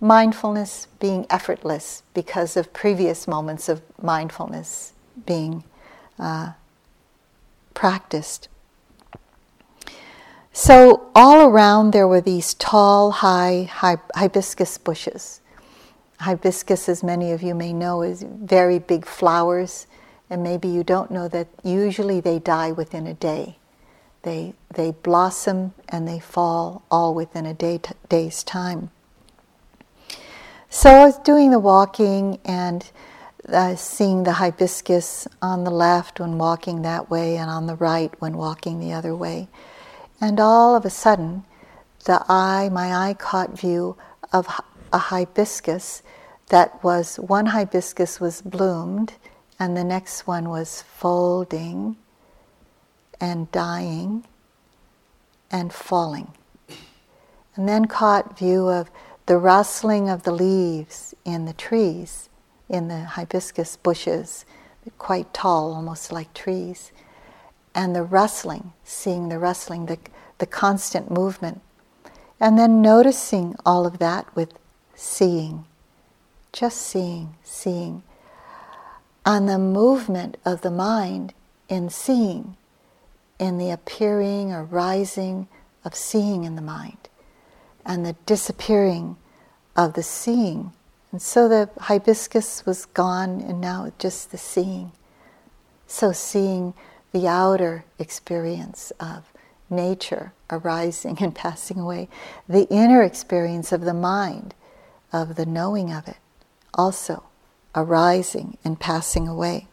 mindfulness 0.00 0.88
being 0.98 1.26
effortless 1.28 2.02
because 2.14 2.56
of 2.56 2.72
previous 2.72 3.28
moments 3.28 3.68
of 3.68 3.82
mindfulness 4.00 4.94
being 5.26 5.62
uh, 6.18 6.52
practiced. 7.74 8.48
So, 10.52 11.10
all 11.14 11.48
around 11.48 11.92
there 11.92 12.08
were 12.08 12.20
these 12.20 12.54
tall, 12.54 13.12
high 13.12 13.68
hibiscus 13.70 14.78
bushes. 14.78 15.39
Hibiscus, 16.20 16.88
as 16.88 17.02
many 17.02 17.32
of 17.32 17.42
you 17.42 17.54
may 17.54 17.72
know, 17.72 18.02
is 18.02 18.22
very 18.22 18.78
big 18.78 19.06
flowers, 19.06 19.86
and 20.28 20.42
maybe 20.42 20.68
you 20.68 20.84
don't 20.84 21.10
know 21.10 21.28
that 21.28 21.48
usually 21.64 22.20
they 22.20 22.38
die 22.38 22.72
within 22.72 23.06
a 23.06 23.14
day. 23.14 23.56
They, 24.22 24.52
they 24.74 24.90
blossom 24.90 25.72
and 25.88 26.06
they 26.06 26.20
fall 26.20 26.82
all 26.90 27.14
within 27.14 27.46
a 27.46 27.54
day 27.54 27.78
t- 27.78 27.94
day's 28.08 28.42
time. 28.42 28.90
So 30.68 30.90
I 30.90 31.06
was 31.06 31.18
doing 31.18 31.50
the 31.50 31.58
walking 31.58 32.38
and 32.44 32.88
uh, 33.48 33.74
seeing 33.76 34.24
the 34.24 34.34
hibiscus 34.34 35.26
on 35.40 35.64
the 35.64 35.70
left 35.70 36.20
when 36.20 36.36
walking 36.36 36.82
that 36.82 37.10
way 37.10 37.38
and 37.38 37.50
on 37.50 37.66
the 37.66 37.74
right 37.74 38.12
when 38.20 38.36
walking 38.36 38.78
the 38.78 38.92
other 38.92 39.16
way. 39.16 39.48
And 40.20 40.38
all 40.38 40.76
of 40.76 40.84
a 40.84 40.90
sudden, 40.90 41.44
the 42.04 42.22
eye, 42.28 42.68
my 42.70 43.08
eye 43.08 43.14
caught 43.14 43.58
view 43.58 43.96
of 44.32 44.46
a 44.92 44.98
hibiscus 44.98 46.02
that 46.48 46.82
was 46.82 47.16
one 47.16 47.46
hibiscus 47.46 48.20
was 48.20 48.42
bloomed 48.42 49.14
and 49.58 49.76
the 49.76 49.84
next 49.84 50.26
one 50.26 50.48
was 50.48 50.82
folding 50.82 51.96
and 53.20 53.50
dying 53.52 54.24
and 55.50 55.72
falling. 55.72 56.32
And 57.56 57.68
then 57.68 57.84
caught 57.86 58.38
view 58.38 58.68
of 58.68 58.90
the 59.26 59.36
rustling 59.36 60.08
of 60.08 60.22
the 60.22 60.32
leaves 60.32 61.14
in 61.24 61.44
the 61.44 61.52
trees, 61.52 62.28
in 62.68 62.88
the 62.88 63.00
hibiscus 63.00 63.76
bushes, 63.76 64.44
quite 64.98 65.32
tall, 65.34 65.74
almost 65.74 66.10
like 66.10 66.32
trees, 66.32 66.90
and 67.74 67.94
the 67.94 68.02
rustling, 68.02 68.72
seeing 68.82 69.28
the 69.28 69.38
rustling, 69.38 69.86
the, 69.86 69.98
the 70.38 70.46
constant 70.46 71.10
movement, 71.10 71.60
and 72.40 72.58
then 72.58 72.80
noticing 72.80 73.54
all 73.66 73.86
of 73.86 73.98
that 73.98 74.34
with 74.34 74.54
seeing, 75.00 75.64
just 76.52 76.78
seeing, 76.78 77.34
seeing, 77.42 78.02
on 79.24 79.46
the 79.46 79.58
movement 79.58 80.36
of 80.44 80.60
the 80.60 80.70
mind 80.70 81.32
in 81.70 81.88
seeing, 81.88 82.56
in 83.38 83.56
the 83.56 83.70
appearing 83.70 84.52
or 84.52 84.62
rising 84.62 85.48
of 85.84 85.94
seeing 85.94 86.44
in 86.44 86.54
the 86.54 86.62
mind 86.62 87.08
and 87.86 88.04
the 88.04 88.14
disappearing 88.26 89.16
of 89.74 89.94
the 89.94 90.02
seeing. 90.02 90.70
And 91.12 91.22
so 91.22 91.48
the 91.48 91.70
hibiscus 91.78 92.66
was 92.66 92.84
gone, 92.84 93.40
and 93.40 93.60
now 93.60 93.90
just 93.98 94.30
the 94.30 94.38
seeing. 94.38 94.92
So, 95.86 96.12
seeing 96.12 96.74
the 97.12 97.26
outer 97.26 97.84
experience 97.98 98.92
of 99.00 99.24
nature 99.70 100.32
arising 100.50 101.16
and 101.20 101.34
passing 101.34 101.80
away, 101.80 102.08
the 102.48 102.68
inner 102.68 103.02
experience 103.02 103.72
of 103.72 103.80
the 103.80 103.94
mind, 103.94 104.54
of 105.12 105.36
the 105.36 105.46
knowing 105.46 105.92
of 105.92 106.08
it, 106.08 106.18
also 106.74 107.24
arising 107.74 108.58
and 108.64 108.80
passing 108.80 109.28
away. 109.28 109.66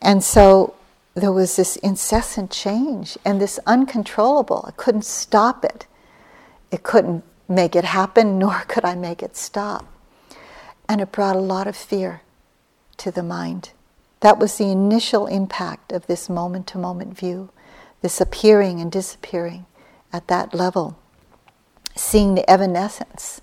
And 0.00 0.22
so 0.22 0.74
there 1.14 1.32
was 1.32 1.56
this 1.56 1.76
incessant 1.76 2.50
change 2.50 3.16
and 3.24 3.40
this 3.40 3.58
uncontrollable. 3.66 4.64
I 4.66 4.72
couldn't 4.72 5.04
stop 5.04 5.64
it 5.64 5.86
it 6.70 6.82
couldn't 6.82 7.24
make 7.48 7.76
it 7.76 7.84
happen, 7.84 8.38
nor 8.42 8.60
could 8.68 8.84
I 8.84 8.94
make 8.94 9.22
it 9.22 9.36
stop. 9.36 9.86
And 10.88 11.00
it 11.00 11.12
brought 11.12 11.36
a 11.36 11.40
lot 11.40 11.66
of 11.66 11.76
fear 11.76 12.22
to 12.98 13.10
the 13.10 13.22
mind. 13.22 13.70
That 14.20 14.38
was 14.38 14.56
the 14.56 14.70
initial 14.70 15.26
impact 15.26 15.92
of 15.92 16.06
this 16.06 16.28
moment 16.28 16.66
to 16.68 16.78
moment 16.78 17.16
view, 17.16 17.50
this 18.02 18.20
appearing 18.20 18.80
and 18.80 18.90
disappearing 18.90 19.66
at 20.12 20.28
that 20.28 20.54
level, 20.54 20.98
seeing 21.94 22.34
the 22.34 22.48
evanescence 22.48 23.40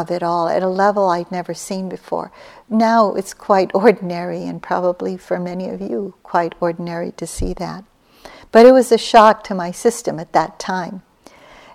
of 0.00 0.10
it 0.10 0.22
all 0.22 0.48
at 0.48 0.62
a 0.62 0.68
level 0.68 1.08
I'd 1.08 1.32
never 1.32 1.54
seen 1.54 1.88
before. 1.88 2.30
Now 2.68 3.14
it's 3.14 3.34
quite 3.34 3.70
ordinary, 3.74 4.44
and 4.44 4.62
probably 4.62 5.16
for 5.16 5.38
many 5.38 5.68
of 5.68 5.80
you, 5.80 6.14
quite 6.22 6.54
ordinary 6.60 7.12
to 7.12 7.26
see 7.26 7.52
that. 7.54 7.84
But 8.52 8.66
it 8.66 8.72
was 8.72 8.92
a 8.92 8.98
shock 8.98 9.44
to 9.44 9.54
my 9.54 9.70
system 9.70 10.18
at 10.18 10.32
that 10.32 10.58
time. 10.58 11.02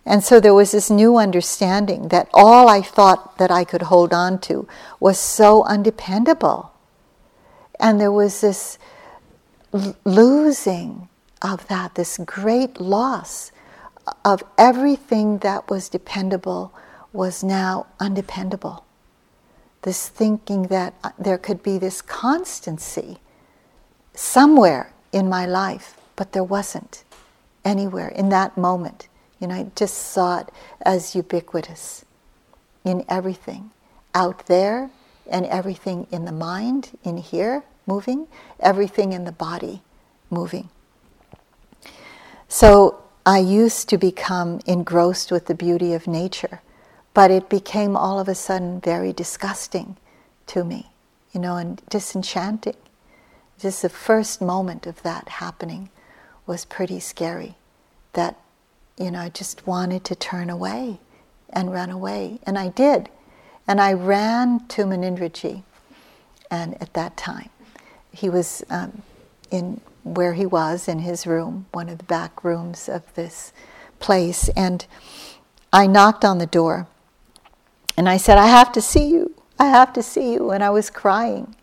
And 0.05 0.23
so 0.23 0.39
there 0.39 0.53
was 0.53 0.71
this 0.71 0.89
new 0.89 1.17
understanding 1.17 2.07
that 2.07 2.29
all 2.33 2.67
I 2.67 2.81
thought 2.81 3.37
that 3.37 3.51
I 3.51 3.63
could 3.63 3.83
hold 3.83 4.13
on 4.13 4.39
to 4.39 4.67
was 4.99 5.19
so 5.19 5.63
undependable. 5.63 6.71
And 7.79 7.99
there 7.99 8.11
was 8.11 8.41
this 8.41 8.79
l- 9.73 9.95
losing 10.03 11.07
of 11.41 11.67
that, 11.67 11.95
this 11.95 12.17
great 12.25 12.79
loss 12.79 13.51
of 14.25 14.43
everything 14.57 15.39
that 15.39 15.69
was 15.69 15.89
dependable 15.89 16.73
was 17.13 17.43
now 17.43 17.87
undependable. 17.99 18.85
This 19.81 20.07
thinking 20.09 20.63
that 20.63 20.93
uh, 21.03 21.11
there 21.17 21.37
could 21.37 21.63
be 21.63 21.77
this 21.77 22.01
constancy 22.01 23.17
somewhere 24.13 24.93
in 25.11 25.27
my 25.27 25.45
life, 25.45 25.97
but 26.15 26.33
there 26.33 26.43
wasn't 26.43 27.03
anywhere 27.65 28.09
in 28.09 28.29
that 28.29 28.57
moment. 28.57 29.07
You 29.39 29.47
know, 29.47 29.55
I 29.55 29.71
just 29.75 29.95
saw 29.95 30.39
it 30.39 30.49
as 30.81 31.15
ubiquitous 31.15 32.05
in 32.83 33.03
everything 33.09 33.71
out 34.13 34.45
there 34.47 34.89
and 35.29 35.45
everything 35.45 36.07
in 36.11 36.25
the 36.25 36.31
mind, 36.31 36.97
in 37.03 37.17
here, 37.17 37.63
moving, 37.87 38.27
everything 38.59 39.13
in 39.13 39.23
the 39.23 39.31
body, 39.31 39.81
moving. 40.29 40.69
So 42.47 43.01
I 43.25 43.39
used 43.39 43.87
to 43.89 43.97
become 43.97 44.59
engrossed 44.65 45.31
with 45.31 45.45
the 45.45 45.55
beauty 45.55 45.93
of 45.93 46.07
nature, 46.07 46.61
but 47.13 47.31
it 47.31 47.49
became 47.49 47.95
all 47.95 48.19
of 48.19 48.27
a 48.27 48.35
sudden 48.35 48.79
very 48.79 49.11
disgusting 49.13 49.97
to 50.47 50.63
me, 50.63 50.91
you 51.33 51.39
know, 51.39 51.57
and 51.57 51.81
disenchanting. 51.89 52.75
Just 53.59 53.81
the 53.81 53.89
first 53.89 54.41
moment 54.41 54.87
of 54.87 55.01
that 55.03 55.27
happening 55.29 55.89
was 56.47 56.65
pretty 56.65 56.99
scary. 56.99 57.55
That, 58.13 58.37
you 58.97 59.11
know, 59.11 59.19
I 59.19 59.29
just 59.29 59.67
wanted 59.67 60.03
to 60.05 60.15
turn 60.15 60.49
away 60.49 60.99
and 61.49 61.71
run 61.71 61.89
away. 61.89 62.39
And 62.43 62.57
I 62.57 62.69
did. 62.69 63.09
And 63.67 63.79
I 63.79 63.93
ran 63.93 64.65
to 64.69 64.83
Munindraji. 64.83 65.63
And 66.49 66.81
at 66.81 66.93
that 66.93 67.15
time, 67.15 67.49
he 68.11 68.29
was 68.29 68.63
um, 68.69 69.03
in 69.51 69.79
where 70.03 70.33
he 70.33 70.45
was 70.45 70.87
in 70.87 70.99
his 70.99 71.27
room, 71.27 71.67
one 71.71 71.87
of 71.87 71.97
the 71.99 72.03
back 72.05 72.43
rooms 72.43 72.89
of 72.89 73.13
this 73.15 73.53
place. 73.99 74.49
And 74.49 74.85
I 75.71 75.87
knocked 75.87 76.25
on 76.25 76.39
the 76.39 76.45
door 76.45 76.87
and 77.97 78.07
I 78.09 78.17
said, 78.17 78.37
I 78.37 78.47
have 78.47 78.71
to 78.73 78.81
see 78.81 79.07
you. 79.07 79.35
I 79.59 79.67
have 79.67 79.93
to 79.93 80.03
see 80.03 80.33
you. 80.33 80.51
And 80.51 80.63
I 80.63 80.69
was 80.69 80.89
crying. 80.89 81.55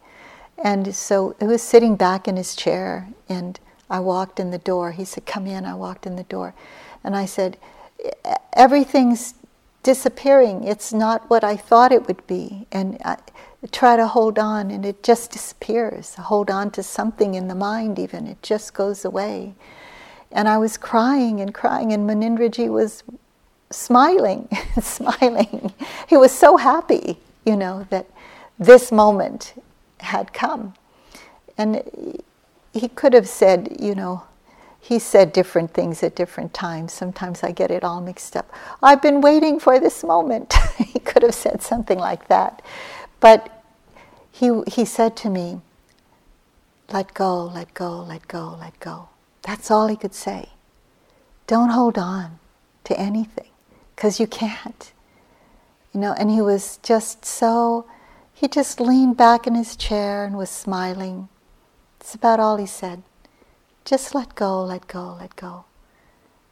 And 0.57 0.95
so 0.95 1.37
he 1.39 1.47
was 1.47 1.63
sitting 1.63 1.97
back 1.97 2.27
in 2.27 2.37
his 2.37 2.57
chair, 2.57 3.09
and 3.29 3.59
I 3.89 4.01
walked 4.01 4.41
in 4.41 4.51
the 4.51 4.59
door. 4.59 4.93
He 4.93 5.05
said, 5.05 5.25
Come 5.25 5.47
in. 5.47 5.65
I 5.65 5.75
walked 5.75 6.07
in 6.07 6.17
the 6.17 6.25
door. 6.25 6.55
And 7.05 7.17
I 7.17 7.27
said, 7.27 7.57
Everything's 8.53 9.35
disappearing. 9.83 10.65
It's 10.65 10.93
not 10.93 11.31
what 11.31 11.45
I 11.45 11.57
thought 11.57 11.93
it 11.93 12.07
would 12.09 12.27
be. 12.27 12.67
And 12.73 12.99
I 13.05 13.19
try 13.71 13.97
to 13.97 14.07
hold 14.07 14.39
on, 14.39 14.71
and 14.71 14.85
it 14.85 15.03
just 15.03 15.31
disappears. 15.31 16.15
hold 16.17 16.51
on 16.51 16.71
to 16.73 16.83
something 16.83 17.35
in 17.35 17.49
the 17.49 17.55
mind, 17.55 17.99
even. 17.99 18.27
It 18.27 18.43
just 18.43 18.75
goes 18.75 19.05
away. 19.05 19.55
And 20.31 20.49
I 20.49 20.59
was 20.59 20.77
crying 20.77 21.41
and 21.41 21.55
crying, 21.55 21.93
and 21.93 22.09
Munindraji 22.09 22.69
was 22.69 23.03
smiling, 23.71 24.49
smiling. 24.81 25.73
He 26.09 26.17
was 26.17 26.33
so 26.33 26.57
happy, 26.57 27.19
you 27.45 27.57
know, 27.57 27.87
that 27.91 28.07
this 28.59 28.91
moment 28.91 29.55
had 30.01 30.33
come. 30.33 30.75
And 31.57 32.23
he 32.73 32.89
could 32.89 33.13
have 33.13 33.29
said, 33.29 33.77
you 33.81 33.95
know, 33.95 34.25
he 34.81 34.99
said 34.99 35.33
different 35.33 35.75
things 35.75 36.03
at 36.03 36.15
different 36.15 36.55
times. 36.55 36.93
Sometimes 36.93 37.43
I 37.43 37.51
get 37.51 37.71
it 37.71 37.85
all 37.85 38.01
mixed 38.01 38.37
up. 38.37 38.51
I've 38.83 39.03
been 39.03 39.21
waiting 39.21 39.59
for 39.59 39.79
this 39.79 40.03
moment. 40.03 40.55
he 40.79 40.99
could 41.01 41.23
have 41.23 41.35
said 41.35 41.63
something 41.63 41.99
like 41.99 42.29
that. 42.29 42.63
But 43.21 43.65
he, 44.31 44.63
he 44.67 44.85
said 44.85 45.17
to 45.19 45.31
me, 45.31 45.61
let 46.91 47.13
go, 47.13 47.45
let 47.45 47.75
go, 47.75 48.01
let 48.03 48.27
go, 48.29 48.57
let 48.59 48.79
go. 48.81 49.09
That's 49.43 49.71
all 49.71 49.89
he 49.89 49.97
could 49.97 50.15
say. 50.15 50.51
Don't 51.47 51.71
hold 51.71 51.99
on 51.99 52.39
to 52.85 52.99
anything 52.99 53.48
because 53.99 54.21
you 54.21 54.29
can't. 54.29 54.93
You 55.93 55.99
know, 55.99 56.15
and 56.17 56.31
he 56.31 56.41
was 56.41 56.79
just 56.85 57.25
so 57.25 57.85
he 58.33 58.47
just 58.47 58.79
leaned 58.79 59.17
back 59.17 59.49
in 59.49 59.57
his 59.57 59.75
chair 59.75 60.25
and 60.25 60.37
was 60.37 60.51
smiling. 60.51 61.29
It's 61.99 62.15
about 62.15 62.39
all 62.39 62.59
he 62.59 62.67
said. 62.67 63.03
Just 63.85 64.15
let 64.15 64.37
go, 64.37 64.63
let 64.63 64.87
go, 64.87 65.17
let 65.19 65.35
go. 65.35 65.65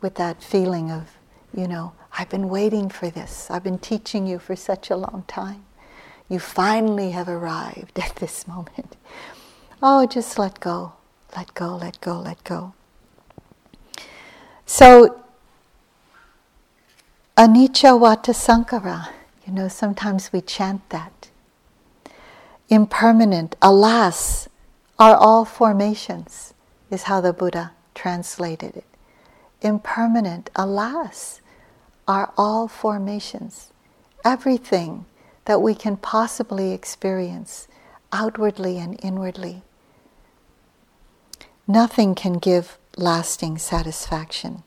With 0.00 0.16
that 0.16 0.42
feeling 0.42 0.90
of, 0.90 1.16
you 1.54 1.68
know, 1.68 1.92
I've 2.18 2.28
been 2.28 2.48
waiting 2.48 2.88
for 2.88 3.10
this. 3.10 3.48
I've 3.48 3.62
been 3.62 3.78
teaching 3.78 4.26
you 4.26 4.40
for 4.40 4.56
such 4.56 4.90
a 4.90 4.96
long 4.96 5.22
time. 5.28 5.64
You 6.28 6.40
finally 6.40 7.12
have 7.12 7.28
arrived 7.28 7.96
at 8.00 8.16
this 8.16 8.48
moment. 8.48 8.96
Oh, 9.80 10.04
just 10.04 10.36
let 10.36 10.58
go, 10.58 10.94
let 11.36 11.54
go, 11.54 11.76
let 11.76 12.00
go, 12.00 12.18
let 12.18 12.42
go. 12.42 12.74
So, 14.64 15.22
anicca 17.36 17.98
vata 17.98 18.32
sankhara, 18.32 19.08
you 19.46 19.52
know, 19.52 19.68
sometimes 19.68 20.32
we 20.32 20.40
chant 20.40 20.88
that 20.90 21.30
impermanent, 22.68 23.54
alas, 23.62 24.48
are 24.98 25.14
all 25.14 25.44
formations, 25.44 26.54
is 26.90 27.04
how 27.04 27.20
the 27.20 27.32
Buddha 27.32 27.72
translated 27.94 28.76
it. 28.76 28.84
Impermanent, 29.62 30.50
alas, 30.56 31.40
are 32.08 32.32
all 32.36 32.68
formations. 32.68 33.72
Everything 34.24 35.04
that 35.44 35.60
we 35.60 35.74
can 35.74 35.96
possibly 35.96 36.72
experience, 36.72 37.68
outwardly 38.12 38.78
and 38.78 38.98
inwardly. 39.02 39.62
Nothing 41.68 42.14
can 42.14 42.34
give 42.34 42.78
lasting 42.96 43.58
satisfaction. 43.58 44.62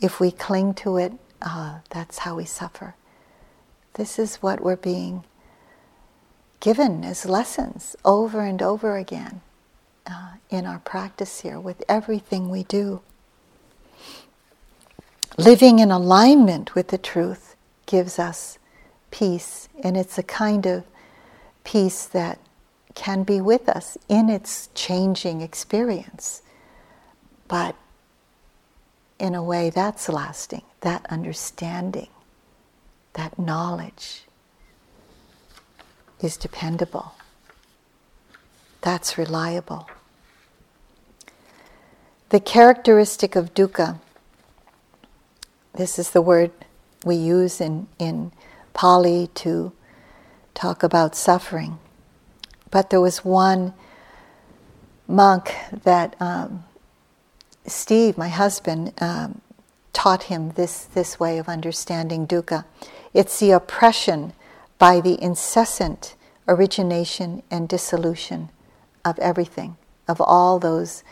If 0.00 0.20
we 0.20 0.30
cling 0.30 0.74
to 0.74 0.96
it, 0.96 1.12
uh, 1.42 1.80
that's 1.90 2.18
how 2.18 2.36
we 2.36 2.44
suffer. 2.44 2.94
This 3.94 4.18
is 4.18 4.36
what 4.36 4.60
we're 4.62 4.76
being 4.76 5.24
given 6.60 7.04
as 7.04 7.26
lessons 7.26 7.96
over 8.04 8.40
and 8.40 8.62
over 8.62 8.96
again 8.96 9.40
uh, 10.06 10.34
in 10.50 10.66
our 10.66 10.80
practice 10.80 11.40
here 11.40 11.60
with 11.60 11.82
everything 11.88 12.48
we 12.50 12.64
do. 12.64 13.00
Living 15.38 15.78
in 15.78 15.90
alignment 15.90 16.74
with 16.74 16.88
the 16.88 16.98
truth 16.98 17.56
gives 17.86 18.18
us 18.18 18.58
peace, 19.10 19.68
and 19.82 19.96
it's 19.96 20.18
a 20.18 20.22
kind 20.22 20.66
of 20.66 20.84
peace 21.64 22.06
that 22.06 22.38
can 22.94 23.22
be 23.22 23.40
with 23.40 23.68
us 23.68 23.98
in 24.08 24.30
its 24.30 24.68
changing 24.74 25.42
experience. 25.42 26.42
But 27.48 27.76
in 29.18 29.34
a 29.34 29.42
way 29.42 29.70
that's 29.70 30.08
lasting, 30.08 30.62
that 30.80 31.06
understanding, 31.10 32.08
that 33.14 33.38
knowledge 33.38 34.22
is 36.20 36.36
dependable. 36.36 37.14
That's 38.82 39.18
reliable. 39.18 39.88
The 42.28 42.40
characteristic 42.40 43.36
of 43.36 43.54
dukkha, 43.54 44.00
this 45.74 45.98
is 45.98 46.10
the 46.10 46.22
word 46.22 46.50
we 47.04 47.16
use 47.16 47.60
in, 47.60 47.86
in 47.98 48.32
Pali 48.74 49.28
to 49.36 49.72
talk 50.54 50.82
about 50.82 51.14
suffering. 51.14 51.78
But 52.70 52.90
there 52.90 53.00
was 53.00 53.24
one 53.24 53.74
monk 55.08 55.54
that 55.84 56.16
um, 56.20 56.64
Steve, 57.66 58.16
my 58.16 58.28
husband, 58.28 58.92
um, 59.00 59.40
taught 59.92 60.24
him 60.24 60.50
this, 60.50 60.84
this 60.84 61.18
way 61.18 61.38
of 61.38 61.48
understanding 61.48 62.26
dukkha. 62.26 62.64
It's 63.14 63.40
the 63.40 63.50
oppression 63.50 64.34
by 64.78 65.00
the 65.00 65.20
incessant 65.22 66.14
origination 66.46 67.42
and 67.50 67.68
dissolution 67.68 68.50
of 69.04 69.18
everything, 69.18 69.76
of 70.06 70.20
all 70.20 70.58
those 70.58 71.02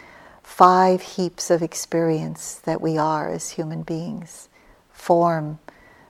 five 0.42 1.00
heaps 1.00 1.50
of 1.50 1.62
experience 1.62 2.54
that 2.56 2.80
we 2.80 2.98
are 2.98 3.32
as 3.32 3.50
human 3.50 3.82
beings 3.82 4.48
form, 4.92 5.58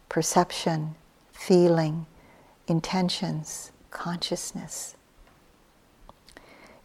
perception, 0.08 0.94
feeling, 1.32 2.06
intentions, 2.68 3.72
consciousness. 3.90 4.93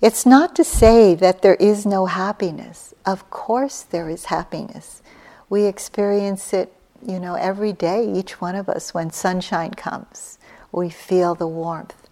It's 0.02 0.26
not 0.26 0.56
to 0.56 0.64
say 0.64 1.16
that 1.16 1.42
there 1.42 1.56
is 1.56 1.86
no 1.86 2.06
happiness. 2.06 2.94
Of 3.06 3.30
course, 3.30 3.82
there 3.82 4.10
is 4.10 4.26
happiness. 4.26 5.02
We 5.50 5.66
experience 5.66 6.54
it, 6.54 6.74
you 7.06 7.20
know, 7.20 7.36
every 7.36 7.74
day, 7.74 8.10
each 8.12 8.40
one 8.40 8.56
of 8.56 8.70
us, 8.70 8.94
when 8.94 9.12
sunshine 9.12 9.74
comes 9.74 10.40
we 10.72 10.90
feel 10.90 11.36
the 11.36 11.48
warmth 11.48 12.08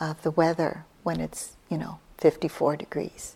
of 0.00 0.22
the 0.22 0.30
weather 0.30 0.84
when 1.02 1.20
it's, 1.20 1.56
you 1.68 1.78
know, 1.78 1.98
54 2.18 2.76
degrees. 2.76 3.34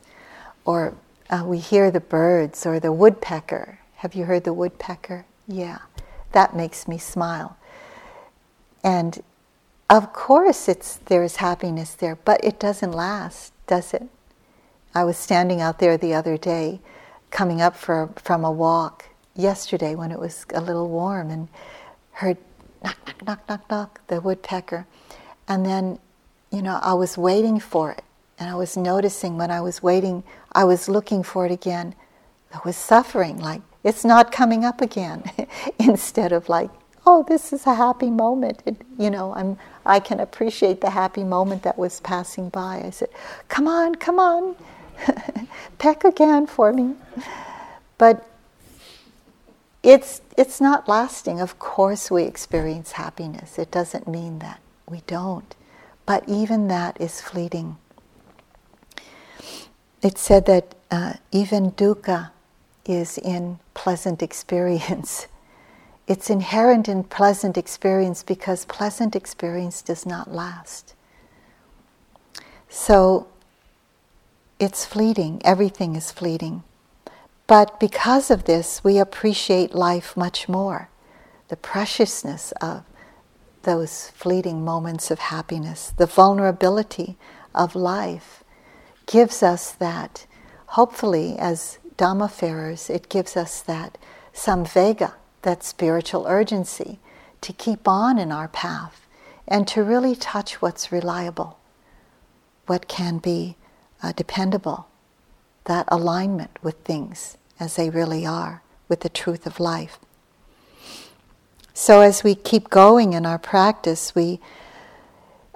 Or 0.64 0.94
uh, 1.28 1.42
we 1.46 1.58
hear 1.58 1.90
the 1.90 2.00
birds 2.00 2.66
or 2.66 2.80
the 2.80 2.92
woodpecker. 2.92 3.78
Have 3.96 4.14
you 4.14 4.24
heard 4.24 4.44
the 4.44 4.52
woodpecker? 4.52 5.26
Yeah, 5.46 5.78
that 6.32 6.54
makes 6.54 6.86
me 6.86 6.98
smile. 6.98 7.56
And 8.82 9.22
of 9.88 10.12
course, 10.12 10.68
it's, 10.68 10.96
there's 10.96 11.36
happiness 11.36 11.94
there, 11.94 12.16
but 12.16 12.42
it 12.44 12.60
doesn't 12.60 12.92
last, 12.92 13.52
does 13.70 13.94
it? 13.94 14.02
I 14.96 15.04
was 15.04 15.16
standing 15.16 15.60
out 15.60 15.78
there 15.78 15.96
the 15.96 16.12
other 16.12 16.36
day, 16.36 16.80
coming 17.30 17.62
up 17.62 17.76
for, 17.76 18.10
from 18.16 18.44
a 18.44 18.50
walk 18.50 19.06
yesterday 19.36 19.94
when 19.94 20.10
it 20.10 20.18
was 20.18 20.44
a 20.52 20.60
little 20.60 20.88
warm, 20.88 21.30
and 21.30 21.46
heard 22.10 22.36
knock, 22.82 22.98
knock, 23.06 23.26
knock, 23.26 23.48
knock, 23.48 23.70
knock, 23.70 24.00
the 24.08 24.20
woodpecker. 24.20 24.86
And 25.46 25.64
then, 25.64 26.00
you 26.50 26.62
know, 26.62 26.80
I 26.82 26.94
was 26.94 27.16
waiting 27.16 27.60
for 27.60 27.92
it. 27.92 28.02
And 28.40 28.50
I 28.50 28.56
was 28.56 28.76
noticing 28.76 29.38
when 29.38 29.52
I 29.52 29.60
was 29.60 29.84
waiting, 29.84 30.24
I 30.50 30.64
was 30.64 30.88
looking 30.88 31.22
for 31.22 31.46
it 31.46 31.52
again. 31.52 31.94
I 32.52 32.58
was 32.64 32.76
suffering, 32.76 33.38
like, 33.38 33.62
it's 33.84 34.04
not 34.04 34.32
coming 34.32 34.64
up 34.64 34.80
again. 34.80 35.22
Instead 35.78 36.32
of 36.32 36.48
like, 36.48 36.70
oh, 37.10 37.24
this 37.24 37.52
is 37.52 37.66
a 37.66 37.74
happy 37.74 38.08
moment. 38.08 38.62
It, 38.64 38.76
you 38.96 39.10
know, 39.10 39.34
I'm, 39.34 39.58
I 39.84 39.98
can 39.98 40.20
appreciate 40.20 40.80
the 40.80 40.90
happy 40.90 41.24
moment 41.24 41.64
that 41.64 41.76
was 41.76 41.98
passing 41.98 42.50
by. 42.50 42.82
I 42.86 42.90
said, 42.90 43.08
come 43.48 43.66
on, 43.66 43.96
come 43.96 44.20
on, 44.20 44.54
peck 45.78 46.04
again 46.04 46.46
for 46.46 46.72
me. 46.72 46.94
But 47.98 48.24
it's, 49.82 50.22
it's 50.38 50.60
not 50.60 50.88
lasting. 50.88 51.40
Of 51.40 51.58
course, 51.58 52.12
we 52.12 52.22
experience 52.22 52.92
happiness. 52.92 53.58
It 53.58 53.72
doesn't 53.72 54.06
mean 54.06 54.38
that 54.38 54.60
we 54.88 55.02
don't. 55.08 55.56
But 56.06 56.22
even 56.28 56.68
that 56.68 57.00
is 57.00 57.20
fleeting. 57.20 57.76
It's 60.00 60.20
said 60.20 60.46
that 60.46 60.76
uh, 60.92 61.14
even 61.32 61.72
dukkha 61.72 62.30
is 62.86 63.18
in 63.18 63.58
pleasant 63.74 64.22
experience. 64.28 65.26
It's 66.10 66.28
inherent 66.28 66.88
in 66.88 67.04
pleasant 67.04 67.56
experience 67.56 68.24
because 68.24 68.64
pleasant 68.64 69.14
experience 69.14 69.80
does 69.80 70.04
not 70.04 70.34
last. 70.34 70.96
So 72.68 73.28
it's 74.58 74.84
fleeting, 74.84 75.40
everything 75.44 75.94
is 75.94 76.10
fleeting. 76.10 76.64
But 77.46 77.78
because 77.78 78.28
of 78.28 78.42
this, 78.42 78.82
we 78.82 78.98
appreciate 78.98 79.72
life 79.72 80.16
much 80.16 80.48
more. 80.48 80.88
The 81.46 81.56
preciousness 81.56 82.52
of 82.60 82.82
those 83.62 84.10
fleeting 84.10 84.64
moments 84.64 85.12
of 85.12 85.20
happiness, 85.20 85.92
the 85.96 86.06
vulnerability 86.06 87.16
of 87.54 87.76
life 87.76 88.42
gives 89.06 89.44
us 89.44 89.70
that, 89.70 90.26
hopefully, 90.74 91.36
as 91.38 91.78
Dhammafarers, 91.96 92.90
it 92.90 93.08
gives 93.08 93.36
us 93.36 93.62
that 93.62 93.96
samvega, 94.34 95.12
that 95.42 95.64
spiritual 95.64 96.26
urgency 96.28 96.98
to 97.40 97.52
keep 97.52 97.88
on 97.88 98.18
in 98.18 98.30
our 98.30 98.48
path 98.48 99.06
and 99.48 99.66
to 99.68 99.82
really 99.82 100.14
touch 100.14 100.62
what's 100.62 100.92
reliable, 100.92 101.58
what 102.66 102.88
can 102.88 103.18
be 103.18 103.56
uh, 104.02 104.12
dependable, 104.12 104.86
that 105.64 105.86
alignment 105.88 106.58
with 106.62 106.76
things 106.78 107.36
as 107.58 107.76
they 107.76 107.90
really 107.90 108.24
are, 108.24 108.62
with 108.88 109.00
the 109.00 109.08
truth 109.08 109.46
of 109.46 109.60
life. 109.60 109.98
So, 111.74 112.00
as 112.00 112.22
we 112.22 112.34
keep 112.34 112.68
going 112.70 113.12
in 113.12 113.24
our 113.24 113.38
practice, 113.38 114.14
we 114.14 114.40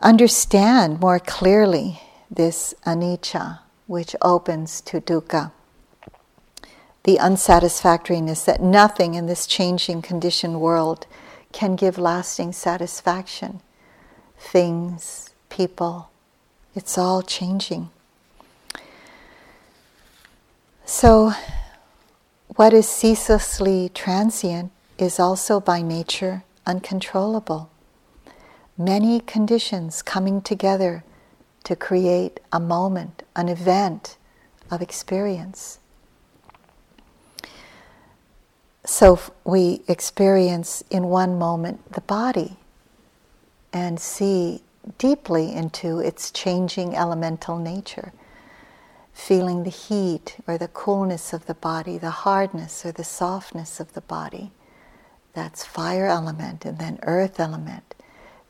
understand 0.01 1.01
more 1.01 1.19
clearly 1.19 2.01
this 2.31 2.75
anicca, 2.87 3.61
which 3.87 4.17
opens 4.23 4.81
to 4.83 5.01
dukkha. 5.01 5.53
The 7.05 7.19
unsatisfactoriness 7.19 8.45
that 8.45 8.63
nothing 8.63 9.15
in 9.15 9.27
this 9.27 9.47
changing 9.47 10.01
conditioned 10.01 10.61
world 10.61 11.07
can 11.53 11.77
give 11.77 11.99
lasting 11.99 12.53
satisfaction. 12.53 13.61
Things, 14.39 15.31
people, 15.51 16.11
it's 16.75 16.97
all 16.97 17.23
changing. 17.23 17.91
So, 20.87 21.33
what 22.57 22.73
is 22.73 22.89
ceaselessly 22.89 23.91
transient 23.95 24.73
is 24.99 25.21
also 25.21 25.61
by 25.61 25.83
nature 25.83 26.45
uncontrollable. 26.67 27.69
Many 28.79 29.21
conditions 29.21 30.03
coming 30.03 30.41
together 30.41 31.05
to 31.65 31.77
create 31.77 32.41
a 32.53 32.61
moment, 32.61 33.23
an 33.37 33.49
event 33.49 34.17
of 34.71 34.81
experience. 34.81 35.79
So 38.85 39.19
we 39.45 39.83
experience 39.89 40.85
in 40.91 41.05
one 41.05 41.39
moment 41.39 41.93
the 41.93 42.03
body 42.03 42.57
and 43.73 43.99
see 43.99 44.63
deeply 44.99 45.53
into 45.53 46.01
its 46.01 46.31
changing 46.31 46.95
elemental 46.95 47.59
nature 47.59 48.13
feeling 49.15 49.63
the 49.63 49.71
heat 49.71 50.37
or 50.47 50.59
the 50.59 50.69
coolness 50.69 51.33
of 51.33 51.47
the 51.47 51.55
body, 51.55 51.97
the 51.97 52.11
hardness 52.11 52.85
or 52.85 52.93
the 52.93 53.05
softness 53.05 53.81
of 53.81 53.95
the 53.95 54.01
body. 54.03 54.51
That's 55.33 55.65
fire 55.65 56.07
element, 56.07 56.65
and 56.65 56.79
then 56.79 56.99
earth 57.03 57.41
element. 57.41 57.95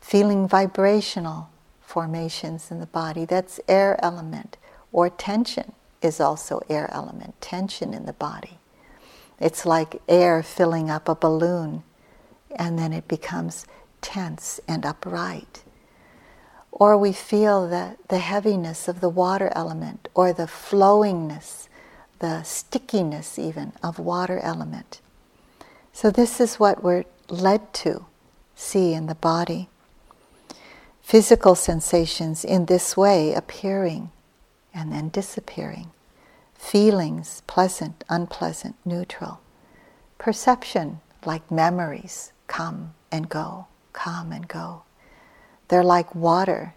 Feeling 0.01 0.47
vibrational 0.47 1.49
formations 1.81 2.71
in 2.71 2.79
the 2.79 2.87
body, 2.87 3.25
that's 3.25 3.59
air 3.67 3.97
element. 4.03 4.57
Or 4.91 5.09
tension 5.09 5.73
is 6.01 6.19
also 6.19 6.61
air 6.69 6.89
element, 6.91 7.39
tension 7.41 7.93
in 7.93 8.05
the 8.05 8.13
body. 8.13 8.59
It's 9.39 9.65
like 9.65 10.01
air 10.07 10.41
filling 10.43 10.89
up 10.89 11.09
a 11.09 11.15
balloon, 11.15 11.83
and 12.55 12.79
then 12.79 12.93
it 12.93 13.07
becomes 13.07 13.65
tense 14.01 14.59
and 14.67 14.85
upright 14.85 15.63
or 16.75 16.97
we 16.97 17.13
feel 17.13 17.69
the, 17.69 17.95
the 18.09 18.19
heaviness 18.19 18.89
of 18.89 18.99
the 18.99 19.09
water 19.09 19.49
element, 19.55 20.09
or 20.13 20.33
the 20.33 20.45
flowingness, 20.45 21.69
the 22.19 22.43
stickiness 22.43 23.39
even 23.39 23.71
of 23.81 23.97
water 23.97 24.39
element. 24.39 24.99
So, 25.93 26.11
this 26.11 26.41
is 26.41 26.59
what 26.59 26.83
we're 26.83 27.05
led 27.29 27.73
to 27.75 28.05
see 28.55 28.93
in 28.93 29.05
the 29.05 29.15
body. 29.15 29.69
Physical 31.01 31.55
sensations 31.55 32.43
in 32.43 32.65
this 32.65 32.97
way 32.97 33.33
appearing 33.33 34.11
and 34.73 34.91
then 34.91 35.07
disappearing. 35.07 35.91
Feelings, 36.65 37.43
pleasant, 37.45 38.03
unpleasant, 38.09 38.75
neutral. 38.83 39.39
Perception, 40.17 40.99
like 41.23 41.51
memories, 41.51 42.31
come 42.47 42.95
and 43.11 43.29
go, 43.29 43.67
come 43.93 44.31
and 44.31 44.47
go. 44.47 44.81
They're 45.67 45.83
like 45.83 46.15
water. 46.15 46.73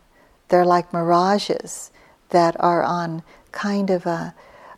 They're 0.48 0.66
like 0.66 0.92
mirages 0.92 1.90
that 2.28 2.54
are 2.60 2.82
on 2.82 3.22
kind 3.50 3.88
of 3.88 4.04
a, 4.04 4.34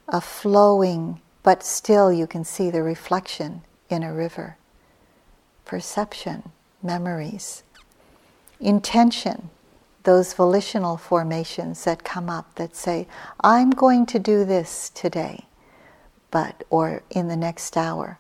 a 0.07 0.21
flowing, 0.21 1.21
but 1.43 1.65
still 1.65 2.13
you 2.13 2.29
can 2.29 2.45
see 2.45 2.71
the 2.71 2.85
reflection 2.85 3.63
in 3.89 4.05
a 4.05 4.15
river. 4.15 4.59
Perception, 5.65 6.53
memories. 6.85 7.65
Intention, 8.61 9.51
those 10.05 10.33
volitional 10.33 10.97
formations 10.97 11.85
that 11.85 12.05
come 12.05 12.31
up 12.31 12.55
that 12.57 12.75
say, 12.75 13.07
I'm 13.41 13.71
going 13.71 14.07
to 14.07 14.19
do 14.19 14.45
this 14.45 14.91
today, 14.91 15.47
but, 16.31 16.65
or 16.71 17.03
in 17.11 17.29
the 17.29 17.37
next 17.37 17.77
hour 17.77 18.19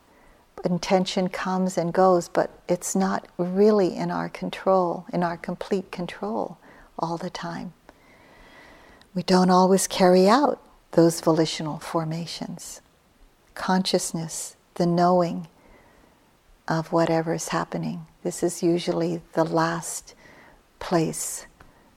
intention 0.64 1.28
comes 1.28 1.78
and 1.78 1.93
goes, 1.93 2.28
but 2.28 2.51
it's 2.68 2.95
not 2.95 3.26
really 3.39 3.97
in 3.97 4.11
our 4.11 4.28
control, 4.28 5.07
in 5.12 5.22
our 5.22 5.37
complete 5.37 5.91
control 5.91 6.59
all 6.99 7.16
the 7.16 7.31
time. 7.31 7.72
We 9.14 9.22
don't 9.22 9.51
always 9.51 9.87
carry 9.87 10.28
out 10.28 10.61
those 10.93 11.20
volitional 11.20 11.78
formations. 11.78 12.81
Consciousness, 13.55 14.57
the 14.74 14.87
knowing 14.87 15.49
of 16.68 16.93
whatever 16.93 17.35
is 17.35 17.49
happening. 17.49 18.07
This 18.22 18.43
is 18.43 18.62
usually 18.62 19.22
the 19.33 19.45
last 19.45 20.14
place 20.78 21.47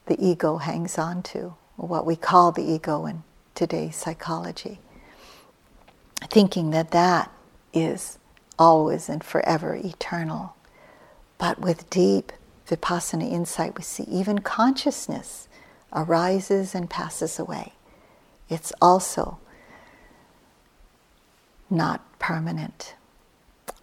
the 0.05 0.17
ego 0.23 0.57
hangs 0.57 0.97
on 0.97 1.23
to, 1.23 1.55
or 1.77 1.87
what 1.87 2.05
we 2.05 2.15
call 2.15 2.51
the 2.51 2.63
ego 2.63 3.05
in 3.05 3.23
today's 3.55 3.95
psychology. 3.95 4.79
Thinking 6.29 6.71
that 6.71 6.91
that 6.91 7.31
is 7.73 8.17
always 8.57 9.09
and 9.09 9.23
forever 9.23 9.75
eternal. 9.75 10.55
But 11.37 11.59
with 11.59 11.89
deep 11.89 12.31
vipassana 12.67 13.29
insight, 13.29 13.77
we 13.77 13.83
see 13.83 14.03
even 14.03 14.39
consciousness 14.39 15.47
arises 15.91 16.73
and 16.73 16.89
passes 16.89 17.39
away. 17.39 17.73
It's 18.49 18.73
also 18.81 19.39
not 21.69 22.01
permanent. 22.19 22.95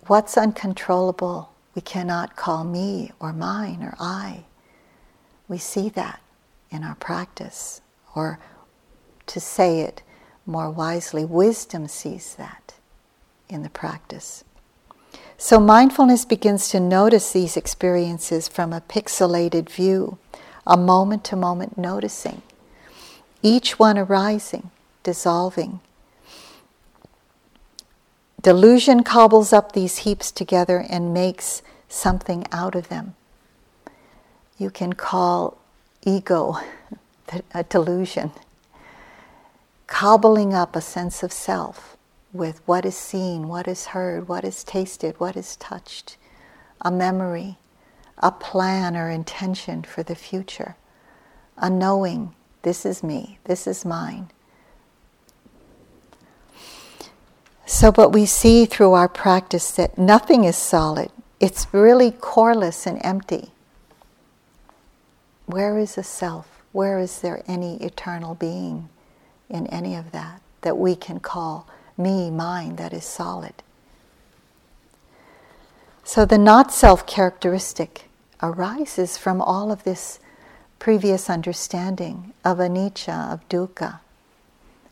What's 0.07 0.37
uncontrollable, 0.39 1.53
we 1.75 1.83
cannot 1.83 2.37
call 2.37 2.65
me 2.65 3.13
or 3.21 3.33
mine 3.33 3.83
or 3.83 3.95
I. 4.01 4.45
We 5.51 5.59
see 5.59 5.89
that 5.91 6.21
in 6.71 6.85
our 6.85 6.95
practice, 6.95 7.81
or 8.15 8.39
to 9.27 9.41
say 9.41 9.81
it 9.81 10.01
more 10.47 10.71
wisely, 10.71 11.25
wisdom 11.25 11.89
sees 11.89 12.37
that 12.37 12.75
in 13.49 13.65
the 13.65 13.69
practice. 13.69 14.45
So 15.37 15.59
mindfulness 15.59 16.25
begins 16.25 16.69
to 16.69 16.79
notice 16.79 17.33
these 17.33 17.57
experiences 17.57 18.47
from 18.47 18.73
a 18.73 18.81
pixelated 18.81 19.69
view, 19.69 20.19
a 20.65 20.77
moment 20.77 21.25
to 21.25 21.37
moment 21.37 21.77
noticing, 21.77 22.43
each 23.43 23.77
one 23.77 23.99
arising, 23.99 24.71
dissolving. 25.03 25.81
Delusion 28.41 29.03
cobbles 29.03 29.53
up 29.53 29.73
these 29.73 29.99
heaps 29.99 30.31
together 30.31 30.87
and 30.89 31.13
makes 31.13 31.61
something 31.89 32.47
out 32.53 32.77
of 32.77 32.89
them. 32.89 33.17
You 34.61 34.69
can 34.69 34.93
call 34.93 35.57
ego 36.05 36.59
a 37.55 37.65
delusion, 37.65 38.31
cobbling 39.87 40.53
up 40.53 40.77
a 40.77 40.83
sense 40.83 41.23
of 41.23 41.33
self 41.33 41.97
with 42.35 42.61
what 42.67 42.85
is 42.85 42.95
seen, 42.95 43.49
what 43.49 43.67
is 43.67 43.87
heard, 43.87 44.29
what 44.29 44.45
is 44.45 44.63
tasted, 44.63 45.19
what 45.19 45.35
is 45.35 45.57
touched, 45.57 46.19
a 46.83 46.91
memory, 46.91 47.57
a 48.19 48.31
plan 48.31 48.99
or 48.99 49.09
intention 49.09 49.83
for 49.83 50.03
the 50.03 50.15
future, 50.15 50.77
a 51.57 51.71
knowing, 51.71 52.35
this 52.61 52.85
is 52.85 53.03
me, 53.03 53.39
this 53.45 53.67
is 53.67 53.87
mine. 53.87 54.31
So, 57.65 57.91
but 57.91 58.11
we 58.11 58.27
see 58.27 58.67
through 58.67 58.93
our 58.93 59.09
practice 59.09 59.71
that 59.71 59.97
nothing 59.97 60.45
is 60.45 60.57
solid, 60.57 61.11
it's 61.41 61.73
really 61.73 62.11
coreless 62.11 62.87
and 62.87 63.01
empty. 63.03 63.53
Where 65.51 65.79
is 65.79 65.97
the 65.97 66.05
self? 66.05 66.63
Where 66.71 67.01
is 67.01 67.21
there 67.21 67.43
any 67.49 67.83
eternal 67.83 68.37
being 68.37 68.89
in 69.49 69.67
any 69.67 69.97
of 69.97 70.13
that 70.13 70.43
that 70.61 70.79
we 70.79 70.95
can 70.95 71.19
call 71.19 71.67
me, 71.99 72.31
mine, 72.31 72.77
that 72.77 72.93
is 72.93 73.05
solid? 73.05 73.55
So 76.05 76.25
the 76.25 76.39
not 76.39 76.73
self 76.73 77.05
characteristic 77.05 78.09
arises 78.41 79.19
from 79.19 79.43
all 79.43 79.73
of 79.73 79.83
this 79.83 80.21
previous 80.79 81.29
understanding 81.29 82.33
of 82.45 82.59
anicca, 82.59 83.33
of 83.33 83.49
dukkha. 83.49 83.99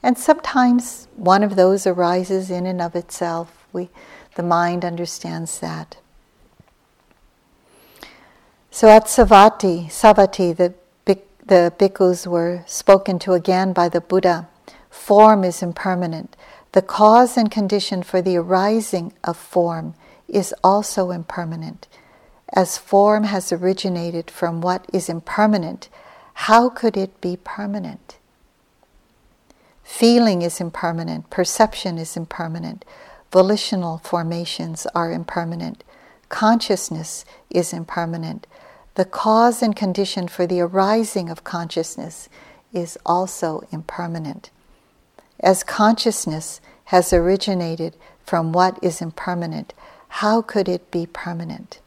And 0.03 0.19
sometimes 0.19 1.07
one 1.15 1.45
of 1.45 1.55
those 1.55 1.87
arises 1.87 2.51
in 2.51 2.67
and 2.67 2.83
of 2.83 2.97
itself. 2.97 3.67
We, 3.73 3.91
the 4.35 4.43
mind 4.43 4.85
understands 4.85 5.61
that. 5.61 5.99
So 8.79 8.87
at 8.87 9.07
Savati, 9.07 9.87
Savatthi, 9.87 10.57
the, 10.57 10.73
the 11.05 11.73
bhikkhus 11.81 12.29
were 12.29 12.63
spoken 12.69 13.19
to 13.19 13.33
again 13.33 13.73
by 13.73 13.89
the 13.89 14.01
Buddha. 14.01 14.47
Form 14.89 15.43
is 15.43 15.65
impermanent. 15.65 16.37
The 16.71 16.83
cause 16.83 17.37
and 17.37 17.51
condition 17.51 18.05
for 18.05 18.23
the 18.23 18.37
arising 18.37 19.15
of 19.25 19.37
form 19.37 19.95
is 20.29 20.55
also 20.63 21.11
impermanent. 21.11 21.89
As 22.55 22.79
form 22.79 23.25
has 23.25 23.51
originated 23.51 24.31
from 24.31 24.61
what 24.61 24.87
is 24.93 25.09
impermanent, 25.09 25.89
how 26.35 26.69
could 26.69 26.97
it 26.97 27.21
be 27.21 27.37
permanent? 27.37 28.19
Feeling 29.83 30.43
is 30.43 30.61
impermanent, 30.61 31.31
perception 31.31 31.99
is 31.99 32.17
impermanent, 32.17 32.85
volitional 33.33 33.99
formations 33.99 34.87
are 34.95 35.11
impermanent, 35.11 35.83
consciousness 36.29 37.25
is 37.51 37.73
impermanent. 37.73 38.47
The 38.99 39.05
cause 39.05 39.63
and 39.63 39.77
condition 39.77 40.27
for 40.27 40.45
the 40.45 40.61
arising 40.61 41.31
of 41.31 41.45
consciousness 41.45 42.29
is 42.73 42.99
also 43.07 43.63
impermanent. 43.71 44.51
As 45.39 45.63
consciousness 45.63 46.61
has 46.87 47.13
originated 47.13 47.95
from 48.25 48.51
what 48.51 48.77
is 48.83 49.01
impermanent, 49.01 49.73
how 50.09 50.43
could 50.43 50.69
it 50.69 50.91
be 50.91 51.07
permanent? 51.07 51.79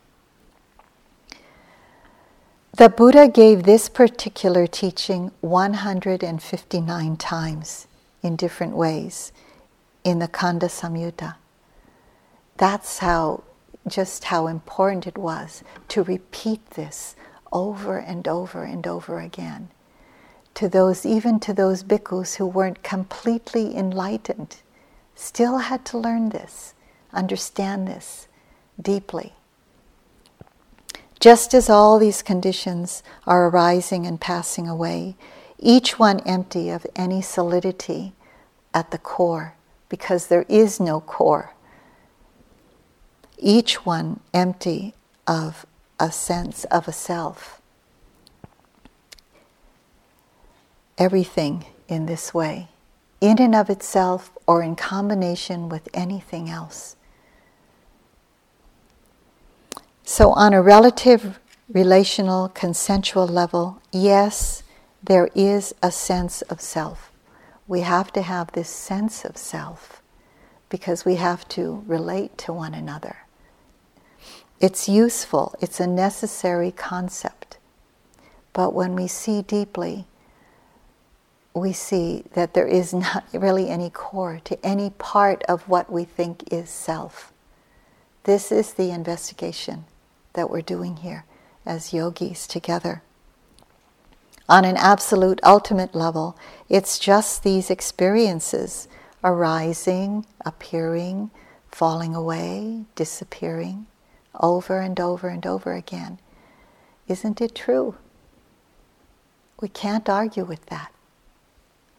The 2.78 2.88
Buddha 2.88 3.28
gave 3.28 3.64
this 3.64 3.89
particular 3.89 4.66
teaching 4.66 5.32
159 5.41 7.18
times 7.18 7.88
in 8.24 8.38
different 8.38 8.78
ways 8.78 9.34
in 10.05 10.20
the 10.20 10.30
Khandha 10.30 10.70
Samyutta. 10.70 11.36
That's 12.55 12.99
how, 12.99 13.43
just 13.88 14.25
how 14.25 14.47
important 14.47 15.07
it 15.07 15.17
was 15.17 15.63
to 15.89 16.03
repeat 16.03 16.71
this 16.71 17.15
over 17.51 17.97
and 17.97 18.27
over 18.27 18.63
and 18.63 18.86
over 18.88 19.19
again 19.19 19.69
to 20.53 20.67
those, 20.67 21.05
even 21.05 21.39
to 21.39 21.53
those 21.53 21.84
bhikkhus 21.84 22.36
who 22.36 22.45
weren't 22.45 22.84
completely 22.84 23.75
enlightened, 23.75 24.57
still 25.15 25.59
had 25.59 25.86
to 25.86 25.97
learn 25.97 26.29
this 26.29 26.73
understand 27.13 27.88
this 27.88 28.27
deeply. 28.82 29.34
Just 31.19 31.53
as 31.53 31.69
all 31.69 31.99
these 31.99 32.21
conditions 32.21 33.03
are 33.27 33.47
arising 33.47 34.07
and 34.07 34.19
passing 34.19 34.67
away, 34.67 35.15
each 35.59 35.99
one 35.99 36.19
empty 36.21 36.69
of 36.69 36.88
any 36.95 37.21
solidity 37.21 38.13
at 38.73 38.91
the 38.91 38.97
core, 38.97 39.55
because 39.89 40.27
there 40.27 40.45
is 40.47 40.79
no 40.79 40.99
core. 41.01 41.53
Each 43.43 43.85
one 43.85 44.19
empty 44.35 44.93
of 45.25 45.65
a 45.99 46.11
sense 46.11 46.63
of 46.65 46.87
a 46.87 46.91
self. 46.93 47.59
Everything 50.95 51.65
in 51.87 52.05
this 52.05 52.35
way, 52.35 52.67
in 53.19 53.41
and 53.41 53.55
of 53.55 53.71
itself 53.71 54.31
or 54.45 54.61
in 54.61 54.75
combination 54.75 55.69
with 55.69 55.89
anything 55.91 56.51
else. 56.51 56.95
So, 60.03 60.33
on 60.33 60.53
a 60.53 60.61
relative, 60.61 61.39
relational, 61.67 62.49
consensual 62.49 63.27
level, 63.27 63.81
yes, 63.91 64.61
there 65.03 65.29
is 65.33 65.73
a 65.81 65.91
sense 65.91 66.43
of 66.43 66.61
self. 66.61 67.11
We 67.67 67.81
have 67.81 68.13
to 68.13 68.21
have 68.21 68.51
this 68.51 68.69
sense 68.69 69.25
of 69.25 69.35
self 69.35 70.03
because 70.69 71.05
we 71.05 71.15
have 71.15 71.47
to 71.49 71.83
relate 71.87 72.37
to 72.39 72.53
one 72.53 72.75
another. 72.75 73.20
It's 74.62 74.88
useful, 74.88 75.55
it's 75.59 75.80
a 75.80 75.88
necessary 75.88 76.70
concept. 76.72 77.57
But 78.53 78.76
when 78.76 78.93
we 78.93 79.07
see 79.07 79.41
deeply, 79.41 80.05
we 81.55 81.74
see 81.74 82.26
that 82.36 82.53
there 82.53 82.68
is 82.68 82.93
not 82.93 83.26
really 83.34 83.70
any 83.70 83.89
core 83.89 84.39
to 84.43 84.64
any 84.64 84.91
part 84.91 85.41
of 85.49 85.68
what 85.68 85.91
we 85.91 86.03
think 86.03 86.53
is 86.53 86.70
self. 86.70 87.34
This 88.26 88.51
is 88.51 88.74
the 88.74 88.91
investigation 88.91 89.86
that 90.34 90.47
we're 90.47 90.62
doing 90.62 90.97
here 90.97 91.26
as 91.66 91.91
yogis 91.91 92.45
together. 92.45 93.01
On 94.47 94.64
an 94.64 94.78
absolute 94.78 95.39
ultimate 95.43 95.95
level, 95.95 96.38
it's 96.70 96.99
just 96.99 97.41
these 97.41 97.72
experiences 97.72 98.88
arising, 99.24 100.28
appearing, 100.45 101.32
falling 101.72 102.14
away, 102.14 102.86
disappearing, 102.93 103.88
over 104.41 104.79
and 104.79 104.99
over 104.99 105.29
and 105.29 105.45
over 105.45 105.73
again. 105.73 106.19
Isn't 107.07 107.39
it 107.39 107.55
true? 107.55 107.95
We 109.61 109.69
can't 109.69 110.09
argue 110.09 110.43
with 110.43 110.65
that 110.67 110.91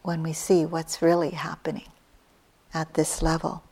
when 0.02 0.22
we 0.22 0.32
see 0.32 0.66
what's 0.66 1.00
really 1.00 1.30
happening 1.30 1.88
at 2.74 2.94
this 2.94 3.22
level. 3.22 3.62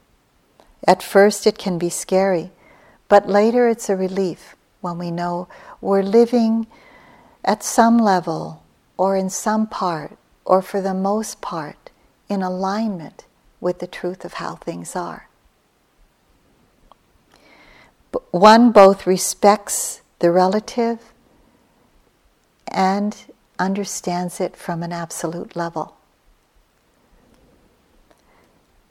At 0.86 1.02
first, 1.02 1.46
it 1.46 1.58
can 1.58 1.78
be 1.78 1.90
scary 1.90 2.52
but 3.10 3.28
later 3.28 3.68
it's 3.68 3.90
a 3.90 3.96
relief 3.96 4.54
when 4.80 4.96
we 4.96 5.10
know 5.10 5.48
we're 5.80 6.00
living 6.02 6.68
at 7.44 7.64
some 7.64 7.98
level 7.98 8.62
or 8.96 9.16
in 9.16 9.28
some 9.28 9.66
part 9.66 10.16
or 10.44 10.62
for 10.62 10.80
the 10.80 10.94
most 10.94 11.40
part 11.40 11.90
in 12.28 12.40
alignment 12.40 13.26
with 13.60 13.80
the 13.80 13.88
truth 13.88 14.24
of 14.24 14.34
how 14.34 14.54
things 14.54 14.94
are. 14.94 15.28
One 18.30 18.72
both 18.72 19.06
respects 19.06 20.02
the 20.18 20.30
relative 20.30 21.12
and 22.68 23.16
understands 23.58 24.40
it 24.40 24.56
from 24.56 24.82
an 24.82 24.92
absolute 24.92 25.56
level. 25.56 25.96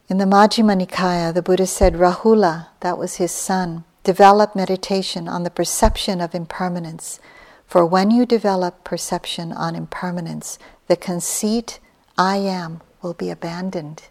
In 0.07 0.17
the 0.17 0.26
Majjhima 0.26 0.82
Nikaya, 0.82 1.34
the 1.34 1.41
Buddha 1.41 1.67
said 1.67 1.93
Rahula, 1.93 2.67
that 2.80 2.97
was 2.97 3.15
his 3.15 3.32
son, 3.32 3.84
develop 4.03 4.55
meditation 4.55 5.28
on 5.28 5.43
the 5.43 5.51
perception 5.51 6.20
of 6.20 6.34
impermanence. 6.34 7.20
For 7.67 7.86
when 7.86 8.09
you 8.09 8.26
develop 8.26 8.84
perception 8.84 9.53
on 9.53 9.76
impermanence, 9.76 10.57
the 10.88 10.95
conceit, 10.95 11.80
I 12.17 12.38
am, 12.38 12.82
will 13.01 13.13
be 13.13 13.30
abandoned. 13.30 14.07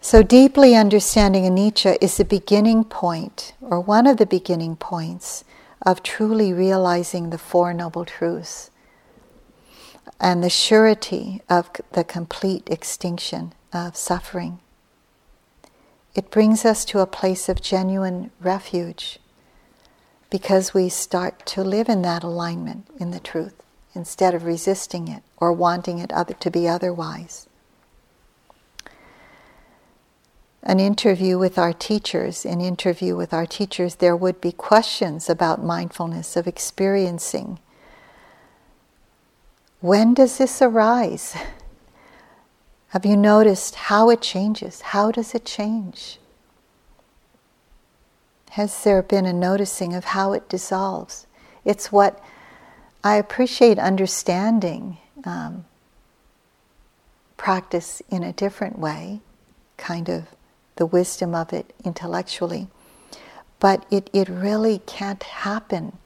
So, 0.00 0.22
deeply 0.22 0.76
understanding 0.76 1.42
anicca 1.42 1.98
is 2.00 2.16
the 2.16 2.24
beginning 2.24 2.84
point, 2.84 3.54
or 3.60 3.80
one 3.80 4.06
of 4.06 4.16
the 4.16 4.26
beginning 4.26 4.76
points, 4.76 5.44
of 5.84 6.02
truly 6.02 6.52
realizing 6.52 7.30
the 7.30 7.38
Four 7.38 7.74
Noble 7.74 8.04
Truths 8.04 8.70
and 10.20 10.42
the 10.42 10.50
surety 10.50 11.42
of 11.48 11.70
the 11.92 12.04
complete 12.04 12.68
extinction 12.70 13.52
of 13.72 13.96
suffering. 13.96 14.60
It 16.14 16.30
brings 16.30 16.64
us 16.64 16.84
to 16.86 17.00
a 17.00 17.06
place 17.06 17.48
of 17.48 17.60
genuine 17.60 18.30
refuge 18.40 19.18
because 20.30 20.74
we 20.74 20.88
start 20.88 21.44
to 21.46 21.64
live 21.64 21.88
in 21.88 22.02
that 22.02 22.22
alignment 22.22 22.86
in 22.98 23.10
the 23.10 23.20
truth 23.20 23.62
instead 23.94 24.34
of 24.34 24.44
resisting 24.44 25.08
it 25.08 25.22
or 25.38 25.52
wanting 25.52 25.98
it 25.98 26.12
to 26.40 26.50
be 26.50 26.68
otherwise. 26.68 27.47
An 30.68 30.80
interview 30.80 31.38
with 31.38 31.58
our 31.58 31.72
teachers, 31.72 32.44
an 32.44 32.60
interview 32.60 33.16
with 33.16 33.32
our 33.32 33.46
teachers, 33.46 33.94
there 33.94 34.14
would 34.14 34.38
be 34.38 34.52
questions 34.52 35.30
about 35.30 35.64
mindfulness, 35.64 36.36
of 36.36 36.46
experiencing. 36.46 37.58
When 39.80 40.12
does 40.12 40.36
this 40.36 40.60
arise? 40.60 41.34
Have 42.88 43.06
you 43.06 43.16
noticed 43.16 43.76
how 43.76 44.10
it 44.10 44.20
changes? 44.20 44.82
How 44.82 45.10
does 45.10 45.34
it 45.34 45.46
change? 45.46 46.18
Has 48.50 48.84
there 48.84 49.00
been 49.00 49.24
a 49.24 49.32
noticing 49.32 49.94
of 49.94 50.04
how 50.04 50.34
it 50.34 50.50
dissolves? 50.50 51.26
It's 51.64 51.90
what 51.90 52.22
I 53.02 53.14
appreciate 53.14 53.78
understanding 53.78 54.98
um, 55.24 55.64
practice 57.38 58.02
in 58.10 58.22
a 58.22 58.34
different 58.34 58.78
way, 58.78 59.20
kind 59.78 60.10
of 60.10 60.26
the 60.78 60.86
wisdom 60.86 61.34
of 61.34 61.52
it 61.52 61.74
intellectually. 61.84 62.68
But 63.60 63.84
it, 63.90 64.08
it 64.12 64.28
really 64.28 64.80
can't 64.86 65.22
happen 65.22 65.98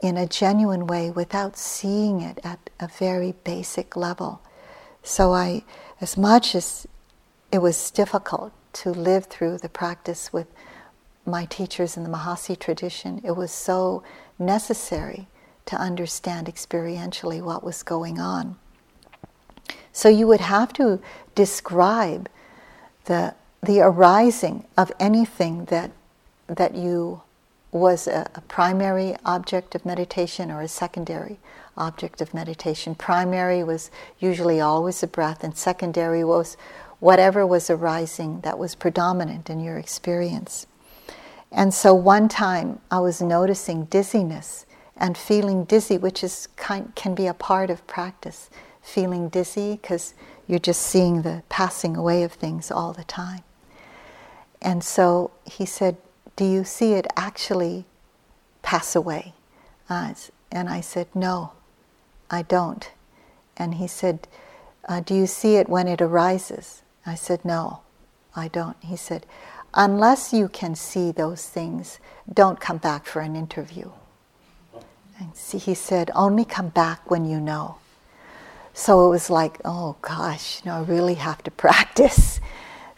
in 0.00 0.16
a 0.16 0.26
genuine 0.26 0.86
way 0.86 1.10
without 1.10 1.56
seeing 1.56 2.20
it 2.20 2.40
at 2.42 2.70
a 2.80 2.88
very 2.88 3.34
basic 3.44 3.96
level. 3.96 4.40
So 5.02 5.32
I, 5.32 5.64
as 6.00 6.16
much 6.16 6.54
as 6.54 6.86
it 7.52 7.58
was 7.58 7.90
difficult 7.90 8.52
to 8.74 8.90
live 8.90 9.26
through 9.26 9.58
the 9.58 9.68
practice 9.68 10.32
with 10.32 10.46
my 11.26 11.44
teachers 11.44 11.96
in 11.96 12.02
the 12.04 12.08
Mahasi 12.08 12.58
tradition, 12.58 13.20
it 13.24 13.36
was 13.36 13.52
so 13.52 14.02
necessary 14.38 15.28
to 15.66 15.76
understand 15.76 16.46
experientially 16.46 17.42
what 17.42 17.62
was 17.62 17.82
going 17.82 18.18
on. 18.18 18.56
So 19.92 20.08
you 20.08 20.26
would 20.26 20.40
have 20.40 20.72
to 20.74 21.00
describe 21.34 22.28
the, 23.04 23.34
the 23.64 23.80
arising 23.80 24.64
of 24.76 24.90
anything 24.98 25.66
that, 25.66 25.92
that 26.48 26.74
you 26.74 27.22
was 27.70 28.08
a, 28.08 28.28
a, 28.34 28.40
primary 28.42 29.16
object 29.24 29.76
of 29.76 29.86
meditation 29.86 30.50
or 30.50 30.60
a 30.60 30.68
secondary 30.68 31.38
object 31.76 32.20
of 32.20 32.34
meditation. 32.34 32.94
Primary 32.94 33.62
was 33.62 33.88
usually 34.18 34.60
always 34.60 35.00
the 35.00 35.06
breath, 35.06 35.44
and 35.44 35.56
secondary 35.56 36.24
was 36.24 36.56
whatever 36.98 37.46
was 37.46 37.70
arising 37.70 38.40
that 38.40 38.58
was 38.58 38.74
predominant 38.74 39.48
in 39.48 39.60
your 39.60 39.78
experience. 39.78 40.66
And 41.52 41.72
so 41.72 41.94
one 41.94 42.28
time 42.28 42.80
I 42.90 42.98
was 42.98 43.22
noticing 43.22 43.84
dizziness 43.84 44.66
and 44.96 45.16
feeling 45.16 45.64
dizzy, 45.64 45.98
which 45.98 46.24
is 46.24 46.48
kind, 46.56 46.92
can 46.96 47.14
be 47.14 47.28
a 47.28 47.34
part 47.34 47.70
of 47.70 47.86
practice. 47.86 48.50
Feeling 48.82 49.28
dizzy 49.28 49.78
because 49.80 50.14
you're 50.48 50.58
just 50.58 50.82
seeing 50.82 51.22
the 51.22 51.44
passing 51.48 51.96
away 51.96 52.24
of 52.24 52.32
things 52.32 52.70
all 52.70 52.92
the 52.92 53.04
time. 53.04 53.42
And 54.62 54.82
so 54.82 55.32
he 55.44 55.66
said, 55.66 55.96
Do 56.36 56.44
you 56.44 56.64
see 56.64 56.92
it 56.94 57.06
actually 57.16 57.84
pass 58.62 58.94
away? 58.96 59.34
Uh, 59.90 60.14
and 60.50 60.68
I 60.68 60.80
said, 60.80 61.08
No, 61.14 61.52
I 62.30 62.42
don't. 62.42 62.90
And 63.56 63.74
he 63.74 63.86
said, 63.86 64.28
uh, 64.88 65.00
Do 65.00 65.14
you 65.14 65.26
see 65.26 65.56
it 65.56 65.68
when 65.68 65.88
it 65.88 66.00
arises? 66.00 66.82
I 67.04 67.16
said, 67.16 67.44
No, 67.44 67.80
I 68.34 68.48
don't. 68.48 68.76
He 68.80 68.96
said, 68.96 69.26
Unless 69.74 70.32
you 70.32 70.48
can 70.48 70.74
see 70.74 71.10
those 71.10 71.48
things, 71.48 71.98
don't 72.32 72.60
come 72.60 72.78
back 72.78 73.04
for 73.04 73.20
an 73.20 73.34
interview. 73.34 73.90
And 75.18 75.34
see, 75.34 75.58
he 75.58 75.74
said, 75.74 76.10
Only 76.14 76.44
come 76.44 76.68
back 76.68 77.10
when 77.10 77.24
you 77.24 77.40
know. 77.40 77.76
So 78.74 79.06
it 79.06 79.08
was 79.10 79.28
like, 79.28 79.60
oh 79.64 79.96
gosh, 80.00 80.62
you 80.64 80.70
know, 80.70 80.78
I 80.78 80.82
really 80.82 81.14
have 81.14 81.42
to 81.44 81.50
practice. 81.66 82.40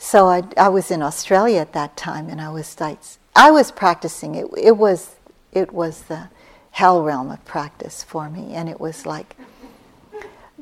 So 0.05 0.29
I, 0.29 0.43
I 0.59 0.69
was 0.69 0.91
in 0.91 1.01
Australia 1.01 1.61
at 1.61 1.73
that 1.73 1.97
time, 1.97 2.29
and 2.29 2.39
I 2.39 2.51
was 2.51 2.79
like, 2.79 2.99
I 3.35 3.51
was 3.51 3.73
practicing. 3.73 4.35
It, 4.35 4.47
it 4.55 4.77
was, 4.77 5.17
it 5.51 5.73
was 5.73 6.03
the 6.03 6.29
hell 6.73 7.03
realm 7.03 7.31
of 7.31 7.43
practice 7.47 8.05
for 8.05 8.29
me, 8.29 8.53
and 8.53 8.69
it 8.69 8.79
was 8.79 9.07
like 9.07 9.35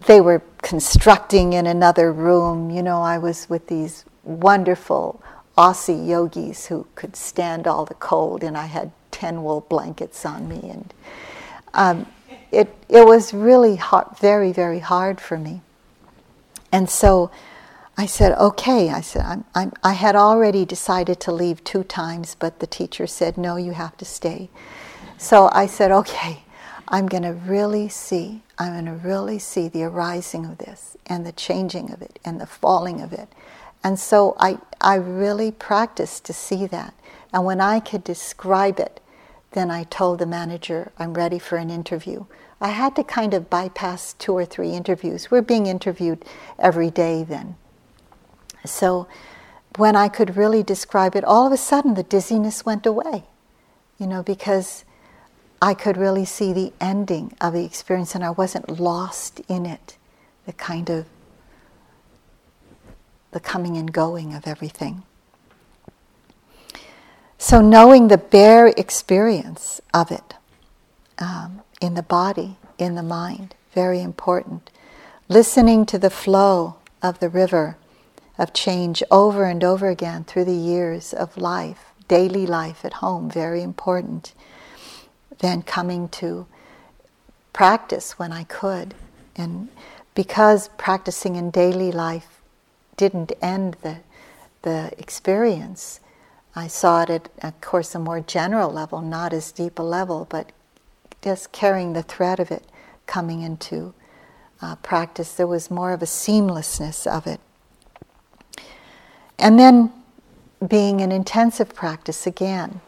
they 0.06 0.20
were 0.20 0.42
constructing 0.58 1.54
in 1.54 1.66
another 1.66 2.12
room. 2.12 2.70
You 2.70 2.84
know, 2.84 3.02
I 3.02 3.18
was 3.18 3.50
with 3.50 3.66
these 3.66 4.04
wonderful 4.22 5.20
Aussie 5.58 6.06
yogis 6.06 6.66
who 6.66 6.86
could 6.94 7.16
stand 7.16 7.66
all 7.66 7.84
the 7.84 7.94
cold, 7.94 8.44
and 8.44 8.56
I 8.56 8.66
had 8.66 8.92
ten 9.10 9.42
wool 9.42 9.66
blankets 9.68 10.24
on 10.24 10.48
me, 10.48 10.70
and 10.70 10.94
um, 11.74 12.06
it 12.52 12.72
it 12.88 13.04
was 13.04 13.34
really 13.34 13.80
very 14.20 14.52
very 14.52 14.78
hard 14.78 15.20
for 15.20 15.36
me. 15.36 15.62
And 16.70 16.88
so 16.88 17.32
I 17.96 18.06
said, 18.06 18.32
okay. 18.38 18.90
I 18.90 19.00
said, 19.00 19.22
I'm, 19.22 19.44
I'm, 19.54 19.72
I 19.82 19.92
had 19.92 20.16
already 20.16 20.64
decided 20.64 21.20
to 21.20 21.32
leave 21.32 21.62
two 21.64 21.84
times, 21.84 22.36
but 22.38 22.60
the 22.60 22.66
teacher 22.66 23.06
said, 23.06 23.36
no, 23.36 23.56
you 23.56 23.72
have 23.72 23.96
to 23.98 24.04
stay. 24.04 24.48
So 25.18 25.50
I 25.52 25.66
said, 25.66 25.90
okay, 25.90 26.42
I'm 26.88 27.06
going 27.06 27.22
to 27.22 27.32
really 27.32 27.88
see, 27.88 28.42
I'm 28.58 28.72
going 28.72 28.86
to 28.86 29.06
really 29.06 29.38
see 29.38 29.68
the 29.68 29.84
arising 29.84 30.46
of 30.46 30.58
this 30.58 30.96
and 31.06 31.24
the 31.26 31.32
changing 31.32 31.92
of 31.92 32.02
it 32.02 32.18
and 32.24 32.40
the 32.40 32.46
falling 32.46 33.00
of 33.00 33.12
it 33.12 33.28
and 33.84 33.98
so 33.98 34.36
I, 34.38 34.58
I 34.80 34.96
really 34.96 35.50
practiced 35.50 36.24
to 36.26 36.32
see 36.32 36.66
that. 36.66 36.94
And 37.32 37.44
when 37.44 37.60
I 37.60 37.80
could 37.80 38.04
describe 38.04 38.78
it, 38.78 39.00
then 39.52 39.70
I 39.70 39.84
told 39.84 40.18
the 40.18 40.26
manager, 40.26 40.92
I'm 40.98 41.14
ready 41.14 41.38
for 41.38 41.56
an 41.56 41.70
interview. 41.70 42.26
I 42.60 42.68
had 42.68 42.94
to 42.96 43.04
kind 43.04 43.34
of 43.34 43.50
bypass 43.50 44.12
two 44.14 44.32
or 44.32 44.44
three 44.44 44.70
interviews. 44.70 45.30
We're 45.30 45.42
being 45.42 45.66
interviewed 45.66 46.24
every 46.58 46.90
day 46.90 47.24
then. 47.24 47.56
So 48.64 49.06
when 49.76 49.96
I 49.96 50.08
could 50.08 50.36
really 50.36 50.62
describe 50.62 51.16
it, 51.16 51.24
all 51.24 51.46
of 51.46 51.52
a 51.52 51.56
sudden 51.56 51.94
the 51.94 52.02
dizziness 52.02 52.64
went 52.64 52.86
away, 52.86 53.24
you 53.98 54.06
know, 54.06 54.22
because 54.22 54.84
I 55.60 55.74
could 55.74 55.96
really 55.96 56.24
see 56.24 56.52
the 56.52 56.72
ending 56.80 57.34
of 57.40 57.52
the 57.52 57.64
experience 57.64 58.14
and 58.14 58.24
I 58.24 58.30
wasn't 58.30 58.80
lost 58.80 59.40
in 59.48 59.64
it, 59.64 59.96
the 60.44 60.52
kind 60.52 60.90
of 60.90 61.06
the 63.30 63.40
coming 63.40 63.76
and 63.76 63.92
going 63.92 64.34
of 64.34 64.46
everything. 64.46 65.04
So, 67.38 67.60
knowing 67.60 68.08
the 68.08 68.18
bare 68.18 68.68
experience 68.68 69.80
of 69.92 70.12
it 70.12 70.34
um, 71.18 71.62
in 71.80 71.94
the 71.94 72.02
body, 72.02 72.56
in 72.78 72.94
the 72.94 73.02
mind, 73.02 73.54
very 73.74 74.00
important. 74.00 74.70
Listening 75.28 75.84
to 75.86 75.98
the 75.98 76.10
flow 76.10 76.76
of 77.02 77.18
the 77.18 77.28
river 77.28 77.76
of 78.42 78.52
change 78.52 79.04
over 79.08 79.44
and 79.44 79.62
over 79.62 79.88
again 79.88 80.24
through 80.24 80.44
the 80.44 80.52
years 80.52 81.12
of 81.12 81.36
life, 81.36 81.92
daily 82.08 82.44
life 82.44 82.84
at 82.84 82.94
home, 82.94 83.30
very 83.30 83.62
important. 83.62 84.34
Then 85.38 85.62
coming 85.62 86.08
to 86.20 86.46
practice 87.52 88.18
when 88.18 88.32
I 88.32 88.42
could. 88.42 88.94
And 89.36 89.68
because 90.16 90.68
practicing 90.76 91.36
in 91.36 91.52
daily 91.52 91.92
life 91.92 92.40
didn't 92.96 93.32
end 93.40 93.76
the, 93.82 93.98
the 94.62 94.92
experience. 94.98 96.00
I 96.56 96.66
saw 96.66 97.02
it 97.02 97.10
at, 97.10 97.28
of 97.42 97.60
course, 97.60 97.94
a 97.94 98.00
more 98.00 98.20
general 98.20 98.70
level, 98.70 99.00
not 99.00 99.32
as 99.32 99.52
deep 99.52 99.78
a 99.78 99.82
level, 99.82 100.26
but 100.28 100.50
just 101.22 101.52
carrying 101.52 101.92
the 101.92 102.02
thread 102.02 102.40
of 102.40 102.50
it 102.50 102.64
coming 103.06 103.40
into 103.42 103.94
uh, 104.60 104.74
practice. 104.76 105.32
There 105.34 105.46
was 105.46 105.70
more 105.70 105.92
of 105.92 106.02
a 106.02 106.06
seamlessness 106.06 107.06
of 107.06 107.28
it. 107.28 107.40
And 109.42 109.58
then 109.58 109.92
being 110.66 111.00
an 111.00 111.10
intensive 111.10 111.74
practice 111.74 112.28
again 112.28 112.80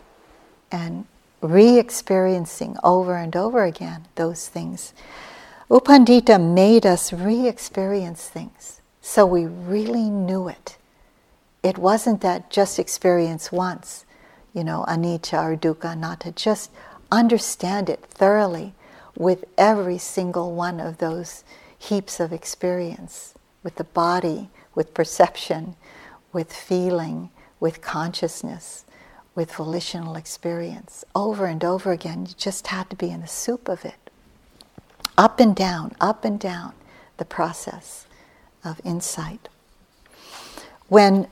and 0.71 1.05
re 1.41 1.79
experiencing 1.81 2.77
over 2.85 3.17
and 3.17 3.35
over 3.35 3.65
again 3.65 4.07
those 4.15 4.49
things. 4.49 4.95
U 5.69 5.81
Pandita 5.81 6.41
made 6.41 6.87
us 6.87 7.13
re 7.13 7.49
experience 7.49 8.29
things. 8.29 8.81
So 9.01 9.27
we 9.27 9.47
really 9.47 10.09
knew 10.09 10.47
it. 10.47 10.77
It 11.65 11.77
wasn't 11.77 12.21
that 12.21 12.51
just 12.51 12.79
experience 12.79 13.51
once, 13.51 14.05
you 14.53 14.63
know, 14.63 14.85
anicca 14.87 15.43
or 15.43 15.57
dukkha, 15.57 15.93
anatta, 15.93 16.31
just 16.31 16.71
understand 17.11 17.91
it 17.91 18.01
thoroughly 18.09 18.75
with 19.17 19.45
every 19.59 19.99
single 19.99 20.53
one 20.53 20.79
of 20.79 20.99
those 20.99 21.43
heaps 21.77 22.21
of 22.21 22.33
experience, 22.33 23.35
with 23.65 23.75
the 23.75 23.85
body, 23.85 24.51
with 24.75 24.95
perception, 24.95 25.75
with 26.35 26.53
feeling, 26.53 27.31
with 27.61 27.81
consciousness, 27.81 28.85
with 29.35 29.53
volitional 29.53 30.17
experience. 30.17 31.05
Over 31.15 31.47
and 31.47 31.65
over 31.65 31.93
again, 31.93 32.27
you 32.27 32.35
just 32.37 32.67
had 32.69 32.91
to 32.91 32.97
be 32.97 33.11
in 33.11 33.21
the 33.23 33.27
soup 33.27 33.69
of 33.69 33.85
it. 33.85 34.11
Up 35.17 35.41
and 35.41 35.57
down, 35.57 35.95
up 36.01 36.25
and 36.25 36.39
down, 36.39 36.75
the 37.17 37.25
process 37.25 38.07
of 38.65 38.81
insight. 38.85 39.49
When 40.89 41.29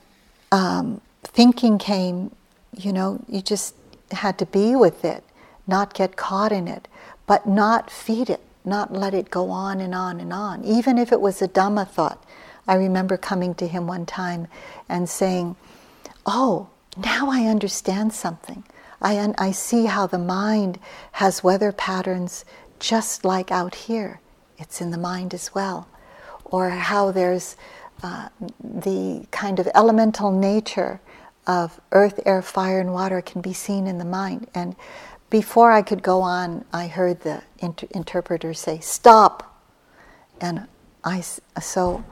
um, 0.53 1.00
thinking 1.24 1.78
came, 1.78 2.34
you 2.76 2.92
know, 2.92 3.24
you 3.28 3.42
just 3.42 3.74
had 4.12 4.38
to 4.38 4.46
be 4.46 4.76
with 4.76 5.05
it, 5.05 5.24
not 5.66 5.94
get 5.94 6.16
caught 6.16 6.53
in 6.53 6.68
it, 6.68 6.88
but 7.26 7.46
not 7.46 7.90
feed 7.90 8.30
it, 8.30 8.40
not 8.64 8.92
let 8.92 9.14
it 9.14 9.30
go 9.30 9.50
on 9.50 9.80
and 9.80 9.94
on 9.94 10.20
and 10.20 10.32
on. 10.32 10.64
Even 10.64 10.98
if 10.98 11.12
it 11.12 11.20
was 11.20 11.42
a 11.42 11.48
Dhamma 11.48 11.88
thought. 11.88 12.22
I 12.66 12.74
remember 12.74 13.16
coming 13.16 13.54
to 13.56 13.66
him 13.66 13.86
one 13.86 14.06
time 14.06 14.48
and 14.88 15.08
saying, 15.08 15.56
Oh, 16.26 16.68
now 16.96 17.30
I 17.30 17.46
understand 17.46 18.12
something. 18.12 18.64
I, 19.00 19.18
un- 19.18 19.34
I 19.38 19.50
see 19.52 19.86
how 19.86 20.06
the 20.06 20.18
mind 20.18 20.78
has 21.12 21.42
weather 21.42 21.72
patterns 21.72 22.44
just 22.78 23.24
like 23.24 23.50
out 23.50 23.74
here. 23.74 24.20
It's 24.58 24.80
in 24.80 24.90
the 24.92 24.98
mind 24.98 25.34
as 25.34 25.54
well 25.54 25.88
or 26.44 26.70
how 26.70 27.10
there's 27.10 27.56
uh, 28.02 28.28
the 28.62 29.26
kind 29.30 29.58
of 29.58 29.68
elemental 29.74 30.30
nature 30.30 31.00
of 31.46 31.80
earth, 31.92 32.20
air, 32.26 32.42
fire, 32.42 32.80
and 32.80 32.92
water 32.92 33.20
can 33.20 33.40
be 33.40 33.52
seen 33.52 33.86
in 33.86 33.98
the 33.98 34.04
mind. 34.04 34.46
And 34.54 34.76
before 35.30 35.72
I 35.72 35.82
could 35.82 36.02
go 36.02 36.20
on, 36.20 36.64
I 36.72 36.86
heard 36.88 37.22
the 37.22 37.42
inter- 37.58 37.88
interpreter 37.92 38.54
say, 38.54 38.80
Stop! 38.80 39.48
And 40.40 40.66
I, 41.04 41.20
so 41.22 42.04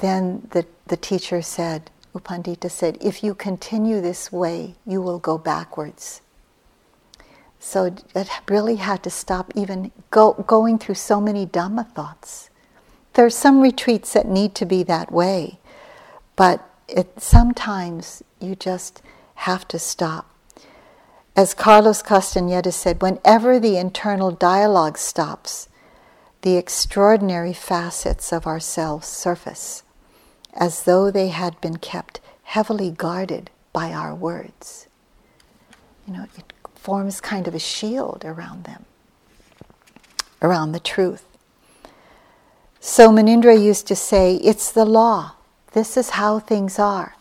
then 0.00 0.48
the, 0.50 0.66
the 0.86 0.96
teacher 0.96 1.42
said, 1.42 1.90
U 2.14 2.20
Pandita 2.20 2.70
said, 2.70 2.98
if 3.00 3.22
you 3.22 3.34
continue 3.34 4.00
this 4.00 4.32
way, 4.32 4.74
you 4.86 5.00
will 5.00 5.18
go 5.18 5.38
backwards. 5.38 6.22
So 7.60 7.94
it 8.14 8.28
really 8.48 8.76
had 8.76 9.02
to 9.04 9.10
stop 9.10 9.52
even 9.54 9.92
go, 10.10 10.32
going 10.32 10.78
through 10.78 10.96
so 10.96 11.20
many 11.20 11.46
Dhamma 11.46 11.92
thoughts. 11.92 12.50
There 13.12 13.26
are 13.26 13.30
some 13.30 13.60
retreats 13.60 14.12
that 14.14 14.26
need 14.26 14.54
to 14.56 14.64
be 14.64 14.82
that 14.84 15.12
way, 15.12 15.58
but 16.36 16.66
it, 16.88 17.20
sometimes 17.20 18.22
you 18.40 18.54
just 18.54 19.02
have 19.34 19.68
to 19.68 19.78
stop. 19.78 20.34
As 21.36 21.54
Carlos 21.54 22.02
Castaneda 22.02 22.72
said, 22.72 23.02
whenever 23.02 23.60
the 23.60 23.76
internal 23.76 24.30
dialogue 24.30 24.98
stops, 24.98 25.68
the 26.42 26.56
extraordinary 26.56 27.52
facets 27.52 28.32
of 28.32 28.46
ourselves 28.46 29.06
surface, 29.06 29.82
as 30.54 30.84
though 30.84 31.10
they 31.10 31.28
had 31.28 31.60
been 31.60 31.76
kept 31.76 32.20
heavily 32.42 32.90
guarded 32.90 33.50
by 33.72 33.92
our 33.92 34.14
words. 34.14 34.88
You 36.06 36.14
know, 36.14 36.26
it 36.36 36.52
forms 36.74 37.20
kind 37.20 37.46
of 37.46 37.54
a 37.54 37.58
shield 37.58 38.24
around 38.24 38.64
them, 38.64 38.84
around 40.42 40.72
the 40.72 40.80
truth. 40.80 41.24
So 42.80 43.10
Munindra 43.10 43.62
used 43.62 43.86
to 43.88 43.96
say, 43.96 44.36
It's 44.36 44.72
the 44.72 44.84
law. 44.84 45.32
This 45.72 45.96
is 45.96 46.10
how 46.10 46.38
things 46.38 46.78
are. 46.78 47.14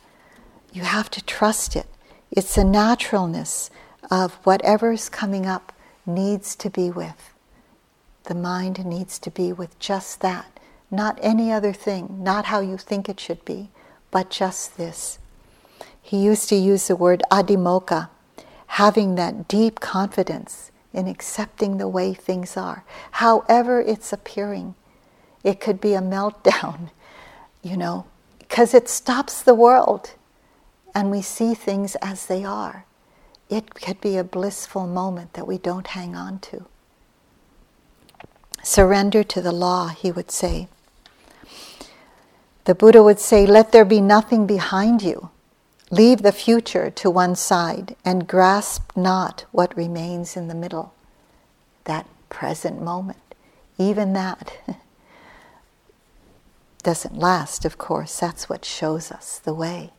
You 0.72 0.84
have 0.84 1.12
to 1.12 1.24
trust 1.24 1.76
it. 1.76 1.88
It's 2.32 2.58
a 2.58 2.64
naturalness 2.64 3.70
of 4.10 4.36
whatever's 4.46 5.10
coming 5.10 5.46
up 5.46 5.74
needs 6.06 6.56
to 6.56 6.70
be 6.70 6.90
with. 6.90 7.34
The 8.24 8.36
mind 8.36 8.86
needs 8.86 9.20
to 9.20 9.32
be 9.32 9.52
with 9.52 9.78
just 9.80 10.22
that, 10.22 10.59
not 10.92 11.20
any 11.22 11.52
other 11.52 11.74
thing, 11.74 12.24
not 12.24 12.46
how 12.46 12.60
you 12.60 12.78
think 12.78 13.08
it 13.08 13.20
should 13.20 13.44
be, 13.46 13.70
but 14.12 14.30
just 14.30 14.78
this. 14.78 15.20
He 16.02 16.18
used 16.18 16.50
to 16.50 16.56
use 16.56 16.88
the 16.88 16.96
word 16.96 17.22
adhimokkha, 17.32 18.10
having 18.68 19.16
that 19.16 19.48
deep 19.48 19.80
confidence 19.80 20.72
in 20.94 21.08
accepting 21.08 21.78
the 21.78 21.88
way 21.88 22.14
things 22.14 22.58
are, 22.58 22.84
however 23.12 23.80
it's 23.80 24.12
appearing. 24.12 24.76
It 25.44 25.60
could 25.60 25.80
be 25.80 25.94
a 25.94 26.02
meltdown, 26.02 26.90
you 27.62 27.78
know, 27.78 28.06
because 28.40 28.74
it 28.74 28.90
stops 28.90 29.42
the 29.42 29.54
world 29.54 30.14
and 30.96 31.12
we 31.12 31.22
see 31.22 31.54
things 31.54 31.96
as 32.02 32.26
they 32.26 32.44
are. 32.44 32.86
It 33.50 33.74
could 33.76 34.02
be 34.02 34.18
a 34.18 34.24
blissful 34.24 34.88
moment 34.88 35.34
that 35.34 35.48
we 35.48 35.58
don't 35.58 35.88
hang 35.88 36.16
on 36.16 36.40
to. 36.40 36.66
Surrender 38.64 39.24
to 39.24 39.42
the 39.42 39.52
law, 39.52 39.88
he 39.88 40.12
would 40.12 40.32
say. 40.32 40.68
The 42.70 42.76
Buddha 42.76 43.02
would 43.02 43.20
say, 43.20 43.48
Let 43.48 43.72
there 43.72 43.84
be 43.84 44.00
nothing 44.00 44.46
behind 44.46 45.02
you. 45.02 45.32
Leave 45.90 46.22
the 46.22 46.32
future 46.32 46.92
to 46.92 47.10
one 47.10 47.36
side 47.36 47.96
and 48.06 48.28
grasp 48.28 48.92
not 48.96 49.46
what 49.52 49.76
remains 49.76 50.38
in 50.38 50.50
the 50.50 50.54
middle, 50.54 50.94
that 51.86 52.06
present 52.30 52.80
moment. 52.80 53.34
Even 53.80 54.14
that 54.14 54.54
doesn't 56.84 57.18
last, 57.18 57.66
of 57.66 57.80
course. 57.80 58.20
That's 58.20 58.48
what 58.48 58.64
shows 58.64 59.12
us 59.12 59.40
the 59.40 59.56
way. 59.56 59.90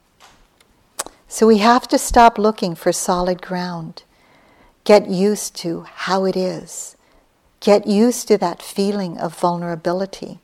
So 1.26 1.48
we 1.48 1.58
have 1.58 1.88
to 1.88 1.98
stop 1.98 2.38
looking 2.38 2.76
for 2.76 2.92
solid 2.92 3.42
ground, 3.42 4.04
get 4.84 5.08
used 5.08 5.56
to 5.56 5.86
how 5.92 6.24
it 6.24 6.36
is, 6.36 6.96
get 7.58 7.88
used 7.88 8.28
to 8.28 8.38
that 8.38 8.62
feeling 8.62 9.18
of 9.18 9.36
vulnerability, 9.36 10.38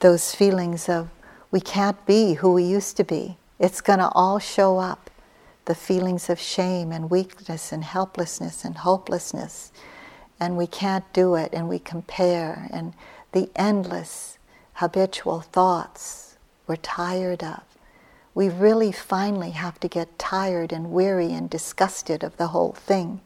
those 0.00 0.34
feelings 0.34 0.88
of 0.88 1.08
we 1.56 1.60
can't 1.60 2.04
be 2.04 2.34
who 2.34 2.52
we 2.52 2.62
used 2.62 2.98
to 2.98 3.04
be 3.04 3.38
it's 3.58 3.80
going 3.80 3.98
to 3.98 4.10
all 4.10 4.38
show 4.38 4.78
up 4.78 5.10
the 5.64 5.74
feelings 5.74 6.28
of 6.28 6.38
shame 6.38 6.92
and 6.92 7.10
weakness 7.10 7.72
and 7.72 7.82
helplessness 7.82 8.64
and 8.64 8.78
hopelessness. 8.78 9.72
And 10.38 10.56
we 10.56 10.66
can't 10.66 11.10
do 11.12 11.34
it, 11.34 11.52
and 11.52 11.68
we 11.68 11.78
compare, 11.78 12.68
and 12.70 12.92
the 13.32 13.50
endless 13.56 14.38
habitual 14.74 15.40
thoughts 15.40 16.36
we're 16.66 16.76
tired 16.76 17.42
of. 17.42 17.62
We 18.34 18.50
really 18.50 18.92
finally 18.92 19.52
have 19.52 19.80
to 19.80 19.88
get 19.88 20.18
tired 20.18 20.72
and 20.72 20.92
weary 20.92 21.32
and 21.32 21.48
disgusted 21.48 22.22
of 22.22 22.36
the 22.36 22.48
whole 22.48 22.72
thing 22.72 23.22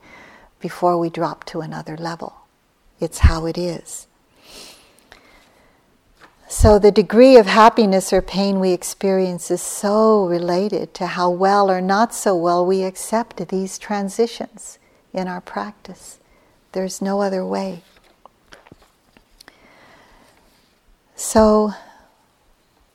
before 0.61 0.97
we 0.97 1.11
drop 1.11 1.45
to 1.47 1.61
another 1.61 1.97
level. 1.97 2.35
It's 3.01 3.19
how 3.19 3.47
it 3.47 3.59
is. 3.59 4.07
So, 6.53 6.81
the 6.81 6.91
degree 6.91 7.37
of 7.37 7.47
happiness 7.47 8.13
or 8.13 8.21
pain 8.21 8.59
we 8.59 8.73
experience 8.73 9.53
is 9.53 9.63
so 9.63 10.27
related 10.27 10.93
to 10.95 11.07
how 11.07 11.31
well 11.31 11.71
or 11.71 11.81
not 11.81 12.13
so 12.13 12.35
well 12.35 12.67
we 12.67 12.83
accept 12.83 13.49
these 13.49 13.79
transitions 13.79 14.81
in 15.13 15.29
our 15.29 15.41
practice. 15.41 16.19
There's 16.73 17.01
no 17.01 17.21
other 17.21 17.47
way. 17.47 17.83
So, 21.15 21.75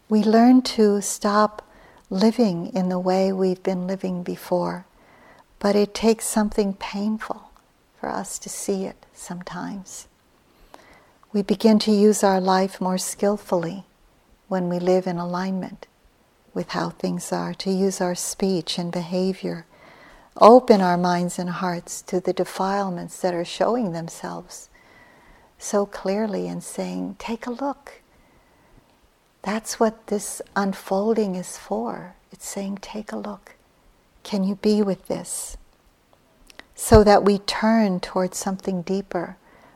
we 0.10 0.22
learn 0.22 0.62
to 0.74 1.02
stop 1.02 1.66
living 2.10 2.74
in 2.76 2.90
the 2.90 3.00
way 3.00 3.32
we've 3.32 3.64
been 3.64 3.88
living 3.88 4.22
before, 4.22 4.86
but 5.60 5.78
it 5.78 5.94
takes 5.94 6.26
something 6.26 6.74
painful 6.74 7.52
for 7.98 8.10
us 8.10 8.38
to 8.40 8.50
see 8.50 8.84
it 8.84 9.06
sometimes. 9.14 10.08
We 11.36 11.42
begin 11.42 11.80
to 11.80 11.92
use 11.92 12.24
our 12.24 12.40
life 12.40 12.80
more 12.80 12.98
skillfully 12.98 13.84
when 14.48 14.70
we 14.70 14.80
live 14.80 15.06
in 15.06 15.18
alignment 15.18 15.86
with 16.54 16.70
how 16.70 16.92
things 16.92 17.34
are, 17.34 17.54
to 17.56 17.70
use 17.70 18.00
our 18.00 18.16
speech 18.16 18.78
and 18.78 18.90
behavior, 18.90 19.66
open 20.40 20.80
our 20.80 20.96
minds 20.96 21.38
and 21.38 21.50
hearts 21.50 22.02
to 22.04 22.22
the 22.22 22.32
defilements 22.32 23.20
that 23.20 23.34
are 23.34 23.44
showing 23.44 23.92
themselves 23.92 24.70
so 25.58 25.86
clearly 25.86 26.48
and 26.48 26.64
saying, 26.64 27.18
Take 27.20 27.46
a 27.46 27.52
look. 27.52 28.02
That's 29.42 29.78
what 29.78 30.08
this 30.08 30.42
unfolding 30.56 31.36
is 31.36 31.58
for. 31.58 32.16
It's 32.32 32.48
saying, 32.48 32.78
Take 32.82 33.12
a 33.12 33.18
look. 33.18 33.56
Can 34.24 34.46
you 34.46 34.56
be 34.56 34.82
with 34.82 35.08
this? 35.08 35.58
So 36.76 37.04
that 37.04 37.26
we 37.26 37.40
turn 37.40 38.00
towards 38.00 38.38
something 38.38 38.84
deeper 38.84 39.36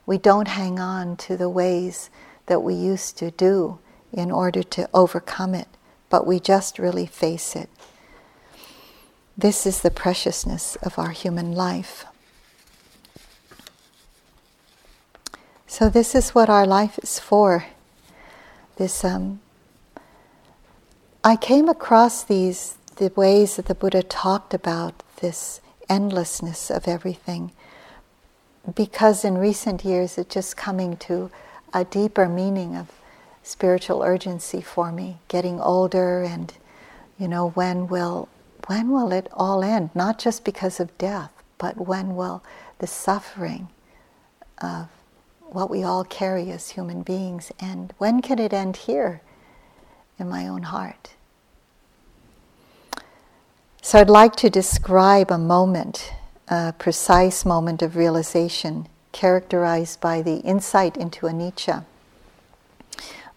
we 0.10 0.18
don't 0.18 0.48
hang 0.48 0.80
on 0.80 1.16
to 1.16 1.38
the 1.38 1.48
ways 1.48 2.10
that 2.48 2.64
we 2.64 2.74
used 2.74 3.16
to 3.16 3.30
do 3.30 3.78
in 4.12 4.32
order 4.32 4.64
to 4.64 4.90
overcome 4.92 5.54
it, 5.54 5.68
but 6.10 6.26
we 6.26 6.40
just 6.40 6.80
really 6.80 7.06
face 7.06 7.56
it. 7.56 7.70
This 9.38 9.68
is 9.68 9.82
the 9.82 9.92
preciousness 9.92 10.76
of 10.78 10.98
our 10.98 11.12
human 11.12 11.52
life. 11.52 12.08
So, 15.68 15.90
this 15.90 16.16
is 16.16 16.32
what 16.32 16.50
our 16.50 16.66
life 16.66 16.98
is 17.04 17.20
for. 17.20 17.66
This, 18.78 19.06
um, 19.06 19.42
I 21.24 21.36
came 21.36 21.70
across 21.70 22.24
these 22.24 22.80
the 22.96 23.14
ways 23.16 23.58
that 23.58 23.68
the 23.68 23.76
Buddha 23.76 24.02
talked 24.02 24.56
about 24.56 25.04
this 25.22 25.62
endlessness 25.88 26.72
of 26.72 26.88
everything 26.88 27.52
because 28.76 29.24
in 29.26 29.38
recent 29.38 29.84
years 29.84 30.18
it's 30.18 30.34
just 30.34 30.58
coming 30.58 30.98
to 30.98 31.32
a 31.74 31.86
deeper 31.86 32.28
meaning 32.28 32.76
of 32.76 32.92
spiritual 33.44 34.04
urgency 34.04 34.62
for 34.62 34.92
me, 34.92 35.18
getting 35.28 35.60
older 35.60 36.24
and 36.24 36.54
you 37.18 37.28
know 37.28 37.50
when 37.50 37.88
will 37.88 38.30
when 38.68 38.92
will 38.92 39.12
it 39.12 39.28
all 39.34 39.64
end? 39.64 39.90
Not 39.96 40.20
just 40.20 40.46
because 40.46 40.80
of 40.80 40.96
death, 41.00 41.32
but 41.58 41.76
when 41.88 42.16
will 42.16 42.44
the 42.78 42.86
suffering 42.88 43.70
of 44.60 44.90
what 45.40 45.72
we 45.72 45.84
all 45.84 46.04
carry 46.04 46.52
as 46.52 46.70
human 46.70 47.02
beings 47.02 47.52
end? 47.60 47.94
When 47.98 48.22
can 48.22 48.38
it 48.38 48.54
end 48.54 48.78
here 48.78 49.22
in 50.20 50.30
my 50.30 50.48
own 50.48 50.64
heart? 50.64 51.16
So 53.82 54.00
I'd 54.00 54.10
like 54.10 54.36
to 54.38 54.50
describe 54.52 55.32
a 55.32 55.38
moment 55.38 56.14
a 56.50 56.74
precise 56.78 57.46
moment 57.46 57.82
of 57.82 57.96
realization 57.96 58.88
characterized 59.12 60.02
by 60.02 60.22
the 60.22 60.38
insight 60.38 60.98
into 60.98 61.26
anicca 61.26 61.86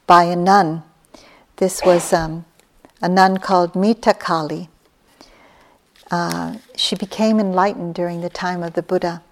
by 0.06 0.24
a 0.24 0.36
nun. 0.36 0.82
This 1.56 1.82
was 1.84 2.12
um, 2.12 2.44
a 3.00 3.08
nun 3.08 3.38
called 3.38 3.74
Mittakali. 3.74 4.68
Uh, 6.10 6.56
she 6.76 6.96
became 6.96 7.38
enlightened 7.38 7.94
during 7.94 8.20
the 8.20 8.28
time 8.28 8.62
of 8.62 8.74
the 8.74 8.82
Buddha. 8.82 9.22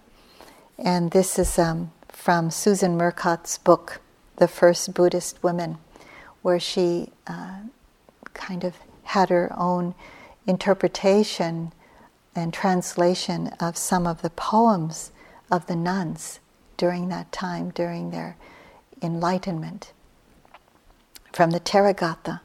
And 0.79 1.11
this 1.11 1.39
is 1.39 1.59
um, 1.59 1.93
from 2.09 2.51
Susan 2.51 2.97
Murcott's 2.97 3.59
book, 3.59 4.01
The 4.37 4.49
First 4.49 4.95
Buddhist 4.95 5.43
Women, 5.43 5.77
where 6.43 6.61
she 6.61 7.11
uh, 7.27 7.61
kind 8.33 8.65
of 8.65 8.77
had 9.05 9.29
her 9.29 9.53
own 9.57 9.95
interpretation 10.47 11.73
and 12.35 12.53
translation 12.53 13.49
of 13.61 13.77
some 13.77 14.07
of 14.07 14.23
the 14.23 14.31
poems 14.31 15.13
of 15.51 15.67
the 15.67 15.77
nuns 15.77 16.41
during 16.77 17.09
that 17.09 17.31
time, 17.33 17.71
during 17.71 18.11
their 18.11 18.37
enlightenment, 19.03 19.93
from 21.33 21.51
the 21.51 21.61
Therigatha. 21.61 22.41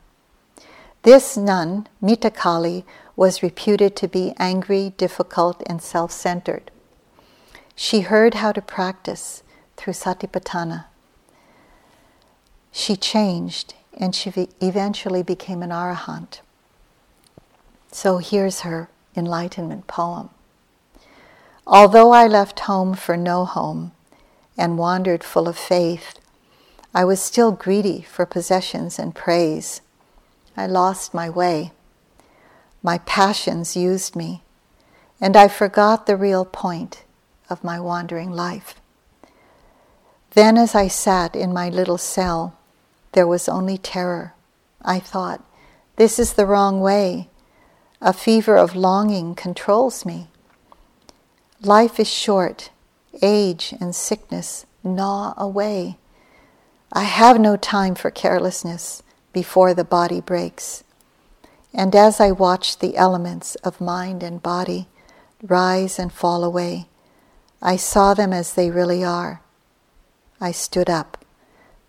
This 1.03 1.37
nun, 1.37 1.87
Mittakali, 2.01 2.83
was 3.15 3.43
reputed 3.43 3.95
to 3.95 4.07
be 4.07 4.33
angry, 4.37 4.93
difficult, 4.97 5.61
and 5.67 5.81
self 5.81 6.11
centered. 6.11 6.71
She 7.75 8.01
heard 8.01 8.35
how 8.35 8.51
to 8.51 8.61
practice 8.61 9.43
through 9.77 9.93
Satipatthana. 9.93 10.85
She 12.71 12.95
changed 12.95 13.75
and 13.93 14.13
she 14.13 14.49
eventually 14.61 15.23
became 15.23 15.61
an 15.63 15.69
arahant. 15.69 16.39
So 17.91 18.17
here's 18.17 18.61
her 18.61 18.89
enlightenment 19.15 19.87
poem. 19.87 20.29
Although 21.67 22.11
I 22.11 22.27
left 22.27 22.61
home 22.61 22.93
for 22.93 23.17
no 23.17 23.45
home 23.45 23.91
and 24.57 24.77
wandered 24.77 25.23
full 25.23 25.47
of 25.47 25.57
faith, 25.57 26.19
I 26.93 27.03
was 27.03 27.21
still 27.21 27.51
greedy 27.51 28.01
for 28.01 28.25
possessions 28.25 28.99
and 28.99 29.13
praise. 29.15 29.81
I 30.55 30.67
lost 30.67 31.13
my 31.13 31.29
way. 31.29 31.71
My 32.81 32.99
passions 32.99 33.75
used 33.75 34.15
me, 34.15 34.43
and 35.19 35.35
I 35.35 35.47
forgot 35.47 36.05
the 36.05 36.15
real 36.15 36.45
point 36.45 37.03
of 37.49 37.63
my 37.63 37.79
wandering 37.79 38.31
life. 38.31 38.75
Then, 40.35 40.57
as 40.57 40.75
I 40.75 40.87
sat 40.87 41.35
in 41.35 41.53
my 41.53 41.69
little 41.69 41.97
cell, 41.97 42.57
there 43.13 43.27
was 43.27 43.49
only 43.49 43.77
terror. 43.77 44.33
I 44.81 44.99
thought, 44.99 45.43
this 45.95 46.19
is 46.19 46.33
the 46.33 46.45
wrong 46.45 46.81
way. 46.81 47.29
A 48.01 48.11
fever 48.11 48.57
of 48.57 48.75
longing 48.75 49.35
controls 49.35 50.05
me. 50.05 50.27
Life 51.61 51.99
is 51.99 52.09
short, 52.09 52.69
age 53.21 53.73
and 53.79 53.95
sickness 53.95 54.65
gnaw 54.83 55.33
away. 55.37 55.97
I 56.91 57.03
have 57.03 57.39
no 57.39 57.55
time 57.55 57.95
for 57.95 58.11
carelessness 58.11 59.01
before 59.33 59.73
the 59.73 59.83
body 59.83 60.21
breaks. 60.21 60.83
And 61.73 61.95
as 61.95 62.19
I 62.19 62.31
watched 62.31 62.79
the 62.79 62.95
elements 62.97 63.55
of 63.55 63.81
mind 63.81 64.23
and 64.23 64.43
body 64.43 64.87
rise 65.41 65.97
and 65.97 66.11
fall 66.11 66.43
away, 66.43 66.87
I 67.61 67.77
saw 67.77 68.13
them 68.13 68.33
as 68.33 68.53
they 68.53 68.69
really 68.69 69.03
are. 69.03 69.41
I 70.39 70.51
stood 70.51 70.89
up. 70.89 71.25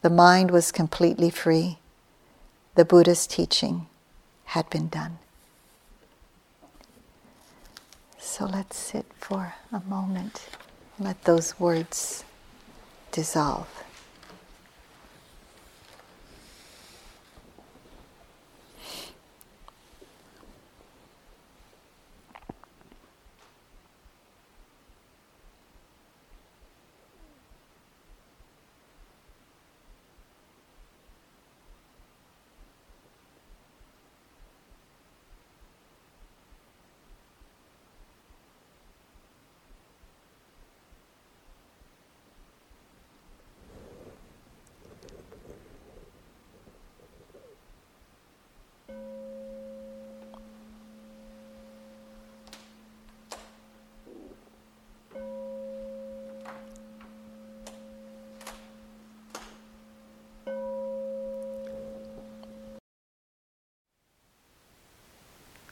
The 0.02 0.10
mind 0.10 0.50
was 0.50 0.72
completely 0.72 1.30
free. 1.30 1.78
The 2.76 2.84
Buddha's 2.84 3.26
teaching 3.26 3.86
had 4.46 4.70
been 4.70 4.88
done. 4.88 5.18
So 8.36 8.44
let's 8.44 8.76
sit 8.76 9.06
for 9.18 9.54
a 9.72 9.80
moment. 9.88 10.50
Let 10.98 11.24
those 11.24 11.58
words 11.58 12.22
dissolve. 13.10 13.66